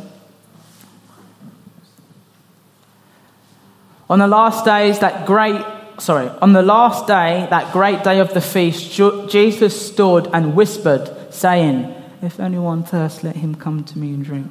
On 4.11 4.19
the 4.19 4.29
last 4.29 4.65
days, 4.65 4.99
that 5.01 5.27
great, 5.27 5.63
sorry, 5.99 6.29
on 6.41 6.53
the 6.53 6.63
last 6.63 7.07
day, 7.07 7.47
that 7.51 7.73
great 7.73 8.03
day 8.03 8.21
of 8.21 8.33
the 8.33 8.41
feast, 8.41 8.93
Jesus 9.31 9.89
stood 9.89 10.29
and 10.33 10.57
whispered, 10.57 11.11
saying, 11.31 11.95
If 12.23 12.41
anyone 12.41 12.85
thirsts, 12.85 13.23
let 13.23 13.37
him 13.37 13.55
come 13.55 13.85
to 13.85 13.99
me 13.99 14.15
and 14.15 14.25
drink. 14.25 14.51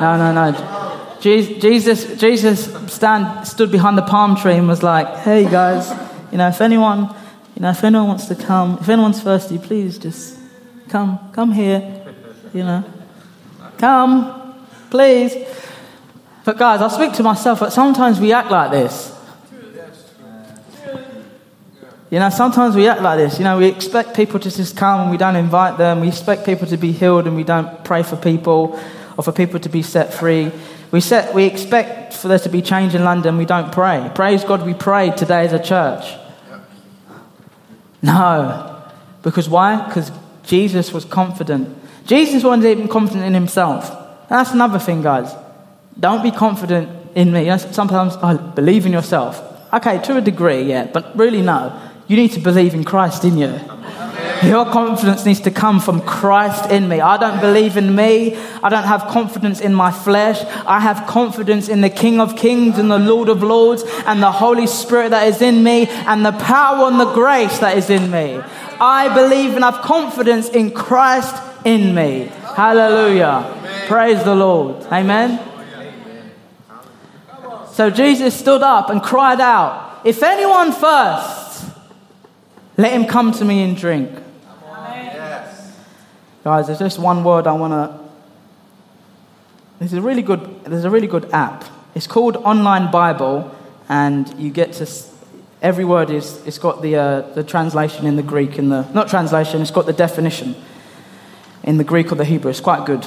No, 0.00 0.16
no, 0.16 0.32
no. 0.32 1.14
Jesus, 1.20 2.20
Jesus 2.20 2.92
stand, 2.92 3.46
stood 3.46 3.70
behind 3.70 3.96
the 3.96 4.02
palm 4.02 4.36
tree 4.36 4.54
and 4.54 4.68
was 4.68 4.82
like, 4.82 5.06
hey 5.18 5.44
guys, 5.44 5.90
you 6.30 6.36
know, 6.36 6.48
if 6.48 6.60
anyone, 6.60 7.14
you 7.54 7.62
know, 7.62 7.70
if 7.70 7.82
anyone 7.82 8.08
wants 8.08 8.26
to 8.26 8.34
come, 8.34 8.76
if 8.80 8.88
anyone's 8.88 9.22
thirsty, 9.22 9.56
please 9.56 9.98
just 9.98 10.38
come, 10.88 11.18
come 11.32 11.52
here, 11.52 12.04
you 12.52 12.64
know. 12.64 12.84
Come, 13.78 14.66
please. 14.90 15.32
But 16.44 16.58
guys, 16.58 16.82
I 16.82 16.88
speak 16.88 17.14
to 17.14 17.22
myself, 17.22 17.60
but 17.60 17.72
sometimes 17.72 18.20
we 18.20 18.32
act 18.32 18.50
like 18.50 18.70
this. 18.70 19.12
You 22.10 22.20
know, 22.20 22.28
sometimes 22.28 22.76
we 22.76 22.86
act 22.86 23.00
like 23.00 23.18
this. 23.18 23.38
You 23.38 23.44
know, 23.44 23.58
we 23.58 23.66
expect 23.66 24.14
people 24.14 24.38
to 24.38 24.50
just 24.50 24.76
come 24.76 25.00
and 25.00 25.10
we 25.10 25.16
don't 25.16 25.36
invite 25.36 25.78
them. 25.78 26.00
We 26.00 26.08
expect 26.08 26.44
people 26.44 26.66
to 26.68 26.76
be 26.76 26.92
healed 26.92 27.26
and 27.26 27.34
we 27.34 27.44
don't 27.44 27.82
pray 27.82 28.02
for 28.02 28.16
people 28.16 28.78
or 29.16 29.24
for 29.24 29.32
people 29.32 29.58
to 29.58 29.68
be 29.68 29.82
set 29.82 30.12
free. 30.12 30.52
We, 30.92 31.00
set, 31.00 31.34
we 31.34 31.44
expect 31.44 32.14
for 32.14 32.28
there 32.28 32.38
to 32.38 32.48
be 32.48 32.62
change 32.62 32.94
in 32.94 33.02
London, 33.02 33.36
we 33.36 33.46
don't 33.46 33.72
pray. 33.72 34.12
Praise 34.14 34.44
God, 34.44 34.64
we 34.64 34.74
prayed 34.74 35.16
today 35.16 35.44
as 35.44 35.52
a 35.52 35.58
church. 35.58 36.04
No. 38.02 38.82
Because 39.22 39.48
why? 39.48 39.84
Because 39.86 40.12
Jesus 40.44 40.92
was 40.92 41.04
confident. 41.04 41.76
Jesus 42.06 42.44
wasn't 42.44 42.66
even 42.66 42.86
confident 42.86 43.24
in 43.24 43.34
himself. 43.34 43.90
That's 44.28 44.52
another 44.52 44.78
thing, 44.78 45.02
guys. 45.02 45.34
Don't 45.98 46.22
be 46.22 46.30
confident 46.30 46.88
in 47.14 47.32
me. 47.32 47.40
You 47.40 47.46
know, 47.46 47.56
sometimes 47.58 48.16
I 48.16 48.34
believe 48.34 48.86
in 48.86 48.92
yourself. 48.92 49.40
Okay, 49.72 50.00
to 50.02 50.16
a 50.16 50.20
degree, 50.20 50.62
yeah, 50.62 50.86
but 50.92 51.16
really, 51.16 51.42
no. 51.42 51.80
You 52.06 52.16
need 52.16 52.32
to 52.32 52.40
believe 52.40 52.74
in 52.74 52.84
Christ 52.84 53.24
in 53.24 53.38
you. 53.38 53.58
Your 54.42 54.66
confidence 54.66 55.24
needs 55.24 55.40
to 55.40 55.50
come 55.50 55.80
from 55.80 56.02
Christ 56.02 56.70
in 56.70 56.86
me. 56.88 57.00
I 57.00 57.16
don't 57.16 57.40
believe 57.40 57.78
in 57.78 57.94
me. 57.94 58.36
I 58.62 58.68
don't 58.68 58.84
have 58.84 59.06
confidence 59.06 59.60
in 59.60 59.72
my 59.72 59.90
flesh. 59.90 60.38
I 60.66 60.80
have 60.80 61.06
confidence 61.06 61.68
in 61.68 61.80
the 61.80 61.88
King 61.88 62.20
of 62.20 62.36
Kings 62.36 62.78
and 62.78 62.90
the 62.90 62.98
Lord 62.98 63.30
of 63.30 63.42
Lords 63.42 63.84
and 64.04 64.22
the 64.22 64.30
Holy 64.30 64.66
Spirit 64.66 65.10
that 65.10 65.28
is 65.28 65.40
in 65.40 65.62
me 65.62 65.86
and 65.88 66.26
the 66.26 66.32
power 66.32 66.88
and 66.88 67.00
the 67.00 67.10
grace 67.12 67.58
that 67.60 67.78
is 67.78 67.88
in 67.88 68.10
me. 68.10 68.38
I 68.80 69.12
believe 69.14 69.54
and 69.54 69.64
have 69.64 69.80
confidence 69.82 70.50
in 70.50 70.72
Christ 70.72 71.34
in 71.64 71.94
me. 71.94 72.30
Hallelujah. 72.54 73.50
Praise 73.86 74.22
the 74.24 74.34
Lord. 74.34 74.82
Amen. 74.92 75.53
So 77.74 77.90
Jesus 77.90 78.38
stood 78.38 78.62
up 78.62 78.88
and 78.88 79.02
cried 79.02 79.40
out, 79.40 80.00
If 80.04 80.22
anyone 80.22 80.70
thirsts, 80.70 81.68
let 82.76 82.92
him 82.92 83.04
come 83.04 83.32
to 83.32 83.44
me 83.44 83.64
and 83.64 83.76
drink. 83.76 84.12
Guys, 86.44 86.68
there's 86.68 86.78
just 86.78 87.00
one 87.00 87.24
word 87.24 87.48
I 87.48 87.52
want 87.54 87.72
to. 87.72 87.98
There's 89.80 89.92
a 89.92 90.00
really 90.00 90.22
good. 90.22 90.62
There's 90.62 90.84
a 90.84 90.90
really 90.90 91.08
good 91.08 91.28
app. 91.32 91.64
It's 91.96 92.06
called 92.06 92.36
Online 92.36 92.92
Bible, 92.92 93.52
and 93.88 94.32
you 94.38 94.50
get 94.50 94.74
to. 94.74 94.88
Every 95.60 95.84
word 95.84 96.10
is. 96.10 96.46
It's 96.46 96.58
got 96.58 96.80
the 96.80 96.94
uh, 96.94 97.20
the 97.34 97.42
translation 97.42 98.06
in 98.06 98.14
the 98.14 98.22
Greek 98.22 98.56
and 98.56 98.70
the 98.70 98.88
not 98.92 99.08
translation. 99.08 99.62
It's 99.62 99.72
got 99.72 99.86
the 99.86 99.92
definition 99.92 100.54
in 101.64 101.78
the 101.78 101.84
Greek 101.84 102.12
or 102.12 102.14
the 102.14 102.24
Hebrew. 102.24 102.52
It's 102.52 102.60
quite 102.60 102.86
good. 102.86 103.04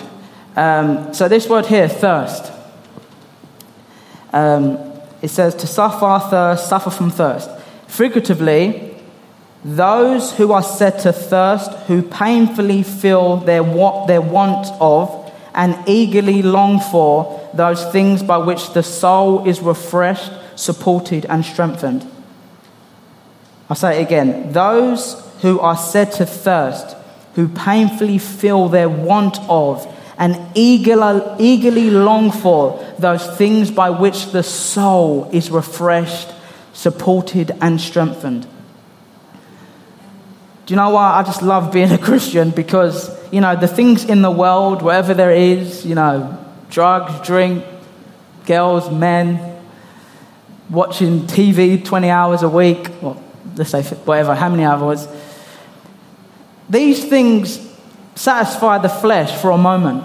Um, 0.58 1.14
so 1.14 1.30
this 1.30 1.48
word 1.48 1.68
here, 1.68 1.88
thirst. 1.88 2.52
Um, 4.34 4.78
it 5.22 5.30
says 5.30 5.56
to 5.56 5.68
suffer 5.68 6.20
thirst, 6.30 6.70
suffer 6.70 6.90
from 6.90 7.10
thirst. 7.10 7.50
Figuratively, 7.88 8.96
those 9.64 10.34
who 10.34 10.52
are 10.52 10.64
said 10.64 11.00
to 11.00 11.12
thirst, 11.12 11.72
who 11.88 12.02
painfully 12.02 12.84
feel 12.84 13.38
their, 13.38 13.64
their 14.08 14.22
want 14.22 14.68
of 14.80 15.34
and 15.54 15.76
eagerly 15.88 16.42
long 16.44 16.80
for 16.80 17.50
those 17.54 17.84
things 17.92 18.22
by 18.22 18.38
which 18.38 18.74
the 18.74 18.84
soul 18.84 19.48
is 19.48 19.60
refreshed, 19.60 20.32
supported, 20.56 21.26
and 21.26 21.44
strengthened. 21.44 22.10
I'll 23.70 23.76
say 23.76 24.00
it 24.00 24.06
again. 24.06 24.52
Those 24.54 25.22
who 25.42 25.60
are 25.60 25.76
said 25.76 26.12
to 26.14 26.26
thirst, 26.26 26.96
who 27.34 27.48
painfully 27.48 28.20
feel 28.20 28.70
their 28.70 28.90
want 28.90 29.40
of 29.50 29.86
and 30.18 30.40
eagerly, 30.56 31.90
long 31.90 32.32
for 32.32 32.84
those 32.98 33.26
things 33.38 33.70
by 33.70 33.90
which 33.90 34.32
the 34.32 34.44
soul 34.44 35.30
is 35.32 35.52
refreshed, 35.52 36.30
supported, 36.74 37.52
and 37.62 37.80
strengthened. 37.80 38.48
Do 40.66 40.74
you 40.74 40.76
know 40.76 40.90
why 40.90 41.14
I 41.14 41.24
just 41.24 41.42
love 41.42 41.72
being 41.72 41.92
a 41.92 41.98
Christian? 41.98 42.50
Because, 42.50 43.10
you 43.32 43.42
know, 43.42 43.56
the 43.56 43.68
things 43.68 44.06
in 44.06 44.22
the 44.22 44.32
world, 44.32 44.82
wherever 44.82 45.14
there 45.14 45.32
is, 45.32 45.86
you 45.86 45.96
know, 45.96 46.38
drugs, 46.70 47.26
drink, 47.26 47.64
girls, 48.46 48.90
men, 48.92 49.62
watching 50.70 51.22
TV 51.22 51.84
20 51.86 52.10
hours 52.10 52.44
a 52.44 52.50
week, 52.50 52.90
let's 53.56 53.70
say 53.70 53.82
whatever, 53.84 54.36
how 54.36 54.50
many 54.50 54.66
hours. 54.66 55.08
These 56.70 57.06
things 57.06 57.66
satisfy 58.18 58.80
the 58.80 58.90
flesh 58.90 59.40
for 59.42 59.52
a 59.52 59.58
moment. 59.58 60.04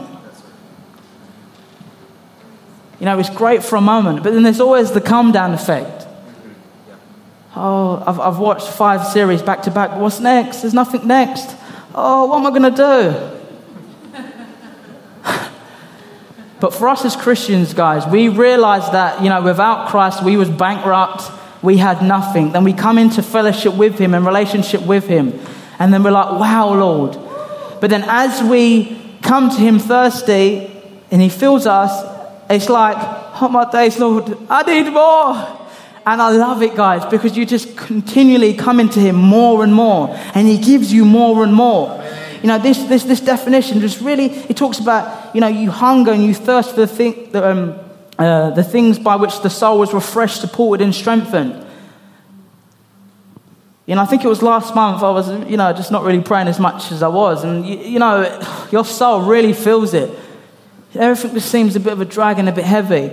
You 3.00 3.06
know, 3.06 3.18
it's 3.18 3.30
great 3.30 3.64
for 3.64 3.76
a 3.76 3.80
moment, 3.80 4.22
but 4.22 4.32
then 4.32 4.42
there's 4.44 4.60
always 4.60 4.92
the 4.92 5.00
come 5.00 5.32
down 5.32 5.52
effect. 5.54 6.06
Oh, 7.56 8.02
I've, 8.06 8.20
I've 8.20 8.38
watched 8.38 8.68
five 8.68 9.06
series 9.06 9.42
back 9.42 9.62
to 9.62 9.70
back. 9.70 9.98
What's 9.98 10.20
next? 10.20 10.62
There's 10.62 10.72
nothing 10.72 11.06
next. 11.06 11.56
Oh, 11.94 12.26
what 12.26 12.38
am 12.38 12.46
I 12.46 12.50
going 12.50 12.74
to 12.74 13.40
do? 14.12 14.20
but 16.60 16.72
for 16.72 16.88
us 16.88 17.04
as 17.04 17.16
Christians, 17.16 17.74
guys, 17.74 18.06
we 18.06 18.28
realize 18.28 18.90
that, 18.92 19.22
you 19.22 19.28
know, 19.28 19.42
without 19.42 19.88
Christ, 19.88 20.22
we 20.22 20.36
was 20.36 20.48
bankrupt. 20.48 21.24
We 21.62 21.76
had 21.76 22.02
nothing. 22.02 22.52
Then 22.52 22.64
we 22.64 22.72
come 22.72 22.98
into 22.98 23.22
fellowship 23.22 23.74
with 23.74 23.98
Him 23.98 24.14
and 24.14 24.24
relationship 24.24 24.82
with 24.82 25.06
Him. 25.06 25.38
And 25.78 25.92
then 25.92 26.02
we're 26.02 26.12
like, 26.12 26.38
wow, 26.40 26.72
Lord. 26.72 27.18
But 27.83 27.91
then 27.91 28.05
as 28.07 28.41
we 28.45 28.97
come 29.22 29.51
to 29.51 29.57
Him 29.57 29.80
thirsty 29.80 30.70
and 31.11 31.20
He 31.20 31.28
fills 31.28 31.66
us, 31.66 31.91
it's 32.49 32.68
like, 32.68 32.97
oh 33.43 33.49
my 33.49 33.68
days, 33.68 33.99
Lord, 33.99 34.39
I 34.49 34.62
need 34.62 34.93
more. 34.93 35.68
And 36.07 36.22
I 36.22 36.30
love 36.30 36.62
it, 36.62 36.76
guys, 36.76 37.05
because 37.07 37.37
you 37.37 37.45
just 37.45 37.76
continually 37.76 38.55
come 38.55 38.78
into 38.78 39.01
Him 39.01 39.16
more 39.16 39.64
and 39.64 39.74
more, 39.74 40.11
and 40.33 40.47
He 40.47 40.59
gives 40.59 40.93
you 40.93 41.05
more 41.05 41.43
and 41.43 41.53
more. 41.53 42.01
You 42.41 42.47
know, 42.47 42.59
this, 42.61 42.85
this, 42.85 43.03
this 43.03 43.20
definition 43.20 43.80
just 43.80 44.01
really, 44.01 44.26
it 44.26 44.57
talks 44.57 44.78
about, 44.78 45.35
you 45.35 45.41
know, 45.41 45.49
you 45.49 45.72
hunger 45.72 46.12
and 46.12 46.24
you 46.24 46.35
thirst 46.35 46.76
for 46.76 46.83
the, 46.83 46.87
thing, 46.87 47.33
the, 47.33 47.51
um, 47.51 47.80
uh, 48.16 48.51
the 48.51 48.62
things 48.62 49.01
by 49.01 49.16
which 49.16 49.41
the 49.41 49.51
soul 49.51 49.80
was 49.80 49.93
refreshed, 49.93 50.41
supported, 50.41 50.85
and 50.85 50.95
strengthened. 50.95 51.66
You 53.87 53.97
know, 53.97 54.03
I 54.03 54.07
think 54.07 54.24
it 54.24 54.28
was 54.28 54.43
last 54.43 54.74
month 54.74 55.03
I 55.03 55.11
was, 55.11 55.28
you 55.51 55.57
know, 55.57 55.72
just 55.72 55.91
not 55.91 56.05
really 56.05 56.22
praying 56.22 56.49
as 56.49 56.61
much 56.61 56.93
as 56.93 57.03
I 57.03 57.09
was. 57.09 57.43
And, 57.43 57.66
you, 57.66 57.78
you 57.78 57.99
know, 57.99 58.66
your 58.72 58.85
soul 58.85 59.22
really 59.22 59.53
feels 59.53 59.95
it. 59.95 60.11
Everything 60.95 61.35
just 61.35 61.51
seems 61.51 61.74
a 61.74 61.80
bit 61.80 61.93
of 61.93 62.01
a 62.01 62.05
drag 62.05 62.39
and 62.39 62.49
a 62.49 62.53
bit 62.53 62.64
heavy. 62.64 63.12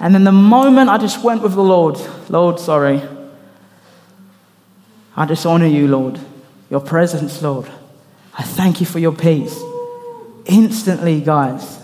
And 0.00 0.14
then 0.14 0.24
the 0.24 0.32
moment 0.32 0.90
I 0.90 0.98
just 0.98 1.22
went 1.22 1.42
with 1.42 1.54
the 1.54 1.62
Lord, 1.62 1.96
Lord, 2.28 2.58
sorry. 2.58 3.02
I 5.16 5.26
just 5.26 5.46
honor 5.46 5.66
you, 5.66 5.86
Lord. 5.88 6.18
Your 6.70 6.80
presence, 6.80 7.40
Lord. 7.42 7.70
I 8.34 8.42
thank 8.42 8.80
you 8.80 8.86
for 8.86 8.98
your 8.98 9.12
peace. 9.12 9.58
Instantly, 10.46 11.20
guys. 11.20 11.78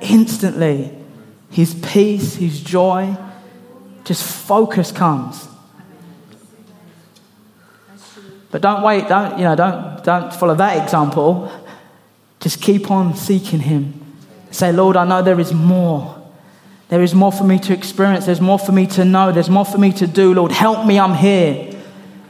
Instantly. 0.00 0.96
His 1.50 1.74
peace, 1.74 2.36
his 2.36 2.60
joy, 2.60 3.16
just 4.04 4.22
focus 4.22 4.92
comes. 4.92 5.48
But 8.52 8.60
don't 8.60 8.82
wait, 8.82 9.08
don't, 9.08 9.38
you 9.38 9.44
know, 9.44 9.56
don't, 9.56 10.04
don't 10.04 10.32
follow 10.32 10.54
that 10.54 10.84
example. 10.84 11.50
Just 12.38 12.60
keep 12.60 12.90
on 12.90 13.16
seeking 13.16 13.60
him. 13.60 14.00
Say, 14.50 14.72
Lord, 14.72 14.96
I 14.96 15.06
know 15.06 15.22
there 15.22 15.40
is 15.40 15.54
more. 15.54 16.22
There 16.88 17.02
is 17.02 17.14
more 17.14 17.32
for 17.32 17.44
me 17.44 17.58
to 17.60 17.72
experience. 17.72 18.26
There's 18.26 18.42
more 18.42 18.58
for 18.58 18.72
me 18.72 18.86
to 18.88 19.06
know. 19.06 19.32
There's 19.32 19.48
more 19.48 19.64
for 19.64 19.78
me 19.78 19.90
to 19.94 20.06
do. 20.06 20.34
Lord, 20.34 20.52
help 20.52 20.86
me, 20.86 21.00
I'm 21.00 21.14
here. 21.14 21.74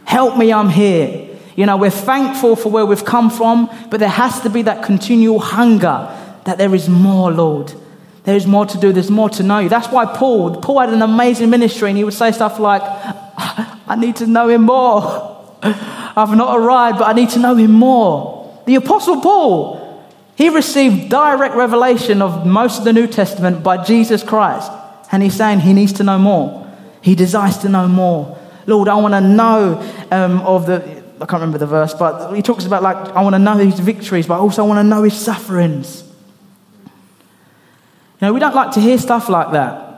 Help 0.05 0.39
me, 0.39 0.53
I'm 0.53 0.69
here. 0.69 1.29
You 1.57 1.67
know, 1.67 1.77
we're 1.77 1.91
thankful 1.91 2.55
for 2.55 2.71
where 2.71 2.87
we've 2.87 3.05
come 3.05 3.29
from, 3.29 3.69
but 3.91 3.99
there 3.99 4.09
has 4.09 4.41
to 4.43 4.49
be 4.49 4.63
that 4.63 4.85
continual 4.85 5.41
hunger 5.41 6.09
that 6.45 6.57
there 6.57 6.73
is 6.73 6.89
more, 6.89 7.33
Lord. 7.33 7.73
There 8.23 8.37
is 8.37 8.47
more 8.47 8.65
to 8.65 8.79
do. 8.79 8.93
There's 8.93 9.11
more 9.11 9.29
to 9.31 9.43
know 9.43 9.59
you. 9.59 9.69
That's 9.69 9.89
why 9.89 10.07
Paul, 10.07 10.61
Paul 10.61 10.79
had 10.79 10.91
an 10.91 11.03
amazing 11.03 11.51
ministry, 11.51 11.89
and 11.89 11.99
he 11.99 12.05
would 12.05 12.15
say 12.15 12.31
stuff 12.31 12.61
like, 12.61 12.83
I 12.85 13.97
need 13.99 14.15
to 14.17 14.27
know 14.29 14.49
him 14.49 14.63
more. 14.63 15.31
I've 16.17 16.37
not 16.37 16.59
arrived, 16.59 16.99
but 16.99 17.09
I 17.09 17.13
need 17.13 17.31
to 17.31 17.39
know 17.39 17.57
him 17.57 17.73
more. 17.73 18.63
The 18.67 18.77
Apostle 18.77 19.21
Paul, 19.21 20.05
he 20.37 20.49
received 20.49 21.09
direct 21.09 21.55
revelation 21.55 22.23
of 22.23 22.47
most 22.47 22.79
of 22.79 22.85
the 22.85 22.93
New 22.93 23.07
Testament 23.07 23.63
by 23.63 23.83
Jesus 23.83 24.23
Christ. 24.23 24.71
And 25.11 25.23
he's 25.23 25.35
saying 25.35 25.61
he 25.61 25.73
needs 25.73 25.93
to 25.95 26.05
know 26.05 26.19
more. 26.19 26.71
He 27.03 27.15
desires 27.15 27.59
to 27.59 27.69
know 27.69 27.89
more. 27.89 28.39
Lord, 28.67 28.89
I 28.89 28.95
want 28.95 29.15
to 29.15 29.21
know 29.21 29.81
um, 30.11 30.41
of 30.41 30.67
the, 30.67 30.77
I 31.21 31.27
can't 31.27 31.33
remember 31.33 31.59
the 31.59 31.67
verse, 31.67 31.95
but 31.95 32.33
he 32.35 32.43
talks 32.43 32.65
about 32.65 32.83
like, 32.83 32.97
I 32.97 33.23
want 33.23 33.35
to 33.35 33.39
know 33.39 33.57
his 33.57 33.81
victories, 33.81 34.27
but 34.27 34.39
also 34.39 34.65
I 34.65 34.69
want 34.69 34.79
to 34.79 34.85
know 34.85 35.03
his 35.03 35.15
sufferings. 35.15 36.05
You 38.21 38.29
know, 38.29 38.33
we 38.33 38.41
don't 38.41 38.55
like 38.55 38.73
to 38.73 38.81
hear 38.81 38.99
stuff 38.99 39.29
like 39.29 39.53
that. 39.53 39.92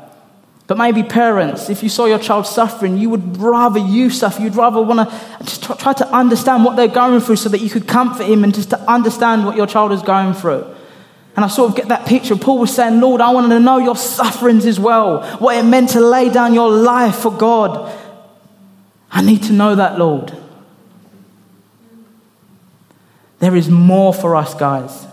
But 0.67 0.79
maybe 0.79 1.03
parents, 1.03 1.69
if 1.69 1.83
you 1.83 1.91
saw 1.91 2.07
your 2.07 2.19
child 2.19 2.47
suffering, 2.47 2.97
you 2.97 3.11
would 3.11 3.37
rather 3.37 3.79
you 3.79 4.09
suffer. 4.09 4.41
You'd 4.41 4.57
rather 4.57 4.81
want 4.81 5.11
to 5.11 5.45
just 5.45 5.63
try 5.63 5.93
to 5.93 6.09
understand 6.09 6.65
what 6.65 6.77
they're 6.77 6.89
going 6.89 7.21
through 7.21 7.37
so 7.37 7.51
that 7.51 7.61
you 7.61 7.69
could 7.69 7.87
comfort 7.87 8.25
him 8.25 8.45
and 8.45 8.55
just 8.55 8.71
to 8.71 8.81
understand 8.91 9.45
what 9.45 9.57
your 9.57 9.67
child 9.67 9.93
is 9.93 10.01
going 10.01 10.33
through. 10.33 10.67
And 11.37 11.45
I 11.45 11.49
sort 11.49 11.71
of 11.71 11.77
get 11.77 11.89
that 11.89 12.07
picture. 12.07 12.37
Paul 12.37 12.61
was 12.61 12.75
saying, 12.75 13.01
Lord, 13.01 13.21
I 13.21 13.31
wanted 13.33 13.49
to 13.51 13.61
know 13.61 13.79
your 13.79 13.97
sufferings 13.97 14.65
as 14.65 14.81
well, 14.81 15.23
what 15.39 15.57
it 15.57 15.65
meant 15.65 15.91
to 15.91 16.01
lay 16.01 16.31
down 16.31 16.55
your 16.55 16.71
life 16.71 17.17
for 17.17 17.33
God. 17.33 17.93
I 19.11 19.21
need 19.21 19.43
to 19.45 19.53
know 19.53 19.75
that, 19.75 19.99
Lord. 19.99 20.33
There 23.41 23.55
is 23.55 23.69
more 23.69 24.15
for 24.15 24.35
us, 24.35 24.55
guys. 24.55 25.07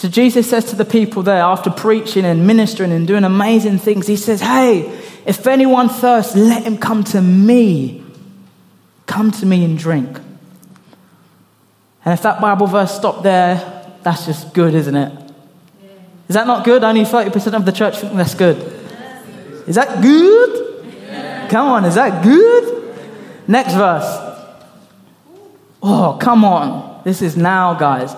So 0.00 0.08
Jesus 0.08 0.48
says 0.48 0.64
to 0.70 0.76
the 0.76 0.86
people 0.86 1.22
there, 1.22 1.42
after 1.42 1.68
preaching 1.68 2.24
and 2.24 2.46
ministering 2.46 2.90
and 2.90 3.06
doing 3.06 3.22
amazing 3.22 3.76
things, 3.76 4.06
he 4.06 4.16
says, 4.16 4.40
Hey, 4.40 4.98
if 5.26 5.46
anyone 5.46 5.90
thirsts, 5.90 6.34
let 6.34 6.62
him 6.62 6.78
come 6.78 7.04
to 7.04 7.20
me. 7.20 8.02
Come 9.04 9.30
to 9.30 9.44
me 9.44 9.62
and 9.62 9.76
drink. 9.76 10.08
And 12.02 12.14
if 12.14 12.22
that 12.22 12.40
Bible 12.40 12.66
verse 12.66 12.96
stopped 12.96 13.24
there, 13.24 13.84
that's 14.02 14.24
just 14.24 14.54
good, 14.54 14.72
isn't 14.72 14.96
it? 14.96 15.12
Is 16.30 16.34
that 16.34 16.46
not 16.46 16.64
good? 16.64 16.82
Only 16.82 17.02
30% 17.02 17.52
of 17.52 17.66
the 17.66 17.72
church 17.72 17.98
think 17.98 18.14
that's 18.14 18.34
good. 18.34 18.56
Is 19.68 19.74
that 19.74 20.00
good? 20.00 21.50
Come 21.50 21.68
on, 21.68 21.84
is 21.84 21.96
that 21.96 22.24
good? 22.24 22.96
Next 23.46 23.74
verse. 23.74 24.06
Oh, 25.82 26.16
come 26.18 26.46
on. 26.46 27.02
This 27.04 27.20
is 27.20 27.36
now, 27.36 27.74
guys. 27.74 28.14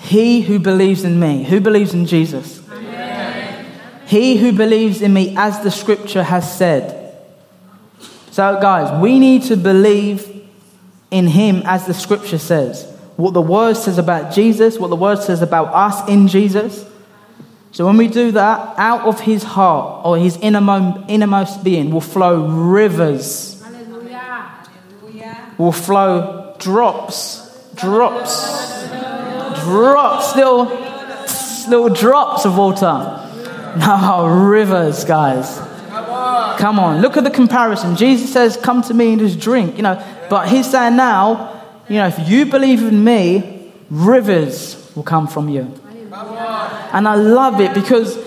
He 0.00 0.40
who 0.40 0.58
believes 0.58 1.04
in 1.04 1.20
me, 1.20 1.44
who 1.44 1.60
believes 1.60 1.94
in 1.94 2.06
Jesus? 2.06 2.66
Amen. 2.70 3.66
He 4.06 4.36
who 4.38 4.52
believes 4.52 5.02
in 5.02 5.12
me, 5.12 5.34
as 5.36 5.60
the 5.60 5.70
scripture 5.70 6.22
has 6.22 6.56
said. 6.56 7.14
So, 8.30 8.58
guys, 8.60 9.00
we 9.00 9.18
need 9.18 9.44
to 9.44 9.56
believe 9.56 10.26
in 11.10 11.26
him 11.26 11.62
as 11.64 11.86
the 11.86 11.94
scripture 11.94 12.38
says. 12.38 12.86
What 13.16 13.34
the 13.34 13.42
word 13.42 13.76
says 13.76 13.98
about 13.98 14.32
Jesus, 14.32 14.78
what 14.78 14.88
the 14.88 14.96
word 14.96 15.18
says 15.18 15.42
about 15.42 15.74
us 15.74 16.08
in 16.08 16.28
Jesus. 16.28 16.86
So, 17.72 17.84
when 17.86 17.96
we 17.98 18.08
do 18.08 18.32
that, 18.32 18.78
out 18.78 19.02
of 19.02 19.20
his 19.20 19.42
heart 19.42 20.06
or 20.06 20.16
his 20.16 20.38
innermost, 20.38 21.62
being 21.62 21.90
will 21.90 22.00
flow 22.00 22.46
rivers. 22.46 23.62
Hallelujah. 23.62 24.64
Will 25.58 25.72
flow 25.72 26.56
drops, 26.58 27.70
drops 27.74 28.69
drops, 29.64 30.34
little, 30.36 30.64
little 31.68 31.88
drops 31.88 32.44
of 32.44 32.56
water. 32.56 33.16
Now, 33.76 34.26
rivers, 34.26 35.04
guys. 35.04 35.60
Come 36.58 36.78
on, 36.78 37.00
look 37.00 37.16
at 37.16 37.24
the 37.24 37.30
comparison. 37.30 37.96
Jesus 37.96 38.32
says, 38.32 38.56
Come 38.56 38.82
to 38.82 38.94
me 38.94 39.12
and 39.12 39.20
just 39.20 39.38
drink, 39.38 39.76
you 39.76 39.82
know. 39.82 40.02
But 40.28 40.48
he's 40.48 40.70
saying 40.70 40.96
now, 40.96 41.64
you 41.88 41.96
know, 41.96 42.06
if 42.06 42.28
you 42.28 42.46
believe 42.46 42.82
in 42.82 43.02
me, 43.02 43.72
rivers 43.88 44.92
will 44.94 45.02
come 45.02 45.26
from 45.26 45.48
you. 45.48 45.74
And 46.92 47.08
I 47.08 47.14
love 47.14 47.60
it 47.60 47.72
because, 47.72 48.18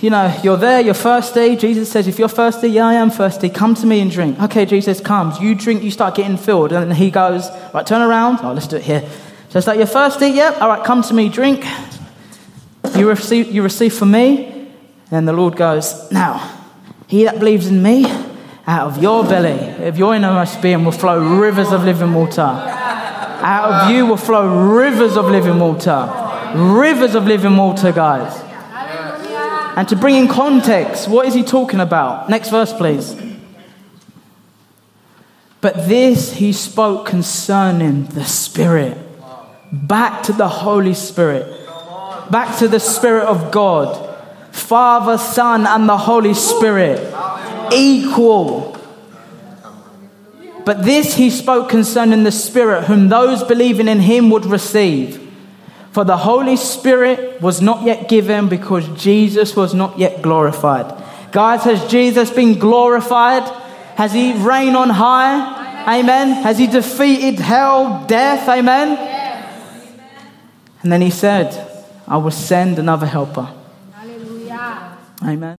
you 0.00 0.10
know, 0.10 0.38
you're 0.42 0.56
there, 0.56 0.80
you're 0.80 0.94
thirsty. 0.94 1.56
Jesus 1.56 1.90
says, 1.90 2.06
If 2.06 2.18
you're 2.18 2.28
thirsty, 2.28 2.68
yeah, 2.68 2.86
I 2.86 2.94
am 2.94 3.10
thirsty. 3.10 3.48
Come 3.48 3.74
to 3.76 3.86
me 3.86 4.00
and 4.00 4.10
drink. 4.10 4.40
Okay, 4.42 4.66
Jesus 4.66 5.00
comes. 5.00 5.40
You 5.40 5.54
drink, 5.54 5.82
you 5.82 5.90
start 5.90 6.14
getting 6.14 6.36
filled. 6.36 6.72
And 6.72 6.92
he 6.92 7.10
goes, 7.10 7.48
Right, 7.72 7.86
turn 7.86 8.02
around. 8.02 8.40
Oh, 8.42 8.52
let's 8.52 8.68
do 8.68 8.76
it 8.76 8.82
here. 8.82 9.08
So 9.54 9.58
it's 9.58 9.68
like, 9.68 9.78
you're 9.78 9.86
thirsty? 9.86 10.30
Yep. 10.30 10.62
All 10.62 10.68
right, 10.68 10.82
come 10.82 11.00
to 11.02 11.14
me, 11.14 11.28
drink. 11.28 11.64
You 12.96 13.08
receive, 13.08 13.52
you 13.52 13.62
receive 13.62 13.94
from 13.94 14.10
me. 14.10 14.72
And 15.12 15.28
the 15.28 15.32
Lord 15.32 15.54
goes, 15.54 16.10
Now, 16.10 16.60
he 17.06 17.22
that 17.22 17.38
believes 17.38 17.68
in 17.68 17.80
me, 17.80 18.04
out 18.66 18.88
of 18.88 19.00
your 19.00 19.22
belly, 19.22 19.86
of 19.86 19.96
your 19.96 20.12
innermost 20.12 20.60
being, 20.60 20.84
will 20.84 20.90
flow 20.90 21.38
rivers 21.38 21.70
of 21.70 21.84
living 21.84 22.12
water. 22.14 22.40
Out 22.40 23.84
of 23.84 23.90
you 23.92 24.06
will 24.06 24.16
flow 24.16 24.74
rivers 24.74 25.16
of 25.16 25.26
living 25.26 25.60
water. 25.60 26.10
Rivers 26.56 27.14
of 27.14 27.28
living 27.28 27.56
water, 27.56 27.92
guys. 27.92 28.36
And 29.76 29.88
to 29.88 29.94
bring 29.94 30.16
in 30.16 30.26
context, 30.26 31.06
what 31.06 31.28
is 31.28 31.34
he 31.34 31.44
talking 31.44 31.78
about? 31.78 32.28
Next 32.28 32.50
verse, 32.50 32.72
please. 32.72 33.14
But 35.60 35.86
this 35.86 36.32
he 36.32 36.52
spoke 36.52 37.06
concerning 37.06 38.06
the 38.06 38.24
Spirit 38.24 38.98
back 39.74 40.22
to 40.24 40.32
the 40.32 40.48
Holy 40.48 40.94
Spirit, 40.94 41.46
back 42.30 42.58
to 42.58 42.68
the 42.68 42.80
Spirit 42.80 43.24
of 43.24 43.50
God. 43.50 44.12
Father, 44.52 45.18
Son, 45.18 45.66
and 45.66 45.88
the 45.88 45.96
Holy 45.96 46.32
Spirit. 46.32 47.12
Equal. 47.72 48.78
But 50.64 50.84
this 50.84 51.14
he 51.14 51.28
spoke 51.28 51.68
concerning 51.68 52.22
the 52.22 52.32
Spirit, 52.32 52.84
whom 52.84 53.08
those 53.08 53.42
believing 53.42 53.88
in 53.88 54.00
him 54.00 54.30
would 54.30 54.46
receive. 54.46 55.20
For 55.90 56.04
the 56.04 56.16
Holy 56.16 56.56
Spirit 56.56 57.40
was 57.42 57.60
not 57.60 57.82
yet 57.82 58.08
given 58.08 58.48
because 58.48 58.88
Jesus 59.00 59.54
was 59.54 59.74
not 59.74 59.98
yet 59.98 60.22
glorified. 60.22 61.02
Guys, 61.32 61.64
has 61.64 61.84
Jesus 61.90 62.30
been 62.30 62.58
glorified? 62.58 63.42
Has 63.96 64.12
he 64.12 64.32
reigned 64.34 64.76
on 64.76 64.88
high? 64.88 65.98
Amen. 65.98 66.30
Has 66.42 66.58
he 66.58 66.66
defeated 66.66 67.40
hell, 67.40 68.04
death? 68.06 68.48
Amen. 68.48 69.13
And 70.84 70.92
then 70.92 71.00
he 71.00 71.10
said, 71.10 71.48
I 72.06 72.18
will 72.18 72.30
send 72.30 72.78
another 72.78 73.06
helper. 73.06 73.48
Hallelujah. 73.94 74.98
Amen. 75.22 75.52